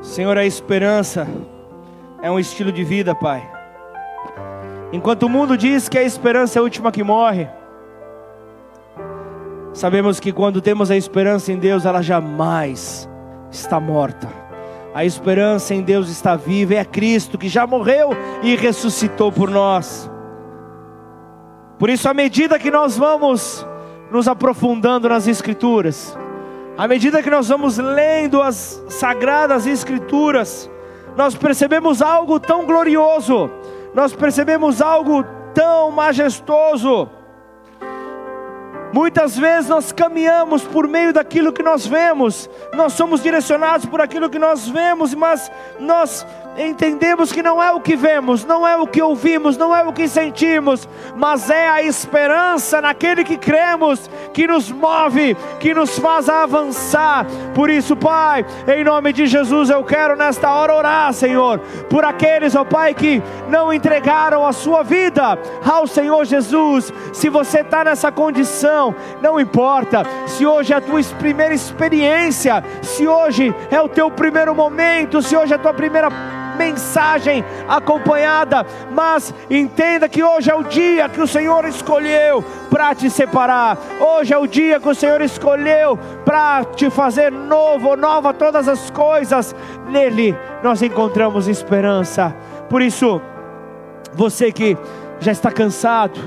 Senhor, 0.02 0.38
a 0.38 0.46
esperança 0.46 1.28
é 2.22 2.32
um 2.32 2.40
estilo 2.40 2.72
de 2.72 2.84
vida, 2.84 3.14
Pai. 3.14 3.48
Enquanto 4.92 5.24
o 5.24 5.30
mundo 5.30 5.56
diz 5.56 5.88
que 5.88 5.98
a 5.98 6.04
esperança 6.04 6.58
é 6.58 6.60
a 6.60 6.64
última 6.64 6.92
que 6.92 7.04
morre, 7.04 7.48
sabemos 9.80 10.20
que 10.20 10.34
quando 10.34 10.60
temos 10.60 10.92
a 10.92 10.98
esperança 10.98 11.54
em 11.54 11.58
Deus, 11.58 11.86
ela 11.86 12.02
jamais 12.02 13.10
está 13.50 13.80
morta. 13.80 14.28
A 14.94 15.06
esperança 15.06 15.74
em 15.74 15.82
Deus 15.82 16.10
está 16.10 16.36
viva, 16.36 16.76
é 16.76 16.84
Cristo 16.84 17.38
que 17.38 17.48
já 17.48 17.66
morreu 17.66 18.10
e 18.44 18.58
ressuscitou 18.58 19.32
por 19.32 19.50
nós. 19.50 20.12
Por 21.78 21.90
isso, 21.90 22.10
à 22.10 22.14
medida 22.14 22.60
que 22.60 22.70
nós 22.70 22.98
vamos 22.98 23.66
nos 24.12 24.28
aprofundando 24.28 25.08
nas 25.08 25.28
Escrituras, 25.28 26.18
à 26.78 26.86
medida 26.86 27.24
que 27.24 27.30
nós 27.30 27.48
vamos 27.48 27.78
lendo 27.78 28.42
as 28.42 28.84
sagradas 28.90 29.66
Escrituras, 29.66 30.70
nós 31.16 31.36
percebemos 31.36 32.02
algo 32.02 32.38
tão 32.38 32.66
glorioso, 32.66 33.50
nós 33.94 34.14
percebemos 34.14 34.82
algo 34.82 35.24
tão 35.54 35.90
majestoso 35.90 37.10
Muitas 38.92 39.38
vezes 39.38 39.70
nós 39.70 39.92
caminhamos 39.92 40.64
por 40.64 40.88
meio 40.88 41.14
daquilo 41.14 41.54
que 41.54 41.62
nós 41.62 41.86
vemos, 41.86 42.50
nós 42.74 42.94
somos 42.94 43.22
direcionados 43.22 43.86
por 43.86 44.02
aquilo 44.02 44.30
que 44.30 44.40
nós 44.40 44.68
vemos, 44.68 45.14
mas 45.14 45.52
nós 45.80 46.26
entendemos 46.68 47.32
que 47.32 47.42
não 47.42 47.64
é 47.64 47.72
o 47.72 47.80
que 47.80 47.96
vemos, 47.96 48.44
não 48.44 48.68
é 48.68 48.76
o 48.76 48.86
que 48.86 49.02
ouvimos, 49.02 49.56
não 49.56 49.74
é 49.74 49.82
o 49.84 49.94
que 49.94 50.08
sentimos, 50.08 50.88
mas 51.16 51.50
é 51.50 51.70
a 51.70 51.82
esperança 51.82 52.82
naquele 52.82 53.24
que 53.24 53.38
cremos, 53.38 54.10
que 54.34 54.46
nos 54.46 54.70
move, 54.70 55.38
que 55.60 55.74
nos 55.74 55.98
faz 55.98 56.28
avançar. 56.28 57.26
Por 57.56 57.70
isso, 57.70 57.96
Pai, 57.96 58.46
em 58.68 58.84
nome 58.84 59.14
de 59.14 59.26
Jesus, 59.26 59.70
eu 59.70 59.84
quero 59.84 60.18
nesta 60.18 60.52
hora 60.52 60.76
orar, 60.76 61.14
Senhor, 61.14 61.60
por 61.90 62.04
aqueles, 62.04 62.56
ó 62.56 62.66
Pai, 62.66 62.94
que 62.94 63.24
não 63.48 63.72
entregaram 63.72 64.46
a 64.46 64.52
sua 64.52 64.84
vida 64.84 65.40
ao 65.66 65.88
Senhor 65.88 66.26
Jesus. 66.26 66.92
Se 67.14 67.30
você 67.30 67.62
está 67.62 67.86
nessa 67.86 68.12
condição, 68.12 68.94
não 69.22 69.40
importa, 69.40 70.04
se 70.28 70.46
hoje 70.46 70.74
é 70.74 70.76
a 70.76 70.82
tua 70.82 71.00
primeira 71.18 71.54
experiência, 71.54 72.62
se 72.82 73.08
hoje 73.08 73.56
é 73.72 73.80
o 73.80 73.88
teu 73.88 74.12
primeiro 74.12 74.54
momento, 74.54 75.22
se 75.22 75.38
hoje 75.38 75.54
é 75.54 75.56
a 75.56 75.60
tua 75.60 75.74
primeira 75.74 76.10
mensagem 76.60 77.44
acompanhada, 77.70 78.66
mas 78.92 79.34
entenda 79.50 80.10
que 80.10 80.22
hoje 80.22 80.52
é 80.52 80.56
o 80.56 80.64
dia 80.64 81.08
que 81.08 81.22
o 81.22 81.28
Senhor 81.28 81.64
escolheu 81.64 82.44
para 82.70 82.94
te 82.94 83.10
separar. 83.10 83.78
Hoje 83.98 84.34
é 84.34 84.38
o 84.38 84.46
dia 84.46 84.78
que 84.78 84.90
o 84.90 84.94
Senhor 84.94 85.22
escolheu 85.22 85.98
para 86.26 86.66
te 86.66 86.90
fazer 86.90 87.32
novo, 87.32 87.96
nova 87.96 88.34
todas 88.34 88.68
as 88.68 88.90
coisas. 88.90 89.56
Nele 89.88 90.36
nós 90.62 90.82
encontramos 90.82 91.48
esperança. 91.48 92.36
Por 92.70 92.82
isso, 92.82 93.22
você 94.14 94.52
que 94.52 94.78
já 95.22 95.32
está 95.32 95.50
cansado, 95.50 96.20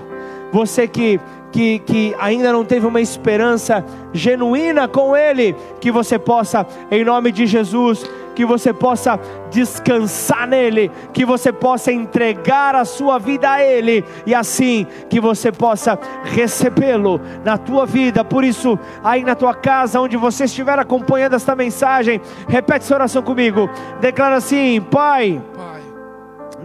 você 0.51 0.89
que 0.89 1.21
que, 1.53 1.81
que 1.81 2.17
ainda 2.19 2.51
não 2.51 2.65
teve 2.65 2.87
uma 2.87 3.01
esperança 3.01 3.85
genuína 4.13 4.89
com 4.89 5.15
Ele, 5.15 5.55
que 5.81 5.93
você 5.93 6.19
possa, 6.19 6.67
em 6.91 7.05
nome 7.05 7.31
de 7.31 7.47
Jesus, 7.47 8.11
que 8.35 8.45
você 8.45 8.73
possa 8.73 9.19
descansar 9.51 10.47
nele, 10.47 10.91
que 11.13 11.25
você 11.25 11.53
possa 11.53 11.93
entregar 11.93 12.75
a 12.75 12.85
sua 12.85 13.19
vida 13.19 13.51
a 13.51 13.63
Ele, 13.63 14.05
e 14.27 14.35
assim 14.35 14.87
que 15.09 15.21
você 15.21 15.53
possa 15.53 15.99
recebê-lo 16.25 17.21
na 17.45 17.59
tua 17.59 17.87
vida. 17.87 18.25
Por 18.25 18.45
isso, 18.45 18.79
aí 19.03 19.23
na 19.25 19.35
tua 19.35 19.55
casa, 19.55 20.01
onde 20.01 20.17
você 20.17 20.45
estiver 20.45 20.79
acompanhando 20.79 21.35
esta 21.35 21.55
mensagem, 21.55 22.21
repete 22.49 22.85
essa 22.85 22.95
oração 22.95 23.23
comigo. 23.23 23.69
Declara 24.01 24.37
assim: 24.37 24.81
Pai. 24.91 25.41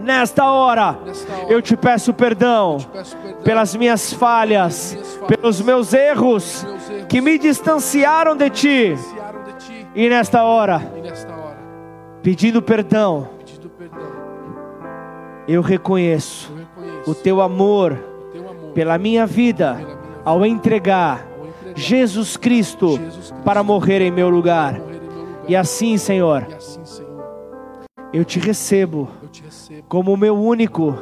Nesta 0.00 0.44
hora, 0.50 0.96
Nesta 1.04 1.32
hora, 1.32 1.52
eu 1.52 1.60
te 1.60 1.76
peço 1.76 2.14
perdão, 2.14 2.78
te 2.78 2.86
peço 2.86 3.16
perdão 3.16 3.42
pelas 3.42 3.74
minhas 3.74 4.12
falhas, 4.12 4.92
minhas 4.92 5.14
falhas 5.16 5.26
pelos 5.26 5.60
meus 5.60 5.92
erros, 5.92 6.64
meus 6.64 6.90
erros 6.90 7.06
que 7.08 7.20
me 7.20 7.36
distanciaram 7.36 8.36
de 8.36 8.48
ti. 8.48 8.94
De 8.94 9.52
ti. 9.58 9.86
E, 9.94 10.08
nesta 10.08 10.44
hora, 10.44 10.80
e 10.96 11.00
nesta 11.00 11.28
hora, 11.32 11.37
pedindo 12.28 12.60
perdão, 12.60 13.26
pedindo 13.38 13.70
perdão 13.70 13.98
eu, 15.48 15.62
reconheço 15.62 16.52
eu 16.52 16.56
reconheço, 16.58 17.10
o 17.10 17.14
teu 17.14 17.40
amor, 17.40 17.92
o 17.92 18.32
teu 18.32 18.50
amor 18.50 18.72
pela 18.74 18.98
minha 18.98 19.24
vida, 19.24 19.72
pela 19.72 19.88
minha 19.88 19.96
vida 19.96 20.22
ao, 20.26 20.44
entregar 20.44 21.26
ao 21.32 21.46
entregar 21.46 21.74
Jesus 21.74 22.36
Cristo, 22.36 22.98
Jesus 22.98 23.30
Cristo 23.30 23.34
para 23.42 23.62
morrer 23.62 24.02
em 24.02 24.10
meu 24.10 24.28
lugar. 24.28 24.74
Em 24.74 24.78
meu 24.78 25.08
lugar. 25.08 25.44
E, 25.48 25.56
assim, 25.56 25.96
Senhor, 25.96 26.46
e 26.50 26.52
assim, 26.52 26.84
Senhor, 26.84 27.40
eu 28.12 28.22
te 28.26 28.38
recebo 28.38 29.08
como 29.88 30.14
meu 30.14 30.36
único 30.36 30.94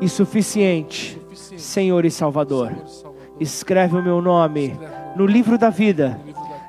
e 0.00 0.08
suficiente 0.08 1.20
Senhor 1.56 2.04
e 2.04 2.10
Salvador. 2.10 2.72
Escreve 3.40 3.96
o 3.96 4.02
meu 4.02 4.22
nome 4.22 4.78
no 5.16 5.26
livro 5.26 5.58
da 5.58 5.70
vida 5.70 6.20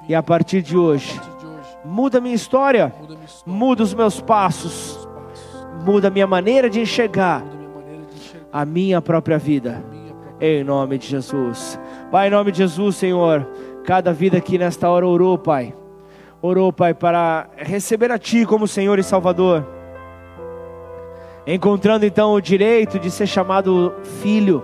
e 0.09 0.15
a 0.15 0.23
partir 0.23 0.63
de 0.63 0.75
hoje 0.75 1.21
muda 1.85 2.21
minha 2.21 2.35
história, 2.35 2.93
muda 3.45 3.83
os 3.83 3.93
meus 3.93 4.21
passos, 4.21 5.07
muda 5.85 6.07
a 6.07 6.11
minha 6.11 6.27
maneira 6.27 6.69
de 6.69 6.79
enxergar 6.79 7.43
a 8.51 8.65
minha 8.65 9.01
própria 9.01 9.37
vida. 9.37 9.83
Em 10.39 10.63
nome 10.63 10.97
de 10.97 11.07
Jesus. 11.07 11.79
Pai, 12.11 12.27
em 12.27 12.31
nome 12.31 12.51
de 12.51 12.59
Jesus, 12.59 12.95
Senhor, 12.95 13.47
cada 13.85 14.11
vida 14.11 14.37
aqui 14.37 14.57
nesta 14.57 14.89
hora 14.89 15.07
orou, 15.07 15.37
Pai. 15.37 15.73
Orou, 16.41 16.73
Pai, 16.73 16.93
para 16.93 17.47
receber 17.55 18.11
a 18.11 18.17
Ti 18.17 18.45
como 18.45 18.67
Senhor 18.67 18.99
e 18.99 19.03
Salvador 19.03 19.65
encontrando 21.45 22.05
então 22.05 22.33
o 22.33 22.41
direito 22.41 22.97
de 22.97 23.11
ser 23.11 23.27
chamado 23.27 23.93
filho. 24.21 24.63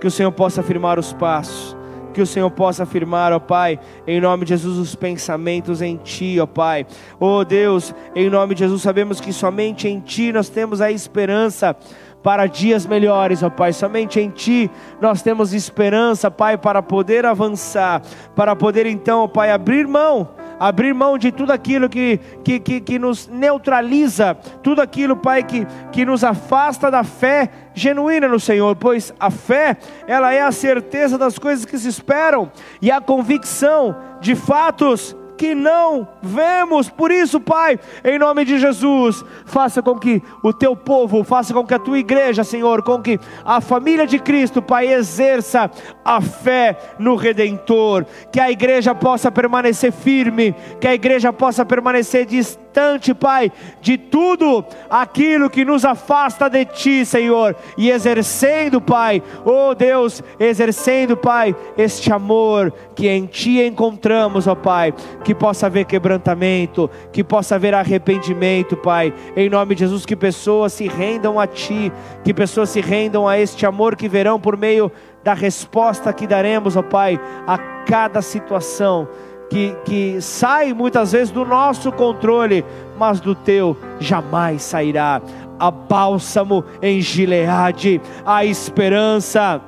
Que 0.00 0.06
o 0.06 0.10
Senhor 0.10 0.32
possa 0.32 0.60
afirmar 0.60 0.98
os 0.98 1.12
passos, 1.12 1.76
que 2.10 2.20
o 2.20 2.26
Senhor 2.26 2.50
possa 2.50 2.82
afirmar, 2.82 3.32
ó 3.32 3.38
Pai, 3.38 3.78
em 4.06 4.20
nome 4.20 4.44
de 4.44 4.50
Jesus, 4.50 4.78
os 4.78 4.94
pensamentos 4.94 5.80
em 5.80 5.96
Ti, 5.96 6.38
ó 6.40 6.46
Pai. 6.46 6.86
Ó 7.18 7.44
Deus, 7.44 7.94
em 8.14 8.28
nome 8.28 8.54
de 8.54 8.60
Jesus, 8.60 8.82
sabemos 8.82 9.20
que 9.20 9.32
somente 9.32 9.88
em 9.88 10.00
Ti 10.00 10.32
nós 10.32 10.48
temos 10.48 10.80
a 10.80 10.90
esperança 10.90 11.76
para 12.22 12.46
dias 12.46 12.86
melhores, 12.86 13.42
ó 13.42 13.50
Pai. 13.50 13.72
Somente 13.72 14.20
em 14.20 14.30
Ti 14.30 14.70
nós 15.00 15.22
temos 15.22 15.52
esperança, 15.52 16.30
Pai, 16.30 16.56
para 16.58 16.82
poder 16.82 17.26
avançar, 17.26 18.02
para 18.34 18.54
poder 18.54 18.86
então, 18.86 19.24
ó 19.24 19.28
Pai, 19.28 19.50
abrir 19.50 19.86
mão 19.86 20.28
abrir 20.60 20.92
mão 20.92 21.16
de 21.16 21.32
tudo 21.32 21.52
aquilo 21.52 21.88
que, 21.88 22.20
que, 22.44 22.60
que, 22.60 22.80
que 22.82 22.98
nos 22.98 23.26
neutraliza, 23.26 24.34
tudo 24.62 24.82
aquilo, 24.82 25.16
Pai, 25.16 25.42
que, 25.42 25.66
que 25.90 26.04
nos 26.04 26.22
afasta 26.22 26.90
da 26.90 27.02
fé 27.02 27.48
genuína 27.72 28.28
no 28.28 28.38
Senhor, 28.38 28.76
pois 28.76 29.14
a 29.18 29.30
fé, 29.30 29.78
ela 30.06 30.34
é 30.34 30.42
a 30.42 30.52
certeza 30.52 31.16
das 31.16 31.38
coisas 31.38 31.64
que 31.64 31.78
se 31.78 31.88
esperam 31.88 32.52
e 32.82 32.90
a 32.90 33.00
convicção 33.00 33.96
de 34.20 34.34
fatos 34.34 35.16
que 35.40 35.54
não 35.54 36.06
vemos. 36.20 36.90
Por 36.90 37.10
isso, 37.10 37.40
Pai, 37.40 37.80
em 38.04 38.18
nome 38.18 38.44
de 38.44 38.58
Jesus, 38.58 39.24
faça 39.46 39.80
com 39.80 39.98
que 39.98 40.22
o 40.42 40.52
teu 40.52 40.76
povo, 40.76 41.24
faça 41.24 41.54
com 41.54 41.66
que 41.66 41.72
a 41.72 41.78
tua 41.78 41.98
igreja, 41.98 42.44
Senhor, 42.44 42.82
com 42.82 43.00
que 43.00 43.18
a 43.42 43.58
família 43.58 44.06
de 44.06 44.18
Cristo, 44.18 44.60
Pai, 44.60 44.92
exerça 44.92 45.70
a 46.04 46.20
fé 46.20 46.76
no 46.98 47.16
Redentor, 47.16 48.04
que 48.30 48.38
a 48.38 48.50
igreja 48.50 48.94
possa 48.94 49.32
permanecer 49.32 49.92
firme, 49.92 50.54
que 50.78 50.86
a 50.86 50.92
igreja 50.92 51.32
possa 51.32 51.64
permanecer 51.64 52.26
distante 52.26 52.69
distante, 52.70 53.12
Pai, 53.12 53.52
de 53.82 53.98
tudo 53.98 54.64
aquilo 54.88 55.50
que 55.50 55.64
nos 55.64 55.84
afasta 55.84 56.48
de 56.48 56.64
Ti, 56.64 57.04
Senhor, 57.04 57.56
e 57.76 57.90
exercendo, 57.90 58.80
Pai, 58.80 59.20
oh 59.44 59.74
Deus, 59.74 60.22
exercendo, 60.38 61.16
Pai, 61.16 61.54
este 61.76 62.12
amor 62.12 62.72
que 62.94 63.08
em 63.08 63.26
Ti 63.26 63.60
encontramos, 63.60 64.46
ó 64.46 64.54
Pai, 64.54 64.94
que 65.24 65.34
possa 65.34 65.66
haver 65.66 65.84
quebrantamento, 65.84 66.88
que 67.12 67.24
possa 67.24 67.56
haver 67.56 67.74
arrependimento, 67.74 68.76
Pai, 68.76 69.12
em 69.36 69.50
nome 69.50 69.74
de 69.74 69.80
Jesus, 69.80 70.06
que 70.06 70.16
pessoas 70.16 70.72
se 70.72 70.86
rendam 70.86 71.40
a 71.40 71.46
Ti, 71.46 71.92
que 72.22 72.32
pessoas 72.32 72.70
se 72.70 72.80
rendam 72.80 73.28
a 73.28 73.36
este 73.36 73.66
amor 73.66 73.96
que 73.96 74.08
verão 74.08 74.40
por 74.40 74.56
meio 74.56 74.92
da 75.24 75.34
resposta 75.34 76.12
que 76.12 76.26
daremos, 76.26 76.76
ó 76.76 76.82
Pai, 76.82 77.20
a 77.46 77.58
cada 77.84 78.22
situação 78.22 79.08
que, 79.50 79.76
que 79.84 80.20
sai 80.22 80.72
muitas 80.72 81.12
vezes 81.12 81.30
do 81.30 81.44
nosso 81.44 81.90
controle, 81.90 82.64
mas 82.96 83.20
do 83.20 83.34
teu 83.34 83.76
jamais 83.98 84.62
sairá. 84.62 85.20
A 85.58 85.70
bálsamo 85.70 86.64
em 86.80 87.02
Gileade, 87.02 88.00
a 88.24 88.44
esperança 88.44 89.60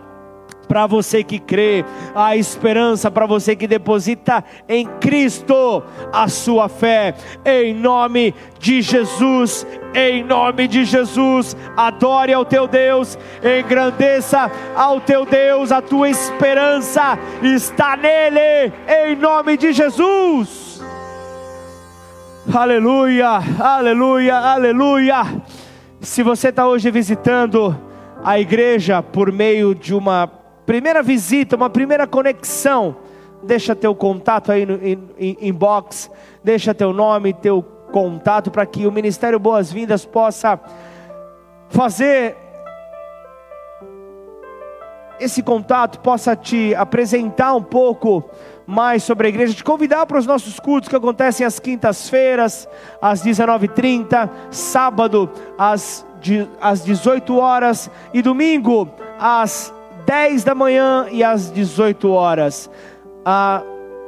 para 0.72 0.86
você 0.86 1.22
que 1.22 1.38
crê, 1.38 1.84
a 2.14 2.34
esperança 2.34 3.10
para 3.10 3.26
você 3.26 3.54
que 3.54 3.66
deposita 3.66 4.42
em 4.66 4.86
Cristo 5.02 5.82
a 6.10 6.28
sua 6.28 6.66
fé, 6.66 7.14
em 7.44 7.74
nome 7.74 8.34
de 8.58 8.80
Jesus, 8.80 9.66
em 9.94 10.24
nome 10.24 10.66
de 10.66 10.86
Jesus, 10.86 11.54
adore 11.76 12.32
ao 12.32 12.46
teu 12.46 12.66
Deus, 12.66 13.18
engrandeça 13.44 14.50
ao 14.74 14.98
teu 14.98 15.26
Deus, 15.26 15.70
a 15.70 15.82
tua 15.82 16.08
esperança 16.08 17.18
está 17.42 17.94
nele, 17.94 18.72
em 18.88 19.14
nome 19.14 19.58
de 19.58 19.74
Jesus. 19.74 20.82
Aleluia, 22.50 23.42
aleluia, 23.60 24.36
aleluia. 24.38 25.22
Se 26.00 26.22
você 26.22 26.48
está 26.48 26.66
hoje 26.66 26.90
visitando 26.90 27.78
a 28.24 28.40
igreja 28.40 29.02
por 29.02 29.30
meio 29.30 29.74
de 29.74 29.94
uma 29.94 30.40
primeira 30.66 31.02
visita, 31.02 31.56
uma 31.56 31.70
primeira 31.70 32.06
conexão, 32.06 32.96
deixa 33.42 33.74
teu 33.74 33.94
contato 33.94 34.52
aí 34.52 34.64
no 34.64 34.78
inbox, 35.18 36.10
deixa 36.42 36.74
teu 36.74 36.92
nome, 36.92 37.32
teu 37.32 37.62
contato 37.90 38.50
para 38.50 38.64
que 38.64 38.86
o 38.86 38.92
Ministério 38.92 39.38
Boas-Vindas 39.38 40.04
possa 40.04 40.58
fazer 41.68 42.36
esse 45.20 45.42
contato, 45.42 46.00
possa 46.00 46.34
te 46.34 46.74
apresentar 46.74 47.54
um 47.54 47.62
pouco 47.62 48.24
mais 48.66 49.02
sobre 49.02 49.26
a 49.26 49.30
igreja, 49.30 49.54
te 49.54 49.62
convidar 49.62 50.06
para 50.06 50.18
os 50.18 50.26
nossos 50.26 50.58
cultos 50.58 50.88
que 50.88 50.96
acontecem 50.96 51.46
às 51.46 51.58
quintas-feiras, 51.58 52.68
às 53.00 53.22
19h30, 53.22 54.28
sábado 54.50 55.30
às, 55.58 56.06
às 56.60 56.84
18 56.84 57.36
horas 57.36 57.90
e 58.12 58.22
domingo 58.22 58.88
às 59.18 59.72
10 60.12 60.44
da 60.44 60.54
manhã 60.54 61.06
e 61.10 61.24
às 61.24 61.50
18 61.50 62.10
horas. 62.10 62.70
Há 63.24 63.62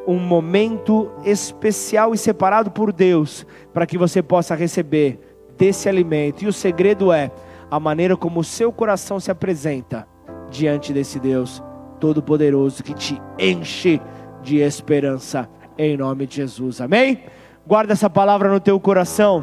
um 0.06 0.18
momento 0.18 1.10
especial 1.24 2.12
e 2.12 2.18
separado 2.18 2.70
por 2.70 2.92
Deus 2.92 3.46
para 3.72 3.86
que 3.86 3.96
você 3.96 4.22
possa 4.22 4.54
receber 4.54 5.18
desse 5.56 5.88
alimento. 5.88 6.44
E 6.44 6.46
o 6.46 6.52
segredo 6.52 7.10
é 7.10 7.30
a 7.70 7.80
maneira 7.80 8.18
como 8.18 8.40
o 8.40 8.44
seu 8.44 8.70
coração 8.70 9.18
se 9.18 9.30
apresenta 9.30 10.06
diante 10.50 10.92
desse 10.92 11.18
Deus 11.18 11.62
Todo-Poderoso 11.98 12.84
que 12.84 12.92
te 12.92 13.18
enche 13.38 13.98
de 14.42 14.58
esperança, 14.58 15.48
em 15.78 15.96
nome 15.96 16.26
de 16.26 16.36
Jesus, 16.36 16.82
amém? 16.82 17.22
Guarda 17.66 17.94
essa 17.94 18.10
palavra 18.10 18.50
no 18.50 18.60
teu 18.60 18.78
coração, 18.78 19.42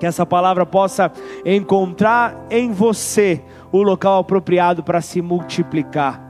que 0.00 0.06
essa 0.06 0.26
palavra 0.26 0.66
possa 0.66 1.12
encontrar 1.44 2.44
em 2.50 2.72
você 2.72 3.40
o 3.76 3.82
local 3.82 4.20
apropriado 4.20 4.84
para 4.84 5.00
se 5.00 5.20
multiplicar. 5.20 6.22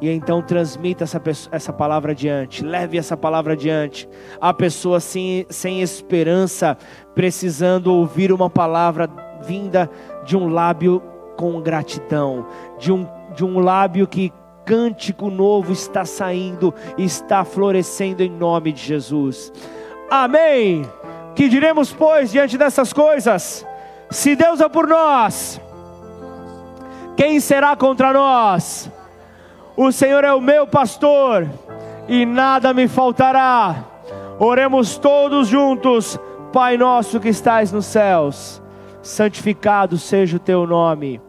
E 0.00 0.08
então 0.08 0.40
transmita 0.40 1.04
essa, 1.04 1.20
essa 1.52 1.70
palavra 1.70 2.12
adiante, 2.12 2.64
leve 2.64 2.96
essa 2.96 3.14
palavra 3.14 3.52
adiante. 3.52 4.08
Há 4.40 4.54
pessoas 4.54 5.04
sem, 5.04 5.44
sem 5.50 5.82
esperança, 5.82 6.78
precisando 7.14 7.92
ouvir 7.92 8.32
uma 8.32 8.48
palavra 8.48 9.06
vinda 9.42 9.90
de 10.24 10.34
um 10.34 10.48
lábio 10.48 11.02
com 11.36 11.60
gratidão, 11.60 12.46
de 12.78 12.90
um, 12.90 13.06
de 13.34 13.44
um 13.44 13.60
lábio 13.60 14.06
que 14.06 14.32
cântico 14.64 15.28
novo 15.28 15.72
está 15.72 16.06
saindo, 16.06 16.72
está 16.96 17.44
florescendo 17.44 18.22
em 18.22 18.30
nome 18.30 18.72
de 18.72 18.82
Jesus. 18.82 19.52
Amém. 20.10 20.86
Que 21.34 21.50
diremos, 21.50 21.92
pois, 21.92 22.32
diante 22.32 22.56
dessas 22.56 22.94
coisas? 22.94 23.66
Se 24.10 24.34
Deus 24.34 24.58
é 24.60 24.68
por 24.70 24.86
nós, 24.88 25.60
quem 27.16 27.40
será 27.40 27.76
contra 27.76 28.12
nós? 28.12 28.90
O 29.76 29.90
Senhor 29.90 30.24
é 30.24 30.32
o 30.32 30.40
meu 30.40 30.66
pastor 30.66 31.48
e 32.08 32.26
nada 32.26 32.72
me 32.74 32.88
faltará. 32.88 33.84
Oremos 34.38 34.98
todos 34.98 35.48
juntos, 35.48 36.18
Pai 36.52 36.76
nosso 36.76 37.18
que 37.18 37.28
estais 37.28 37.72
nos 37.72 37.86
céus, 37.86 38.60
santificado 39.02 39.96
seja 39.96 40.36
o 40.36 40.40
teu 40.40 40.66
nome. 40.66 41.20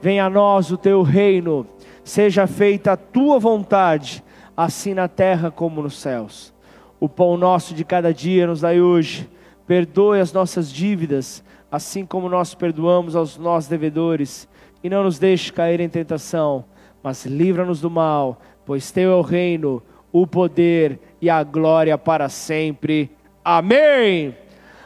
Venha 0.00 0.26
a 0.26 0.30
nós 0.30 0.70
o 0.70 0.76
teu 0.76 1.02
reino 1.02 1.66
Seja 2.04 2.46
feita 2.46 2.92
a 2.92 2.96
tua 2.98 3.38
vontade, 3.38 4.22
assim 4.54 4.92
na 4.92 5.08
terra 5.08 5.50
como 5.50 5.82
nos 5.82 5.98
céus. 5.98 6.52
O 7.00 7.08
pão 7.08 7.38
nosso 7.38 7.72
de 7.72 7.82
cada 7.82 8.12
dia 8.12 8.46
nos 8.46 8.60
dai 8.60 8.78
hoje. 8.78 9.28
Perdoe 9.66 10.20
as 10.20 10.30
nossas 10.30 10.70
dívidas, 10.70 11.42
assim 11.72 12.04
como 12.04 12.28
nós 12.28 12.54
perdoamos 12.54 13.16
aos 13.16 13.38
nossos 13.38 13.70
devedores. 13.70 14.46
E 14.84 14.90
não 14.90 15.02
nos 15.02 15.18
deixe 15.18 15.50
cair 15.50 15.80
em 15.80 15.88
tentação, 15.88 16.66
mas 17.02 17.24
livra-nos 17.24 17.80
do 17.80 17.88
mal, 17.88 18.38
pois 18.66 18.90
teu 18.90 19.12
é 19.12 19.14
o 19.14 19.22
reino, 19.22 19.82
o 20.12 20.26
poder 20.26 21.00
e 21.22 21.30
a 21.30 21.42
glória 21.42 21.96
para 21.96 22.28
sempre. 22.28 23.10
Amém. 23.42 24.36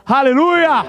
Aleluia! 0.06 0.86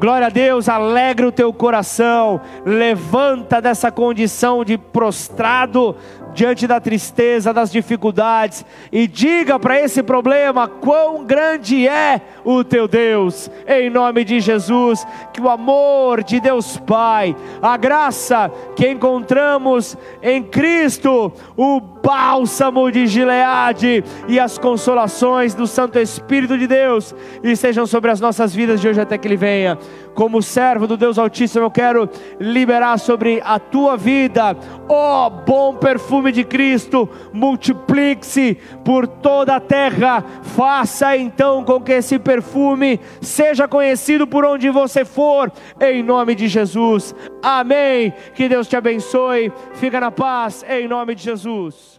Glória 0.00 0.26
a 0.26 0.30
Deus, 0.30 0.68
alegra 0.68 1.26
o 1.28 1.32
teu 1.32 1.52
coração, 1.52 2.40
levanta 2.64 3.60
dessa 3.60 3.92
condição 3.92 4.64
de 4.64 4.76
prostrado 4.76 5.94
diante 6.34 6.66
da 6.66 6.80
tristeza, 6.80 7.52
das 7.52 7.70
dificuldades, 7.70 8.64
e 8.92 9.06
diga 9.06 9.58
para 9.58 9.80
esse 9.80 10.02
problema 10.02 10.68
quão 10.68 11.24
grande 11.24 11.88
é 11.88 12.20
o 12.44 12.62
teu 12.62 12.86
Deus, 12.86 13.50
em 13.66 13.90
nome 13.90 14.24
de 14.24 14.40
Jesus, 14.40 15.06
que 15.32 15.40
o 15.40 15.48
amor 15.48 16.22
de 16.22 16.40
Deus 16.40 16.76
Pai, 16.78 17.34
a 17.60 17.76
graça 17.76 18.50
que 18.76 18.88
encontramos 18.88 19.96
em 20.22 20.42
Cristo, 20.42 21.32
o 21.56 21.80
bálsamo 22.02 22.90
de 22.90 23.06
Gileade 23.06 24.04
e 24.26 24.38
as 24.38 24.58
consolações 24.58 25.54
do 25.54 25.66
Santo 25.66 25.98
Espírito 25.98 26.56
de 26.56 26.66
Deus 26.66 27.14
estejam 27.42 27.86
sobre 27.86 28.10
as 28.10 28.20
nossas 28.20 28.54
vidas 28.54 28.80
de 28.80 28.88
hoje 28.88 29.00
até 29.00 29.18
que 29.18 29.28
Ele 29.28 29.36
venha. 29.36 29.78
Como 30.14 30.42
servo 30.42 30.86
do 30.86 30.96
Deus 30.96 31.16
Altíssimo, 31.16 31.66
eu 31.66 31.70
quero 31.70 32.08
liberar 32.40 32.98
sobre 32.98 33.40
a 33.44 33.58
tua 33.58 33.96
vida, 33.96 34.56
ó 34.88 35.26
oh, 35.26 35.30
bom 35.30 35.74
perfume 35.74 36.32
de 36.32 36.42
Cristo, 36.42 37.08
multiplique-se 37.32 38.56
por 38.84 39.06
toda 39.06 39.54
a 39.54 39.60
terra, 39.60 40.24
faça 40.42 41.16
então 41.16 41.62
com 41.62 41.80
que 41.80 41.92
esse 41.92 42.18
perfume 42.18 42.98
seja 43.20 43.68
conhecido 43.68 44.26
por 44.26 44.44
onde 44.44 44.68
você 44.70 45.04
for, 45.04 45.52
em 45.80 46.02
nome 46.02 46.34
de 46.34 46.48
Jesus. 46.48 47.14
Amém. 47.42 48.12
Que 48.34 48.48
Deus 48.48 48.66
te 48.66 48.76
abençoe. 48.76 49.52
Fica 49.74 50.00
na 50.00 50.10
paz, 50.10 50.64
em 50.68 50.88
nome 50.88 51.14
de 51.14 51.22
Jesus. 51.22 51.97